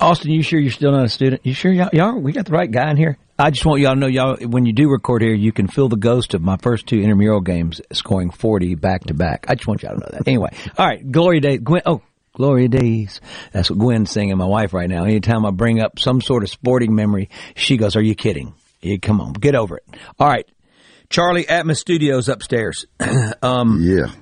Austin, 0.00 0.30
you 0.30 0.42
sure 0.42 0.60
you're 0.60 0.70
still 0.70 0.92
not 0.92 1.04
a 1.04 1.08
student? 1.08 1.44
You 1.44 1.54
sure 1.54 1.72
y'all, 1.72 1.88
y'all 1.92 2.18
we 2.18 2.32
got 2.32 2.46
the 2.46 2.52
right 2.52 2.70
guy 2.70 2.90
in 2.90 2.96
here? 2.96 3.18
I 3.38 3.50
just 3.50 3.66
want 3.66 3.80
y'all 3.80 3.94
to 3.94 4.00
know, 4.00 4.06
y'all, 4.06 4.36
when 4.36 4.64
you 4.64 4.72
do 4.72 4.88
record 4.88 5.20
here, 5.22 5.34
you 5.34 5.52
can 5.52 5.68
feel 5.68 5.88
the 5.88 5.96
ghost 5.96 6.32
of 6.32 6.40
my 6.40 6.56
first 6.56 6.86
two 6.86 6.96
intramural 6.96 7.40
games 7.40 7.82
scoring 7.92 8.30
40 8.30 8.76
back 8.76 9.04
to 9.04 9.14
back. 9.14 9.46
I 9.48 9.54
just 9.54 9.66
want 9.66 9.82
y'all 9.82 9.94
to 9.94 10.00
know 10.00 10.08
that. 10.10 10.26
Anyway, 10.26 10.50
all 10.78 10.86
right, 10.86 11.10
Glory 11.10 11.40
Days. 11.40 11.60
Gwen, 11.60 11.82
oh, 11.84 12.00
Glory 12.32 12.68
Days. 12.68 13.20
That's 13.52 13.70
what 13.70 13.78
Gwen's 13.78 14.10
singing, 14.10 14.36
my 14.38 14.46
wife, 14.46 14.72
right 14.72 14.88
now. 14.88 15.04
Anytime 15.04 15.44
I 15.44 15.50
bring 15.50 15.80
up 15.80 15.98
some 15.98 16.20
sort 16.20 16.44
of 16.44 16.50
sporting 16.50 16.94
memory, 16.94 17.28
she 17.54 17.76
goes, 17.76 17.94
Are 17.96 18.02
you 18.02 18.14
kidding? 18.14 18.54
Yeah, 18.80 18.96
come 18.98 19.20
on, 19.20 19.34
get 19.34 19.54
over 19.54 19.78
it. 19.78 19.84
All 20.18 20.28
right. 20.28 20.46
Charlie 21.08 21.44
Atmos 21.44 21.76
Studios 21.76 22.28
upstairs. 22.28 22.86
um, 23.42 23.80
yeah. 23.82 24.12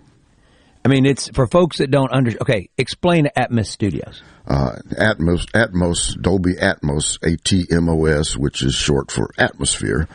I 0.85 0.89
mean, 0.91 1.07
it's 1.07 1.29
for 1.31 1.47
folks 1.47 1.79
that 1.79 1.91
don't 1.91 2.13
under. 2.13 2.33
Okay, 2.43 2.69
explain 2.77 3.29
Atmos 3.37 3.67
Studios. 3.67 4.23
uh, 4.47 4.73
Atmos, 4.99 5.47
Atmos, 5.53 6.21
Dolby 6.21 6.55
Atmos, 6.55 7.19
ATMOS, 7.21 8.37
which 8.37 8.63
is 8.63 8.75
short 8.75 9.11
for 9.11 9.31
atmosphere, 9.39 10.07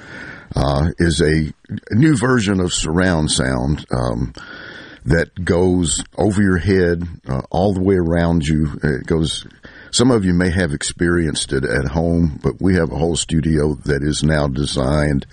uh, 0.56 0.90
is 1.00 1.22
a 1.22 1.52
new 1.92 2.16
version 2.16 2.60
of 2.60 2.72
surround 2.72 3.32
sound 3.32 3.86
um, 3.92 4.34
that 5.06 5.44
goes 5.44 6.04
over 6.18 6.40
your 6.42 6.58
head, 6.58 7.04
uh, 7.28 7.42
all 7.50 7.74
the 7.74 7.82
way 7.82 7.96
around 7.96 8.48
you. 8.48 8.80
It 8.84 9.08
goes. 9.08 9.48
Some 9.92 10.12
of 10.12 10.24
you 10.24 10.36
may 10.36 10.52
have 10.52 10.72
experienced 10.72 11.52
it 11.52 11.64
at 11.64 11.86
home, 11.86 12.40
but 12.44 12.62
we 12.62 12.76
have 12.76 12.92
a 12.92 12.98
whole 12.98 13.16
studio 13.16 13.74
that 13.86 14.04
is 14.04 14.22
now 14.22 14.48
designed 14.48 15.26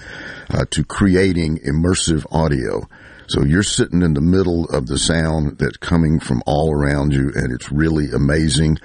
uh, 0.49 0.65
to 0.71 0.83
creating 0.83 1.59
immersive 1.59 2.25
audio. 2.33 2.89
So 3.29 3.45
you're 3.45 3.63
sitting 3.63 4.03
in 4.03 4.15
the 4.15 4.21
middle 4.21 4.67
of 4.67 4.87
the 4.87 4.99
sound 4.99 5.59
that's 5.59 5.77
coming 5.79 6.21
from 6.21 6.43
all 6.47 6.73
around 6.73 7.13
you, 7.13 7.33
and 7.35 7.53
it's 7.53 7.73
really 7.73 8.11
amazing. 8.13 8.79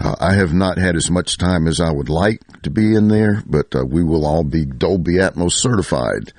Uh, 0.00 0.14
I 0.20 0.34
have 0.34 0.54
not 0.54 0.78
had 0.78 0.96
as 0.96 1.10
much 1.10 1.36
time 1.38 1.66
as 1.66 1.80
I 1.80 1.90
would 1.90 2.08
like 2.08 2.40
to 2.62 2.70
be 2.70 2.94
in 2.94 3.08
there, 3.08 3.42
but 3.46 3.74
uh, 3.74 3.84
we 3.84 4.02
will 4.04 4.24
all 4.24 4.44
be 4.44 4.64
Dolby 4.64 5.14
Atmos 5.14 5.52
certified 5.52 6.32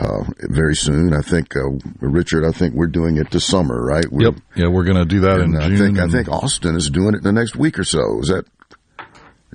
uh, 0.00 0.24
very 0.50 0.74
soon. 0.74 1.12
I 1.14 1.20
think, 1.20 1.54
uh, 1.54 1.70
Richard, 2.00 2.44
I 2.44 2.50
think 2.50 2.74
we're 2.74 2.86
doing 2.88 3.18
it 3.18 3.30
this 3.30 3.46
summer, 3.46 3.80
right? 3.84 4.06
We're, 4.10 4.30
Yep. 4.30 4.34
Yeah, 4.56 4.68
we're 4.68 4.84
going 4.84 4.96
to 4.96 5.04
do 5.04 5.20
that 5.20 5.40
in 5.40 5.56
I 5.56 5.68
June. 5.68 5.78
think 5.78 5.98
I 5.98 6.08
think 6.08 6.28
Austin 6.28 6.74
is 6.74 6.90
doing 6.90 7.14
it 7.14 7.18
in 7.18 7.22
the 7.22 7.32
next 7.32 7.54
week 7.54 7.78
or 7.78 7.84
so. 7.84 8.20
Is 8.20 8.28
that 8.28 8.46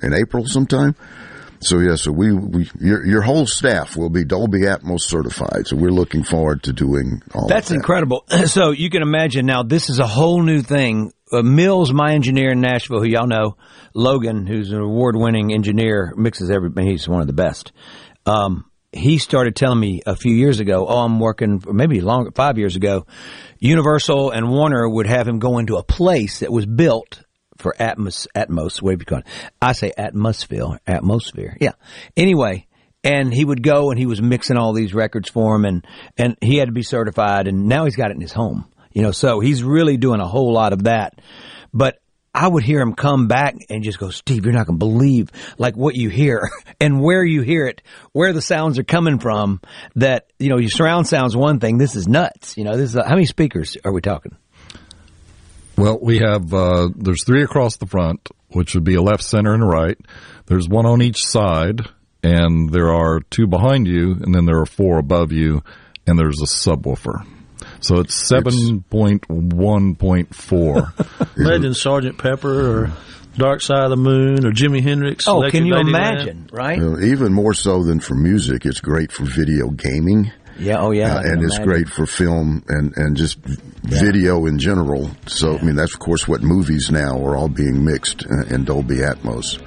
in 0.02 0.14
April 0.14 0.46
sometime? 0.46 0.94
So 1.62 1.78
yeah, 1.78 1.96
so 1.96 2.10
we, 2.10 2.32
we 2.32 2.70
your 2.80 3.04
your 3.04 3.22
whole 3.22 3.46
staff 3.46 3.96
will 3.96 4.08
be 4.08 4.24
Dolby 4.24 4.60
Atmos 4.60 5.02
certified. 5.02 5.66
So 5.66 5.76
we're 5.76 5.90
looking 5.90 6.24
forward 6.24 6.62
to 6.64 6.72
doing 6.72 7.22
all. 7.34 7.48
That's 7.48 7.68
that. 7.68 7.74
incredible. 7.74 8.26
So 8.50 8.70
you 8.70 8.90
can 8.90 9.02
imagine 9.02 9.46
now 9.46 9.62
this 9.62 9.90
is 9.90 9.98
a 9.98 10.06
whole 10.06 10.42
new 10.42 10.62
thing. 10.62 11.12
Uh, 11.30 11.42
Mills, 11.42 11.92
my 11.92 12.14
engineer 12.14 12.50
in 12.50 12.60
Nashville, 12.60 13.00
who 13.00 13.06
y'all 13.06 13.28
know, 13.28 13.56
Logan, 13.94 14.46
who's 14.46 14.72
an 14.72 14.80
award-winning 14.80 15.52
engineer, 15.52 16.12
mixes 16.16 16.50
everything. 16.50 16.86
He's 16.88 17.08
one 17.08 17.20
of 17.20 17.28
the 17.28 17.32
best. 17.32 17.70
Um, 18.26 18.64
he 18.92 19.18
started 19.18 19.54
telling 19.54 19.78
me 19.78 20.02
a 20.04 20.16
few 20.16 20.34
years 20.34 20.58
ago, 20.58 20.86
oh, 20.88 21.04
I'm 21.04 21.20
working, 21.20 21.60
for 21.60 21.72
maybe 21.72 22.00
longer, 22.00 22.32
five 22.34 22.58
years 22.58 22.74
ago, 22.74 23.06
Universal 23.60 24.30
and 24.30 24.50
Warner 24.50 24.88
would 24.88 25.06
have 25.06 25.28
him 25.28 25.38
go 25.38 25.58
into 25.58 25.76
a 25.76 25.84
place 25.84 26.40
that 26.40 26.50
was 26.50 26.66
built 26.66 27.22
for 27.60 27.74
Atmos, 27.78 28.26
Atmos, 28.34 28.82
whatever 28.82 29.02
you 29.02 29.06
call 29.06 29.18
it. 29.18 29.26
I 29.60 29.72
say 29.72 29.92
atmosphere, 29.96 30.80
atmosphere. 30.86 31.56
Yeah. 31.60 31.72
Anyway, 32.16 32.66
and 33.02 33.32
he 33.32 33.44
would 33.44 33.62
go 33.62 33.90
and 33.90 33.98
he 33.98 34.06
was 34.06 34.20
mixing 34.20 34.56
all 34.56 34.72
these 34.72 34.94
records 34.94 35.30
for 35.30 35.54
him 35.54 35.64
and, 35.64 35.86
and 36.18 36.36
he 36.40 36.56
had 36.56 36.66
to 36.66 36.72
be 36.72 36.82
certified 36.82 37.46
and 37.46 37.68
now 37.68 37.84
he's 37.84 37.96
got 37.96 38.10
it 38.10 38.14
in 38.14 38.20
his 38.20 38.32
home. 38.32 38.66
You 38.92 39.02
know, 39.02 39.12
so 39.12 39.40
he's 39.40 39.62
really 39.62 39.96
doing 39.96 40.20
a 40.20 40.26
whole 40.26 40.52
lot 40.52 40.72
of 40.72 40.84
that. 40.84 41.20
But 41.72 42.00
I 42.34 42.46
would 42.46 42.62
hear 42.62 42.80
him 42.80 42.94
come 42.94 43.26
back 43.26 43.56
and 43.68 43.82
just 43.82 43.98
go, 43.98 44.10
Steve, 44.10 44.44
you're 44.44 44.54
not 44.54 44.66
going 44.66 44.78
to 44.78 44.84
believe 44.84 45.30
like 45.58 45.76
what 45.76 45.94
you 45.94 46.08
hear 46.08 46.48
and 46.80 47.00
where 47.00 47.24
you 47.24 47.42
hear 47.42 47.66
it, 47.66 47.82
where 48.12 48.32
the 48.32 48.42
sounds 48.42 48.78
are 48.78 48.84
coming 48.84 49.18
from. 49.18 49.60
That 49.96 50.26
you 50.38 50.48
know, 50.48 50.58
your 50.58 50.70
surround 50.70 51.08
sounds 51.08 51.36
one 51.36 51.58
thing. 51.60 51.78
This 51.78 51.96
is 51.96 52.06
nuts. 52.06 52.56
You 52.56 52.64
know, 52.64 52.76
this 52.76 52.94
is 52.94 53.00
how 53.00 53.14
many 53.14 53.26
speakers 53.26 53.76
are 53.84 53.92
we 53.92 54.00
talking? 54.00 54.36
Well, 55.80 55.98
we 56.00 56.18
have 56.18 56.52
uh, 56.52 56.88
there's 56.94 57.24
three 57.24 57.42
across 57.42 57.76
the 57.76 57.86
front, 57.86 58.28
which 58.48 58.74
would 58.74 58.84
be 58.84 58.94
a 58.96 59.02
left, 59.02 59.22
center, 59.22 59.54
and 59.54 59.62
a 59.62 59.66
right. 59.66 59.98
There's 60.46 60.68
one 60.68 60.86
on 60.86 61.00
each 61.02 61.24
side, 61.24 61.80
and 62.22 62.70
there 62.70 62.92
are 62.92 63.20
two 63.30 63.46
behind 63.46 63.86
you, 63.86 64.12
and 64.20 64.34
then 64.34 64.44
there 64.44 64.58
are 64.60 64.66
four 64.66 64.98
above 64.98 65.32
you, 65.32 65.62
and 66.06 66.18
there's 66.18 66.40
a 66.42 66.46
subwoofer. 66.46 67.26
So 67.80 68.00
it's 68.00 68.14
seven 68.14 68.82
point 68.90 69.24
one 69.28 69.94
point 69.94 70.34
four. 70.34 70.92
Imagine 71.36 71.74
Sergeant 71.74 72.18
Pepper 72.18 72.82
or 72.82 72.92
Dark 73.36 73.62
Side 73.62 73.84
of 73.84 73.90
the 73.90 73.96
Moon 73.96 74.44
or 74.44 74.50
Jimi 74.52 74.82
Hendrix. 74.82 75.26
Oh, 75.26 75.36
Electric 75.36 75.52
can 75.52 75.66
you 75.66 75.74
Ladyland. 75.74 75.88
imagine? 75.88 76.50
Right? 76.52 76.78
You 76.78 76.98
even 77.00 77.32
more 77.32 77.54
so 77.54 77.82
than 77.84 78.00
for 78.00 78.14
music, 78.14 78.66
it's 78.66 78.80
great 78.80 79.12
for 79.12 79.24
video 79.24 79.70
gaming. 79.70 80.30
Yeah. 80.60 80.76
Oh, 80.78 80.90
yeah. 80.90 81.16
Uh, 81.16 81.20
and 81.22 81.42
it's 81.42 81.56
imagine. 81.56 81.64
great 81.64 81.88
for 81.88 82.06
film 82.06 82.62
and, 82.68 82.92
and 82.96 83.16
just 83.16 83.38
video 83.82 84.46
in 84.46 84.58
general. 84.58 85.10
So, 85.26 85.56
I 85.58 85.62
mean, 85.62 85.74
that's 85.76 85.94
of 85.94 86.00
course 86.00 86.28
what 86.28 86.42
movies 86.42 86.90
now 86.90 87.18
are 87.24 87.36
all 87.36 87.48
being 87.48 87.84
mixed 87.84 88.24
in 88.26 88.64
Dolby 88.64 88.96
Atmos. 88.96 89.58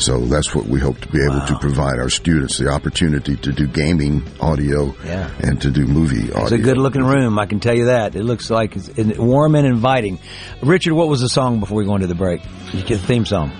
So 0.00 0.20
that's 0.26 0.54
what 0.54 0.66
we 0.66 0.78
hope 0.78 1.00
to 1.00 1.08
be 1.08 1.18
able 1.24 1.44
to 1.46 1.58
provide 1.58 1.98
our 1.98 2.08
students 2.08 2.56
the 2.58 2.68
opportunity 2.68 3.34
to 3.34 3.50
do 3.52 3.66
gaming 3.66 4.22
audio 4.40 4.94
Yeah. 5.04 5.28
and 5.40 5.60
to 5.62 5.72
do 5.72 5.86
movie 5.86 6.30
audio. 6.30 6.42
It's 6.44 6.52
a 6.52 6.58
good 6.58 6.78
looking 6.78 7.02
room, 7.04 7.36
I 7.36 7.46
can 7.46 7.58
tell 7.58 7.74
you 7.74 7.86
that. 7.86 8.14
It 8.14 8.22
looks 8.22 8.48
like 8.48 8.76
it's 8.76 9.18
warm 9.18 9.56
and 9.56 9.66
inviting. 9.66 10.20
Richard, 10.62 10.92
what 10.94 11.08
was 11.08 11.20
the 11.20 11.28
song 11.28 11.58
before 11.58 11.78
we 11.78 11.84
go 11.84 11.96
into 11.96 12.06
the 12.06 12.14
break? 12.14 12.42
You 12.72 12.82
get 12.82 13.00
the 13.00 13.06
theme 13.08 13.26
song. 13.26 13.50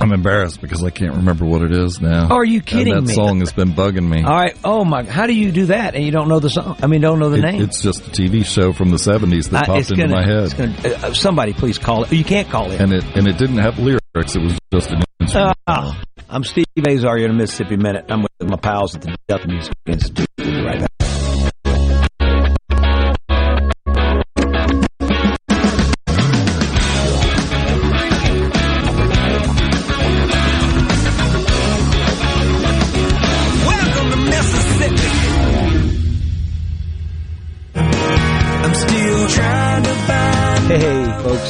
I'm 0.00 0.12
embarrassed 0.12 0.60
because 0.60 0.82
I 0.84 0.90
can't 0.90 1.16
remember 1.16 1.44
what 1.44 1.62
it 1.62 1.72
is 1.72 2.00
now. 2.00 2.28
Are 2.28 2.44
you 2.44 2.60
kidding 2.60 2.94
and 2.94 3.06
that 3.06 3.10
me? 3.10 3.14
song 3.14 3.40
has 3.40 3.52
been 3.52 3.72
bugging 3.72 4.08
me. 4.08 4.22
All 4.22 4.34
right. 4.34 4.56
Oh 4.64 4.84
my. 4.84 5.02
How 5.04 5.26
do 5.26 5.34
you 5.34 5.52
do 5.52 5.66
that? 5.66 5.94
And 5.94 6.04
you 6.04 6.10
don't 6.12 6.28
know 6.28 6.38
the 6.40 6.50
song? 6.50 6.76
I 6.82 6.86
mean, 6.86 7.00
don't 7.00 7.18
know 7.18 7.30
the 7.30 7.38
It- 7.38 7.42
name. 7.52 7.62
It's 7.62 7.82
just 7.82 8.06
a 8.06 8.10
TV 8.10 8.44
show 8.44 8.72
from 8.72 8.90
the 8.90 8.98
70s 8.98 9.50
that 9.50 9.64
Uh, 9.64 9.66
popped 9.74 9.90
into 9.90 9.96
gonna- 9.96 10.14
my 10.14 10.24
head. 10.24 10.56
gonna- 10.56 10.74
uh, 11.08 11.12
somebody 11.12 11.52
please 11.52 11.78
call 11.78 12.04
it. 12.04 12.12
You 12.12 12.24
can't 12.24 12.48
call 12.48 12.70
it. 12.70 12.80
and 12.80 12.92
it 12.92 13.04
and 13.14 13.26
it 13.28 13.38
didn't 13.38 13.58
have 13.58 13.78
lyrics. 13.78 14.34
It 14.36 14.42
was 14.42 14.58
just 14.72 14.90
an 14.92 15.02
instrument. 15.20 15.56
Ah, 15.66 16.00
I'm 16.30 16.44
Steve 16.44 16.64
Azar. 16.88 17.18
You're 17.18 17.28
in 17.28 17.34
a 17.34 17.38
Mississippi 17.38 17.76
Minute. 17.76 18.06
I'm 18.08 18.22
with 18.22 18.50
my 18.50 18.56
pals 18.56 18.94
at 18.96 19.02
the 19.02 19.16
Delta 19.28 19.46
Music 19.48 19.72
Institute. 19.86 20.26
We'll 20.38 20.50
be 20.52 20.60
right 20.62 20.80
back. 20.80 20.90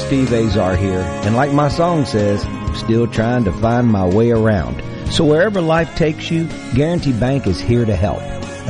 Steve 0.07 0.33
Azar 0.33 0.77
here. 0.77 1.01
And 1.25 1.35
like 1.35 1.53
my 1.53 1.69
song 1.69 2.07
says, 2.07 2.45
I'm 2.45 2.77
still 2.77 3.09
trying 3.09 3.43
to 3.45 3.53
find 3.53 3.89
my 3.89 4.07
way 4.07 4.31
around. 4.31 4.81
So 5.13 5.25
wherever 5.25 5.61
life 5.61 5.97
takes 5.97 6.31
you, 6.31 6.49
Guarantee 6.75 7.13
Bank 7.13 7.49
is 7.49 7.61
here 7.61 7.85
to 7.85 7.97
help. 7.97 8.23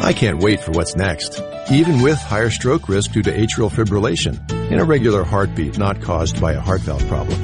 I 0.00 0.12
can't 0.12 0.42
wait 0.42 0.60
for 0.60 0.70
what's 0.72 0.96
next. 0.96 1.40
Even 1.70 2.00
with 2.02 2.18
higher 2.18 2.50
stroke 2.50 2.88
risk 2.88 3.12
due 3.12 3.22
to 3.22 3.32
atrial 3.32 3.70
fibrillation, 3.70 4.38
an 4.70 4.78
irregular 4.78 5.24
heartbeat 5.24 5.76
not 5.76 6.00
caused 6.00 6.40
by 6.40 6.52
a 6.52 6.60
heart 6.60 6.80
valve 6.82 7.06
problem. 7.08 7.38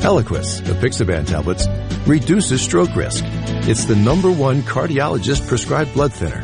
Eliquis, 0.00 0.60
apixaban 0.62 1.26
tablets, 1.26 1.66
reduces 2.06 2.62
stroke 2.62 2.94
risk. 2.96 3.24
It's 3.68 3.84
the 3.84 3.96
number 3.96 4.32
one 4.32 4.62
cardiologist 4.62 5.46
prescribed 5.46 5.92
blood 5.94 6.12
thinner. 6.12 6.42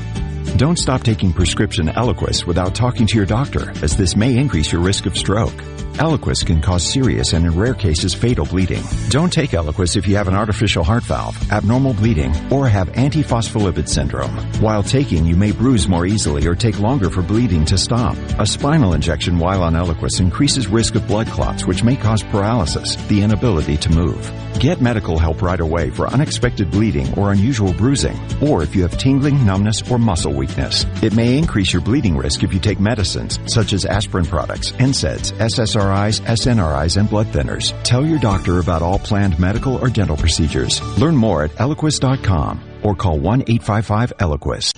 Don't 0.56 0.78
stop 0.78 1.02
taking 1.02 1.32
prescription 1.32 1.88
Eliquis 1.88 2.46
without 2.46 2.74
talking 2.74 3.06
to 3.06 3.16
your 3.16 3.26
doctor, 3.26 3.70
as 3.82 3.96
this 3.96 4.14
may 4.14 4.36
increase 4.36 4.70
your 4.70 4.82
risk 4.82 5.06
of 5.06 5.16
stroke. 5.16 5.60
Eliquis 5.98 6.44
can 6.44 6.60
cause 6.60 6.84
serious 6.84 7.34
and 7.34 7.46
in 7.46 7.56
rare 7.56 7.72
cases 7.72 8.14
fatal 8.14 8.44
bleeding. 8.44 8.82
Don't 9.10 9.32
take 9.32 9.50
Eliquis 9.50 9.96
if 9.96 10.08
you 10.08 10.16
have 10.16 10.26
an 10.26 10.34
artificial 10.34 10.82
heart 10.82 11.04
valve, 11.04 11.36
abnormal 11.52 11.94
bleeding, 11.94 12.34
or 12.52 12.68
have 12.68 12.88
antiphospholipid 12.92 13.88
syndrome. 13.88 14.36
While 14.60 14.82
taking, 14.82 15.24
you 15.24 15.36
may 15.36 15.52
bruise 15.52 15.88
more 15.88 16.04
easily 16.04 16.48
or 16.48 16.56
take 16.56 16.80
longer 16.80 17.10
for 17.10 17.22
bleeding 17.22 17.64
to 17.66 17.78
stop. 17.78 18.16
A 18.40 18.46
spinal 18.46 18.92
injection 18.94 19.38
while 19.38 19.62
on 19.62 19.74
Eliquis 19.74 20.20
increases 20.20 20.66
risk 20.66 20.96
of 20.96 21.06
blood 21.06 21.28
clots, 21.28 21.64
which 21.64 21.84
may 21.84 21.94
cause 21.94 22.24
paralysis, 22.24 22.96
the 23.06 23.22
inability 23.22 23.76
to 23.76 23.90
move. 23.90 24.32
Get 24.58 24.80
medical 24.80 25.18
help 25.18 25.42
right 25.42 25.60
away 25.60 25.90
for 25.90 26.08
unexpected 26.08 26.70
bleeding 26.72 27.12
or 27.18 27.32
unusual 27.32 27.72
bruising, 27.72 28.18
or 28.40 28.64
if 28.64 28.74
you 28.74 28.82
have 28.82 28.98
tingling, 28.98 29.44
numbness, 29.46 29.88
or 29.90 29.98
muscle 29.98 30.32
weakness. 30.32 30.86
It 31.02 31.14
may 31.14 31.38
increase 31.38 31.72
your 31.72 31.82
bleeding 31.82 32.16
risk 32.16 32.42
if 32.42 32.52
you 32.52 32.58
take 32.58 32.80
medicines 32.80 33.38
such 33.46 33.72
as 33.72 33.84
aspirin 33.84 34.24
products, 34.24 34.72
NSAIDs, 34.72 35.38
SSRIs, 35.84 36.20
SNRIs, 36.20 36.96
and 36.96 37.08
blood 37.08 37.26
thinners. 37.28 37.74
Tell 37.82 38.04
your 38.04 38.18
doctor 38.18 38.58
about 38.60 38.82
all 38.82 38.98
planned 38.98 39.38
medical 39.38 39.76
or 39.76 39.88
dental 39.88 40.16
procedures. 40.16 40.80
Learn 40.98 41.16
more 41.16 41.44
at 41.44 41.50
eliquis.com 41.52 42.80
or 42.82 42.94
call 42.94 43.18
1-855-ELIQUIS. 43.18 44.72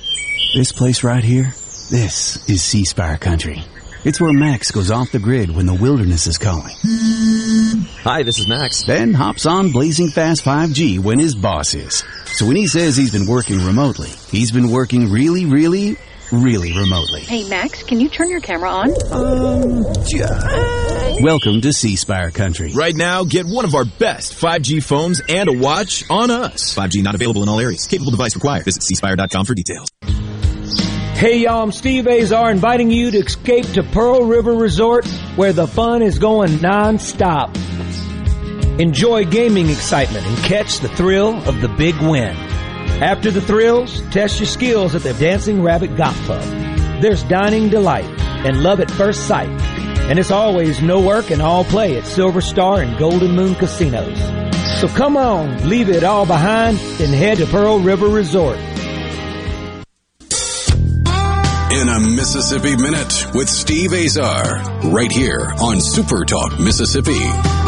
This 0.55 0.73
place 0.73 1.03
right 1.05 1.25
here, 1.25 1.53
this 1.91 2.49
is 2.49 2.63
C 2.63 2.85
Spire 2.85 3.19
country. 3.19 3.63
It's 4.05 4.21
where 4.21 4.33
Max 4.33 4.71
goes 4.71 4.93
off 4.93 5.11
the 5.11 5.19
grid 5.19 5.51
when 5.51 5.67
the 5.67 5.75
wilderness 5.75 6.29
is 6.29 6.39
calling. 6.39 6.77
Hi, 8.05 8.23
this 8.23 8.39
is 8.39 8.47
Max. 8.47 8.85
Then 8.85 9.13
hops 9.13 9.47
on 9.47 9.73
blazing 9.73 10.11
fast 10.11 10.45
5G 10.45 11.01
when 11.01 11.19
his 11.19 11.35
boss 11.35 11.75
is. 11.75 12.05
So 12.27 12.47
when 12.47 12.55
he 12.55 12.69
says 12.69 12.97
he's 12.97 13.11
been 13.11 13.27
working 13.27 13.65
remotely, 13.65 14.11
he's 14.31 14.53
been 14.53 14.71
working 14.71 15.11
really, 15.11 15.45
really, 15.45 15.97
really 16.33 16.73
remotely. 16.73 17.21
Hey, 17.21 17.49
Max, 17.49 17.83
can 17.83 18.01
you 18.01 18.09
turn 18.09 18.31
your 18.31 18.41
camera 18.41 18.71
on? 18.71 18.91
Um, 19.13 19.83
Welcome 21.23 21.61
to 21.63 21.73
C 21.73 21.97
Spire 21.97 22.31
country. 22.31 22.73
Right 22.73 22.95
now, 22.95 23.25
get 23.25 23.47
one 23.47 23.65
of 23.65 23.75
our 23.75 23.85
best 23.85 24.35
5G 24.35 24.83
phones 24.83 25.23
and 25.29 25.49
a 25.49 25.53
watch 25.53 26.05
on 26.11 26.31
us. 26.31 26.75
5G 26.75 27.03
not 27.03 27.15
available 27.15 27.43
in 27.43 27.49
all 27.49 27.61
areas. 27.61 27.87
Capable 27.87 28.11
device 28.11 28.35
required. 28.35 28.65
Visit 28.65 28.83
cspire.com 28.83 29.47
for 29.47 29.55
details. 29.55 29.89
Hey 31.17 31.39
y'all, 31.39 31.63
I'm 31.63 31.73
Steve 31.73 32.07
Azar 32.07 32.51
inviting 32.51 32.91
you 32.91 33.11
to 33.11 33.19
escape 33.19 33.65
to 33.73 33.83
Pearl 33.83 34.25
River 34.25 34.53
Resort 34.53 35.07
where 35.37 35.55
the 35.55 35.67
fun 35.67 36.03
is 36.03 36.19
going 36.19 36.61
non-stop. 36.61 37.57
Enjoy 38.79 39.25
gaming 39.25 39.71
excitement 39.71 40.27
and 40.27 40.37
catch 40.45 40.81
the 40.81 40.89
thrill 40.89 41.37
of 41.49 41.63
the 41.63 41.69
big 41.69 41.97
win. 42.03 42.37
After 43.01 43.31
the 43.31 43.43
thrills, 43.43 44.01
test 44.11 44.41
your 44.41 44.47
skills 44.47 44.95
at 44.95 45.03
the 45.03 45.13
Dancing 45.13 45.63
Rabbit 45.63 45.99
Golf 45.99 46.17
Club. 46.25 46.43
There's 47.03 47.23
dining 47.25 47.69
delight 47.69 48.07
and 48.47 48.63
love 48.63 48.81
at 48.81 48.91
first 48.91 49.27
sight. 49.29 49.51
And 50.09 50.19
it's 50.19 50.31
always 50.31 50.81
no 50.81 51.05
work 51.05 51.31
and 51.31 51.43
all 51.43 51.65
play 51.65 51.99
at 51.99 52.07
Silver 52.07 52.41
Star 52.41 52.81
and 52.81 52.99
Golden 52.99 53.33
Moon 53.33 53.55
Casinos. 53.55 54.19
So 54.81 54.89
come 54.89 55.19
on, 55.19 55.69
leave 55.69 55.91
it 55.91 56.05
all 56.05 56.25
behind 56.25 56.79
and 56.79 57.13
head 57.13 57.37
to 57.37 57.47
Pearl 57.47 57.81
River 57.81 58.09
Resort. 58.09 58.57
In 61.73 61.89
a 61.89 62.01
Mississippi 62.01 62.77
Minute 62.77 63.27
with 63.35 63.51
Steve 63.51 63.93
Azar, 63.93 64.63
right 64.85 65.13
here 65.13 65.53
on 65.61 65.83
Super 65.83 66.25
Talk 66.25 66.59
Mississippi. 66.59 67.66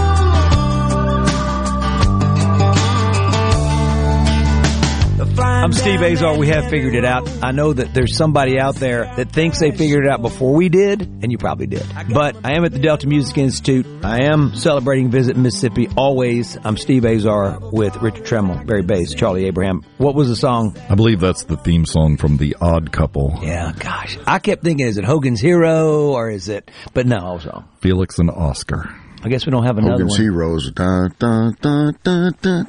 I'm 5.69 5.75
Steve 5.75 6.01
Azar. 6.01 6.39
We 6.39 6.49
have 6.49 6.71
figured 6.71 6.95
it 6.95 7.05
out. 7.05 7.29
I 7.45 7.53
know 7.53 7.75
that 7.75 7.93
there's 7.93 8.17
somebody 8.17 8.59
out 8.59 8.77
there 8.77 9.05
that 9.17 9.31
thinks 9.31 9.61
they 9.61 9.71
figured 9.71 10.07
it 10.07 10.11
out 10.11 10.23
before 10.23 10.55
we 10.55 10.71
did, 10.71 11.03
and 11.03 11.31
you 11.31 11.37
probably 11.37 11.67
did. 11.67 11.85
But 12.09 12.37
I 12.43 12.57
am 12.57 12.65
at 12.65 12.73
the 12.73 12.79
Delta 12.79 13.07
Music 13.07 13.37
Institute. 13.37 13.87
I 14.03 14.23
am 14.33 14.55
celebrating 14.55 15.11
Visit 15.11 15.37
Mississippi 15.37 15.91
always. 15.95 16.57
I'm 16.65 16.79
Steve 16.79 17.05
Azar 17.05 17.59
with 17.71 17.95
Richard 17.97 18.25
Tremmel, 18.25 18.67
Barry 18.67 18.81
Bays, 18.81 19.15
Charlie 19.15 19.45
Abraham. 19.45 19.83
What 19.99 20.15
was 20.15 20.29
the 20.29 20.37
song? 20.37 20.75
I 20.89 20.95
believe 20.95 21.21
that's 21.21 21.45
the 21.45 21.59
theme 21.59 21.85
song 21.85 22.17
from 22.17 22.39
The 22.39 22.57
Odd 22.63 22.91
Couple. 22.91 23.39
Yeah, 23.43 23.71
gosh. 23.79 24.17
I 24.27 24.39
kept 24.39 24.65
thinking, 24.65 24.87
is 24.87 24.97
it 24.97 25.05
Hogan's 25.05 25.43
Hero 25.43 26.13
or 26.13 26.31
is 26.31 26.49
it? 26.49 26.71
But 26.95 27.07
no, 27.07 27.19
I 27.19 27.33
was 27.35 27.45
wrong. 27.45 27.69
Felix 27.83 28.19
and 28.19 28.31
Oscar. 28.31 28.89
I 29.23 29.29
guess 29.29 29.45
we 29.47 29.51
don't 29.51 29.65
have 29.65 29.79
another 29.79 29.93
Hogan's 30.05 30.13
one. 30.13 30.21
Heroes. 30.21 30.71
Dun, 30.73 31.15
dun, 31.19 31.57
dun. 31.61 32.67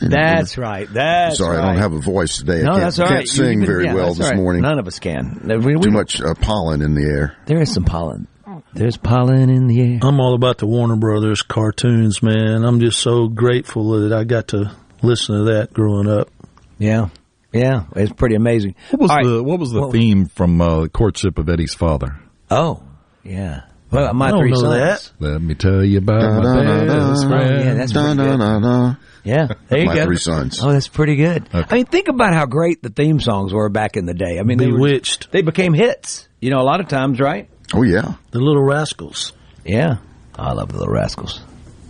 That's 0.00 0.58
right. 0.58 0.88
That's 0.92 1.38
Sorry, 1.38 1.56
right. 1.56 1.64
I 1.64 1.68
don't 1.72 1.78
have 1.78 1.92
a 1.92 2.00
voice 2.00 2.38
today. 2.38 2.60
I 2.60 2.62
No, 2.62 2.70
can't, 2.72 2.80
that's 2.82 2.98
all 2.98 3.08
can't 3.08 3.28
sing 3.28 3.52
even- 3.62 3.66
very 3.66 3.84
yeah, 3.84 3.94
well 3.94 4.08
this 4.14 4.20
all 4.24 4.30
right. 4.30 4.36
morning. 4.36 4.62
None 4.62 4.78
of 4.78 4.86
us 4.86 4.98
can. 4.98 5.40
We- 5.44 5.76
we- 5.76 5.82
Too 5.82 5.90
much 5.90 6.20
uh, 6.20 6.34
pollen 6.34 6.82
in 6.82 6.94
the 6.94 7.02
air. 7.04 7.36
There 7.46 7.60
is 7.60 7.72
some 7.72 7.84
pollen. 7.84 8.26
There's 8.72 8.96
pollen 8.96 9.50
in 9.50 9.66
the 9.66 9.80
air. 9.80 9.98
I'm 10.02 10.20
all 10.20 10.34
about 10.34 10.58
the 10.58 10.66
Warner 10.66 10.96
Brothers 10.96 11.42
cartoons, 11.42 12.22
man. 12.22 12.64
I'm 12.64 12.80
just 12.80 12.98
so 13.00 13.28
grateful 13.28 14.00
that 14.00 14.12
I 14.12 14.24
got 14.24 14.48
to 14.48 14.72
listen 15.02 15.36
to 15.38 15.44
that 15.54 15.72
growing 15.72 16.08
up. 16.08 16.28
Yeah. 16.78 17.08
Yeah. 17.52 17.84
It's 17.96 18.12
pretty 18.12 18.34
amazing. 18.34 18.74
What 18.90 19.00
was 19.02 19.10
All 19.10 19.16
right. 19.16 19.26
the 19.26 19.42
What 19.42 19.60
was 19.60 19.70
the 19.70 19.80
Well- 19.80 19.92
theme 19.92 20.26
from 20.26 20.60
uh, 20.60 20.86
Courtship 20.88 21.38
of 21.38 21.48
Eddie's 21.48 21.74
Father? 21.74 22.16
Oh, 22.50 22.82
yeah. 23.22 23.62
Well, 23.94 24.12
my 24.14 24.26
I 24.26 24.30
don't 24.30 24.40
three 24.40 24.50
know 24.50 24.60
sons. 24.60 25.12
that. 25.18 25.24
Let 25.32 25.40
me 25.42 25.54
tell 25.54 25.84
you 25.84 25.98
about 25.98 26.22
my 26.22 26.42
Da-da-da-da. 26.42 27.10
best 27.10 27.24
Oh, 27.24 27.28
friend. 27.28 27.64
yeah, 27.64 27.74
that's 27.74 27.92
pretty 27.92 28.16
good. 28.16 28.96
Yeah, 29.26 29.46
there 29.68 29.78
you 29.78 29.86
My 29.86 29.94
go. 29.94 30.04
three 30.04 30.16
sons. 30.18 30.60
Oh, 30.62 30.70
that's 30.72 30.88
pretty 30.88 31.16
good. 31.16 31.48
I 31.54 31.64
mean, 31.74 31.86
think 31.86 32.08
about 32.08 32.34
how 32.34 32.44
great 32.44 32.82
the 32.82 32.90
theme 32.90 33.20
songs 33.20 33.52
were 33.54 33.70
back 33.70 33.96
in 33.96 34.04
the 34.04 34.12
day. 34.12 34.38
I 34.38 34.42
mean, 34.42 34.58
they 34.58 34.66
were, 34.66 34.76
Bewitched. 34.76 35.30
they 35.32 35.40
became 35.40 35.72
hits. 35.72 36.28
You 36.40 36.50
know, 36.50 36.60
a 36.60 36.62
lot 36.66 36.80
of 36.80 36.88
times, 36.88 37.20
right? 37.20 37.48
Oh 37.72 37.82
yeah. 37.84 38.14
The 38.32 38.40
Little 38.40 38.62
Rascals. 38.62 39.32
Yeah. 39.64 39.96
Oh, 40.38 40.42
I 40.42 40.52
love 40.52 40.70
the 40.72 40.78
Little 40.78 40.92
Rascals. 40.92 41.40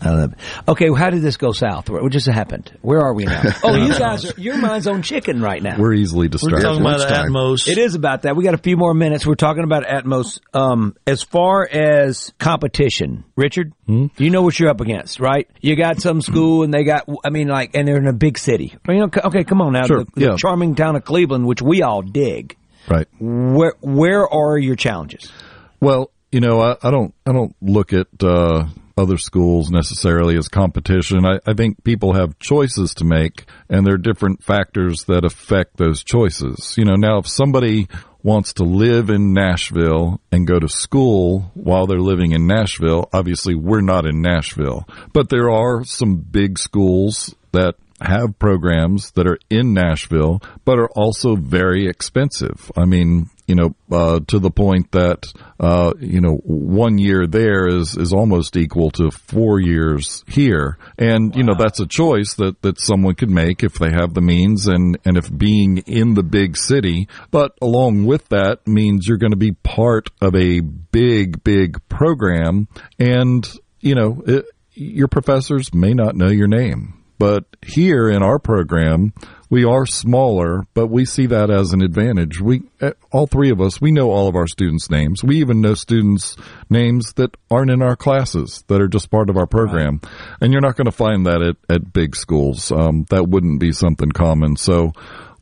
I 0.05 0.11
love 0.11 0.33
it. 0.33 0.39
Okay, 0.69 0.91
well, 0.91 0.99
how 0.99 1.11
did 1.11 1.23
this 1.23 1.37
go 1.37 1.53
south? 1.53 1.89
What 1.89 2.13
just 2.13 2.27
happened? 2.27 2.71
Where 2.83 3.01
are 3.01 3.15
we 3.15 3.25
now? 3.25 3.43
Oh, 3.65 3.75
you 3.75 3.99
guys 3.99 4.25
are, 4.31 4.39
your 4.39 4.59
mind's 4.59 4.87
on 4.87 5.03
chicken 5.03 5.41
right 5.41 5.63
now. 5.63 5.79
We're 5.79 5.95
easily 5.95 6.29
distracted. 6.29 6.67
We're 6.67 6.73
distracted. 6.73 6.83
talking 6.83 7.27
about 7.27 7.33
lunchtime. 7.33 7.33
Atmos. 7.33 7.69
It 7.69 7.79
is 7.79 7.95
about 7.95 8.23
that. 8.23 8.37
We 8.37 8.45
got 8.45 8.55
a 8.55 8.59
few 8.59 8.77
more 8.77 8.93
minutes. 8.93 9.27
We're 9.27 9.37
talking 9.37 9.65
about 9.65 9.85
Atmos. 9.85 10.41
Um, 10.53 10.97
as 11.07 11.23
far 11.23 11.67
as 11.67 12.33
competition, 12.39 13.25
Richard, 13.37 13.73
you 13.87 14.31
know 14.31 14.43
what 14.43 14.59
you're 14.59 14.69
up 14.69 14.81
against, 14.81 15.19
right? 15.21 15.49
You 15.61 15.77
got 15.77 16.01
some 16.01 16.21
school 16.21 16.63
and 16.63 16.75
they 16.75 16.85
got, 16.85 17.09
I 17.25 17.31
mean, 17.31 17.49
like, 17.49 17.71
and 17.75 17.89
they're 17.89 17.97
in 17.97 18.07
a 18.07 18.13
big 18.13 18.37
city. 18.39 18.77
I 18.87 18.93
mean, 18.93 19.03
okay, 19.05 19.21
okay, 19.25 19.45
come 19.45 19.63
on 19.63 19.73
now. 19.73 19.87
Sure, 19.87 20.05
the, 20.15 20.29
the 20.33 20.37
charming 20.37 20.75
town 20.75 20.97
of 20.97 21.05
Cleveland, 21.05 21.47
which 21.47 21.63
we 21.63 21.83
all 21.83 22.03
dig. 22.03 22.57
Right. 22.89 23.09
Where 23.19 23.75
where 23.81 24.29
are 24.29 24.59
your 24.59 24.77
challenges? 24.77 25.33
Well, 25.81 26.11
you 26.31 26.41
know, 26.41 26.61
I, 26.61 26.77
I 26.83 26.91
don't 26.91 27.15
I 27.27 27.33
don't 27.33 27.55
look 27.63 27.93
at 27.93 28.09
uh, 28.23 28.67
other 28.97 29.19
schools 29.19 29.71
necessarily 29.71 30.37
as 30.37 30.49
competition. 30.49 31.25
I, 31.25 31.39
I 31.47 31.55
think 31.55 31.83
people 31.85 32.15
have 32.15 32.39
choices 32.39 32.95
to 32.95 33.05
make, 33.05 33.47
and 33.69 33.87
there 33.87 33.95
are 33.95 33.99
different 33.99 34.43
factors 34.43 35.05
that 35.09 35.25
affect 35.25 35.77
those 35.77 36.05
choices. 36.05 36.75
You 36.77 36.85
know, 36.85 36.95
now 36.95 37.19
if 37.19 37.29
somebody 37.29 37.89
wants 38.23 38.55
to 38.55 38.65
live 38.65 39.11
in 39.11 39.35
Nashville 39.35 40.21
and 40.33 40.47
go 40.47 40.59
to 40.59 40.69
school 40.69 41.51
while 41.55 41.87
they're 41.87 41.99
living 41.99 42.33
in 42.33 42.47
Nashville, 42.47 43.09
obviously 43.13 43.55
we're 43.55 43.83
not 43.83 44.07
in 44.07 44.23
Nashville, 44.23 44.89
but 45.13 45.29
there 45.29 45.51
are 45.51 45.85
some 45.85 46.17
big 46.17 46.59
schools 46.59 47.35
that 47.53 47.75
have 48.01 48.39
programs 48.39 49.13
that 49.13 49.27
are 49.27 49.39
in 49.51 49.73
Nashville, 49.73 50.43
but 50.65 50.79
are 50.79 50.91
also 50.91 51.37
very 51.37 51.87
expensive. 51.87 52.71
I 52.77 52.85
mean, 52.85 53.31
you 53.47 53.55
know, 53.55 53.75
uh, 53.93 54.21
to 54.29 54.39
the 54.39 54.51
point 54.51 54.91
that, 54.93 55.27
uh, 55.61 55.93
you 56.01 56.21
know, 56.21 56.41
one 56.45 56.99
year 56.99 57.27
there 57.27 57.67
is, 57.67 57.97
is 57.97 58.13
almost 58.13 58.57
equal 58.57 58.91
to 58.93 59.11
four 59.11 59.61
years 59.61 60.25
here. 60.27 60.79
And, 60.99 61.31
wow. 61.31 61.39
you 61.39 61.45
know, 61.45 61.55
that's 61.59 61.81
a 61.81 61.87
choice 61.87 62.35
that, 62.35 62.63
that 62.63 62.81
someone 62.81 63.15
could 63.15 63.31
make 63.31 63.63
if 63.63 63.75
they 63.75 63.91
have 63.91 64.15
the 64.15 64.23
means 64.23 64.67
and, 64.67 64.99
and 65.05 65.17
if 65.17 65.37
being 65.37 65.79
in 65.79 66.15
the 66.15 66.23
big 66.23 66.57
city. 66.57 67.09
But 67.31 67.53
along 67.61 68.07
with 68.07 68.29
that 68.31 68.67
means 68.67 69.07
you're 69.07 69.19
going 69.19 69.33
to 69.33 69.37
be 69.37 69.53
part 69.53 70.09
of 70.21 70.35
a 70.35 70.61
big, 70.61 71.45
big 71.45 71.87
program. 71.89 72.69
And, 72.99 73.47
you 73.81 73.95
know, 73.95 74.23
it, 74.27 74.47
your 74.73 75.09
professors 75.09 75.73
may 75.73 75.93
not 75.93 76.17
know 76.17 76.31
your 76.31 76.49
name 76.49 77.04
but 77.19 77.45
here 77.63 78.09
in 78.09 78.23
our 78.23 78.39
program, 78.39 79.13
we 79.51 79.65
are 79.65 79.87
smaller, 79.87 80.65
but 80.75 80.89
we 80.89 81.05
see 81.05 81.27
that 81.27 81.51
as 81.51 81.73
an 81.73 81.81
advantage. 81.81 82.41
We, 82.41 82.63
eh, 82.81 82.91
all 83.13 83.27
three 83.27 83.51
of 83.51 83.61
us, 83.61 83.81
we 83.81 83.93
know 83.93 84.11
all 84.11 84.27
of 84.27 84.35
our 84.35 84.49
students' 84.49 84.91
names. 84.91 85.23
We 85.23 85.37
even 85.37 85.61
know 85.61 85.75
students' 85.75 86.37
names 86.69 87.13
that 87.15 87.37
aren't 87.51 87.71
in 87.71 87.83
our 87.83 87.95
classes 87.95 88.65
that 88.67 88.81
are 88.81 88.89
just 88.89 89.11
part 89.11 89.31
of 89.31 89.37
our 89.37 89.47
program. 89.47 90.01
Right. 90.03 90.13
And 90.41 90.53
you're 90.53 90.61
not 90.61 90.77
going 90.77 90.87
to 90.87 90.93
find 90.93 91.27
that 91.27 91.41
at, 91.41 91.57
at 91.73 91.93
big 91.93 92.17
schools. 92.17 92.73
Um, 92.73 93.07
that 93.11 93.29
wouldn't 93.29 93.61
be 93.61 93.71
something 93.71 94.11
common. 94.11 94.57
So 94.57 94.93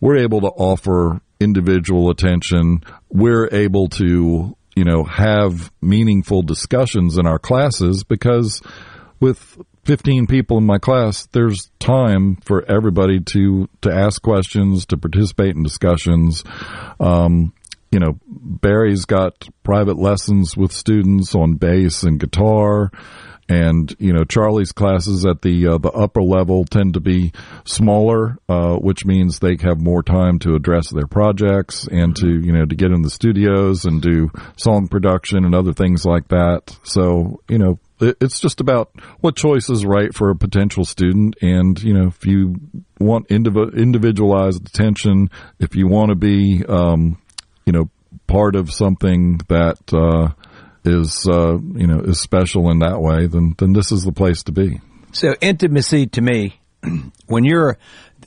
we're 0.01 0.19
able 0.19 0.43
to 0.43 0.49
offer 0.49 1.21
individual 1.41 2.11
attention. 2.11 2.83
We're 3.09 3.49
able 3.51 3.89
to, 3.89 4.57
you 4.77 4.85
know, 4.85 5.05
have 5.05 5.73
meaningful 5.81 6.43
discussions 6.43 7.17
in 7.17 7.27
our 7.27 7.39
classes 7.39 8.05
because 8.05 8.61
with 9.21 9.59
15 9.85 10.27
people 10.27 10.59
in 10.59 10.65
my 10.65 10.79
class, 10.79 11.27
there's 11.33 11.71
time 11.81 12.37
for 12.45 12.65
everybody 12.71 13.21
to, 13.21 13.69
to 13.81 13.93
ask 13.93 14.23
questions, 14.23 14.87
to 14.87 14.97
participate 14.97 15.57
in 15.57 15.63
discussions. 15.63 16.45
Um, 17.01 17.53
you 17.91 17.99
know, 17.99 18.19
Barry's 18.27 19.05
got 19.05 19.49
private 19.65 19.99
lessons 19.99 20.57
with 20.57 20.73
students 20.73 21.35
on 21.35 21.55
bass 21.55 22.05
and 22.05 22.19
guitar. 22.19 22.91
And, 23.53 23.95
you 23.99 24.15
know, 24.15 24.25
Charlie's 24.25 24.73
classes 24.73 25.27
at 25.27 25.43
the, 25.43 25.67
uh, 25.67 25.77
the 25.77 25.91
upper 25.91 26.23
level 26.23 26.65
tend 26.65 26.95
to 26.95 27.01
be 27.01 27.33
smaller, 27.67 28.39
uh, 28.49 28.77
which 28.77 29.05
means 29.05 29.41
they 29.41 29.59
have 29.61 29.79
more 29.79 30.03
time 30.03 30.39
to 30.39 30.55
address 30.55 30.89
their 30.89 31.07
projects 31.07 31.87
and 31.87 32.17
to, 32.17 32.29
you 32.29 32.51
know, 32.51 32.65
to 32.65 32.75
get 32.75 32.93
in 32.93 33.03
the 33.03 33.11
studios 33.11 33.85
and 33.85 34.01
do 34.01 34.31
song 34.57 34.89
production 34.89 35.45
and 35.45 35.55
other 35.55 35.75
things 35.75 36.07
like 36.07 36.29
that. 36.29 36.75
So, 36.83 37.43
you 37.47 37.59
know, 37.59 37.79
it's 38.01 38.41
just 38.41 38.63
about 38.63 38.91
what 39.21 39.37
choice 39.37 39.69
is 39.69 39.85
right 39.85 40.15
for 40.15 40.31
a 40.31 40.35
potential 40.35 40.87
student. 40.87 41.37
And, 41.43 41.81
you 41.83 41.93
know, 41.93 42.07
if 42.07 42.25
you 42.25 42.57
want 42.99 43.29
indiv- 43.29 43.77
individualized 43.77 44.67
attention, 44.67 45.29
if 45.59 45.77
you 45.77 45.89
want 45.89 46.09
to 46.09 46.17
be, 46.17 46.65
um, 46.67 47.19
you 47.67 47.75
know, 47.75 47.91
part 48.27 48.57
of 48.57 48.73
something 48.73 49.43
that, 49.49 49.93
uh, 49.93 50.33
is, 50.85 51.27
uh, 51.29 51.59
you 51.75 51.87
know, 51.87 52.01
is 52.01 52.21
special 52.21 52.71
in 52.71 52.81
that 52.81 53.01
way, 53.01 53.27
then, 53.27 53.55
then 53.59 53.73
this 53.73 53.93
is 53.93 54.05
the 54.05 54.13
place 54.13 54.43
to 54.45 54.53
be. 54.53 54.81
So 55.13 55.35
intimacy 55.41 56.07
to 56.09 56.21
me, 56.21 56.61
when 57.27 57.45
you're, 57.45 57.79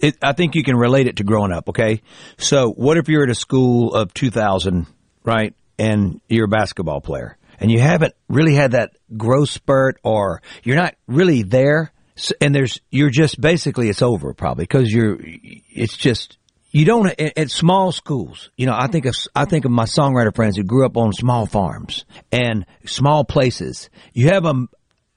it, 0.01 0.17
I 0.21 0.33
think 0.33 0.55
you 0.55 0.63
can 0.63 0.75
relate 0.75 1.07
it 1.07 1.17
to 1.17 1.23
growing 1.23 1.51
up. 1.51 1.69
Okay. 1.69 2.01
So 2.37 2.71
what 2.71 2.97
if 2.97 3.09
you're 3.09 3.23
at 3.23 3.29
a 3.29 3.35
school 3.35 3.93
of 3.93 4.13
2000, 4.13 4.87
right? 5.23 5.53
And 5.77 6.21
you're 6.29 6.45
a 6.45 6.49
basketball 6.49 7.01
player 7.01 7.37
and 7.59 7.71
you 7.71 7.79
haven't 7.79 8.13
really 8.27 8.55
had 8.55 8.71
that 8.71 8.91
growth 9.15 9.49
spurt 9.49 9.99
or 10.03 10.41
you're 10.63 10.75
not 10.75 10.95
really 11.07 11.43
there 11.43 11.91
and 12.39 12.55
there's 12.55 12.79
you're 12.89 13.09
just 13.09 13.39
basically 13.39 13.89
it's 13.89 14.01
over 14.01 14.33
probably 14.33 14.63
because 14.63 14.91
you're 14.91 15.17
it's 15.21 15.97
just 15.97 16.37
you 16.75 16.83
don't 16.83 17.07
at 17.19 17.49
small 17.49 17.93
schools 17.93 18.49
you 18.57 18.65
know 18.65 18.75
i 18.77 18.87
think 18.87 19.05
of 19.05 19.15
i 19.33 19.45
think 19.45 19.63
of 19.63 19.71
my 19.71 19.85
songwriter 19.85 20.35
friends 20.35 20.57
who 20.57 20.63
grew 20.63 20.85
up 20.85 20.97
on 20.97 21.13
small 21.13 21.45
farms 21.45 22.03
and 22.33 22.65
small 22.85 23.23
places 23.23 23.89
you 24.13 24.27
have 24.27 24.45
a, 24.45 24.67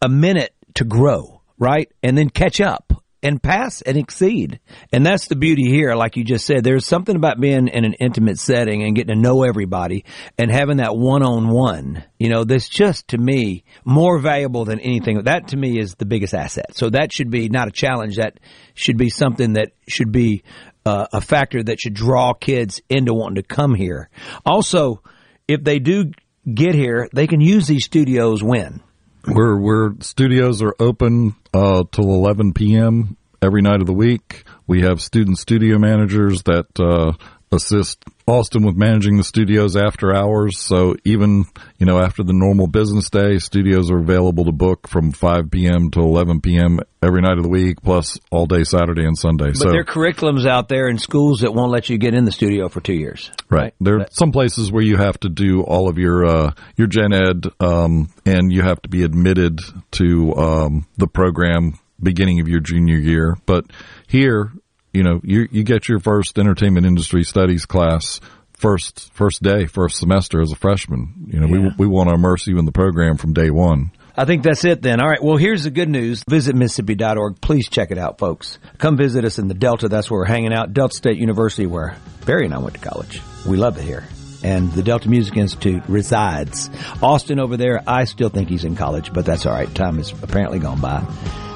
a 0.01 0.09
minute 0.09 0.55
to 0.75 0.85
grow 0.85 1.41
right 1.59 1.91
and 2.01 2.17
then 2.17 2.31
catch 2.31 2.61
up 2.61 2.93
and 3.23 3.43
pass 3.43 3.83
and 3.83 3.97
exceed. 3.97 4.61
And 4.93 5.05
that's 5.05 5.27
the 5.27 5.37
beauty 5.37 5.65
here. 5.65 5.95
Like 5.95 6.17
you 6.17 6.25
just 6.25 6.47
said, 6.47 6.63
there's 6.63 6.87
something 6.87 7.17
about 7.17 7.41
being 7.41 7.69
in 7.69 7.85
an 7.85 7.95
intimate 7.95 8.39
setting 8.39 8.83
and 8.83 8.95
getting 8.95 9.15
to 9.15 9.21
know 9.21 9.43
everybody 9.43 10.05
and 10.39 10.51
having 10.51 10.77
that 10.77 10.97
one 10.97 11.23
on 11.23 11.49
one. 11.49 12.05
You 12.19 12.29
know, 12.29 12.45
that's 12.45 12.69
just 12.69 13.09
to 13.09 13.19
me 13.19 13.65
more 13.85 14.19
valuable 14.19 14.65
than 14.65 14.79
anything. 14.81 15.23
That 15.25 15.49
to 15.49 15.57
me 15.57 15.81
is 15.81 15.97
the 15.97 16.07
biggest 16.07 16.35
asset. 16.35 16.77
So 16.77 16.91
that 16.91 17.13
should 17.13 17.31
be 17.31 17.49
not 17.49 17.69
a 17.69 17.73
challenge. 17.73 18.17
That 18.17 18.39
should 18.75 18.97
be 18.97 19.11
something 19.11 19.55
that 19.55 19.73
should 19.89 20.13
be 20.13 20.45
uh, 20.89 21.07
a 21.13 21.21
factor 21.21 21.63
that 21.63 21.81
should 21.81 21.95
draw 21.95 22.33
kids 22.33 22.81
into 22.89 23.13
wanting 23.13 23.43
to 23.43 23.43
come 23.43 23.75
here. 23.75 24.09
Also, 24.47 25.03
if 25.47 25.63
they 25.63 25.79
do 25.79 26.13
get 26.53 26.75
here, 26.75 27.09
they 27.13 27.27
can 27.27 27.41
use 27.41 27.67
these 27.67 27.85
studios 27.85 28.43
when 28.43 28.81
we're 29.27 29.59
we're 29.59 29.95
studios 30.01 30.63
are 30.63 30.75
open 30.79 31.35
uh, 31.53 31.85
till 31.91 32.05
11 32.05 32.53
p.m. 32.53 33.17
every 33.43 33.63
night 33.63 33.81
of 33.81 33.87
the 33.87 33.93
week. 33.93 34.45
We 34.67 34.83
have 34.83 35.01
student 35.01 35.39
studio 35.39 35.79
managers 35.79 36.43
that 36.45 36.67
uh, 36.79 37.13
assist 37.51 38.05
Austin 38.27 38.65
with 38.65 38.77
managing 38.77 39.17
the 39.17 39.25
studios 39.25 39.77
after 39.77 40.15
hours. 40.15 40.59
So 40.59 40.97
even, 41.05 41.45
you 41.79 41.87
know, 41.87 41.99
after 41.99 42.23
the 42.23 42.33
normal 42.33 42.67
business 42.67 43.09
day, 43.09 43.39
studios 43.39 43.91
are 43.91 43.99
available 43.99 44.45
to 44.45 44.53
book 44.53 44.89
from 44.89 45.13
5 45.13 45.51
p.m. 45.51 45.91
to 45.93 46.01
11 46.01 46.41
p.m. 46.41 46.81
every 47.03 47.23
night 47.23 47.39
of 47.39 47.43
the 47.43 47.49
week, 47.49 47.83
plus 47.83 48.19
all 48.31 48.47
day 48.47 48.65
Saturday 48.65 49.05
and 49.05 49.17
Sunday. 49.17 49.49
But 49.49 49.57
so 49.57 49.71
there 49.71 49.81
are 49.81 49.85
curriculums 49.85 50.47
out 50.47 50.69
there 50.69 50.89
in 50.89 50.99
schools 50.99 51.41
that 51.41 51.55
won't 51.55 51.73
let 51.73 51.89
you 51.89 51.99
get 51.99 52.15
in 52.15 52.25
the 52.25 52.33
studio 52.33 52.69
for 52.69 52.81
two 52.81 52.95
years. 52.95 53.31
Right. 53.49 53.61
right? 53.61 53.75
There 53.81 54.01
are 54.01 54.07
some 54.11 54.33
places 54.33 54.71
where 54.71 54.85
you 54.85 54.97
have 54.97 55.19
to 55.21 55.29
do 55.29 55.63
all 55.63 55.89
of 55.89 55.99
your, 55.99 56.27
uh, 56.27 56.53
your 56.77 56.87
gen 56.87 57.13
ed, 57.13 57.47
um, 57.61 58.11
and 58.27 58.53
you 58.53 58.63
have 58.63 58.83
to 58.83 58.89
be 58.89 59.05
admitted 59.05 59.61
to, 59.93 60.35
um, 60.37 60.87
the 60.97 61.07
program 61.07 61.79
beginning 62.01 62.41
of 62.41 62.49
your 62.49 62.61
junior 62.61 62.97
year. 62.97 63.37
But 63.47 63.65
here, 64.07 64.53
you 64.99 65.05
know, 65.05 65.21
you 65.23 65.47
you 65.53 65.63
get 65.63 65.89
your 65.89 66.01
first 66.01 66.41
entertainment 66.41 66.85
industry 66.85 67.23
studies 67.23 67.67
class 67.67 68.21
first 68.55 69.13
first 69.13 69.41
day, 69.45 69.67
first 69.67 69.97
semester 69.97 70.43
as 70.43 70.51
a 70.51 70.57
freshman. 70.57 71.29
You 71.29 71.39
know, 71.39 71.47
yeah. 71.47 71.69
we 71.79 71.87
we 71.87 71.87
want 71.87 72.09
to 72.09 72.17
immerse 72.17 72.49
you 72.49 72.59
in 72.59 72.65
the 72.65 72.73
program 72.73 73.17
from 73.17 73.33
day 73.33 73.51
one. 73.51 73.93
I 74.17 74.25
think 74.25 74.43
that's 74.43 74.65
it 74.65 74.83
then. 74.83 75.01
All 75.01 75.09
right. 75.09 75.23
Well, 75.23 75.37
here's 75.37 75.63
the 75.63 75.71
good 75.71 75.89
news. 75.89 76.25
Visit 76.29 76.57
Mississippi.org. 76.57 77.41
Please 77.41 77.69
check 77.69 77.93
it 77.93 77.99
out, 77.99 78.19
folks. 78.19 78.59
Come 78.79 78.97
visit 78.97 79.25
us 79.25 79.39
in 79.39 79.47
the 79.47 79.55
Delta. 79.55 79.89
That's 79.89 80.11
where 80.11 80.19
we're 80.19 80.27
hanging 80.27 80.53
out. 80.53 80.73
Delta 80.73 80.97
State 80.97 81.19
University, 81.19 81.67
where 81.67 81.97
Barry 82.27 82.45
and 82.45 82.53
I 82.53 82.59
went 82.59 82.75
to 82.75 82.81
college. 82.81 83.23
We 83.47 83.57
love 83.57 83.79
it 83.79 83.85
here. 83.85 84.09
And 84.43 84.73
the 84.73 84.83
Delta 84.83 85.09
Music 85.09 85.37
Institute 85.37 85.83
resides. 85.89 86.71
Austin 87.03 87.39
over 87.41 87.57
there, 87.57 87.83
I 87.87 88.05
still 88.05 88.29
think 88.29 88.49
he's 88.49 88.65
in 88.65 88.77
college, 88.77 89.13
but 89.13 89.25
that's 89.25 89.47
all 89.47 89.53
right. 89.53 89.73
Time 89.75 89.97
has 89.97 90.13
apparently 90.23 90.59
gone 90.59 90.81
by. 90.81 91.05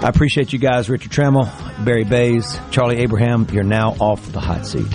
I 0.00 0.08
appreciate 0.08 0.52
you 0.52 0.58
guys, 0.58 0.90
Richard 0.90 1.12
Trammell, 1.12 1.46
Barry 1.84 2.04
Bays, 2.04 2.58
Charlie 2.70 2.98
Abraham. 2.98 3.46
You're 3.52 3.62
now 3.62 3.90
off 4.00 4.32
the 4.32 4.40
hot 4.40 4.66
seat. 4.66 4.90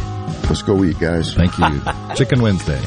Let's 0.49 0.61
go 0.61 0.83
eat, 0.83 0.99
guys. 0.99 1.33
Thank 1.33 1.57
you. 1.57 1.81
Chicken 2.15 2.41
Wednesday. 2.41 2.79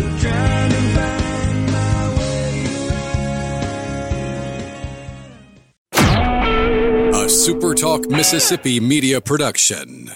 A 7.12 7.26
SuperTalk 7.28 8.10
Mississippi 8.10 8.80
media 8.80 9.20
production. 9.20 10.12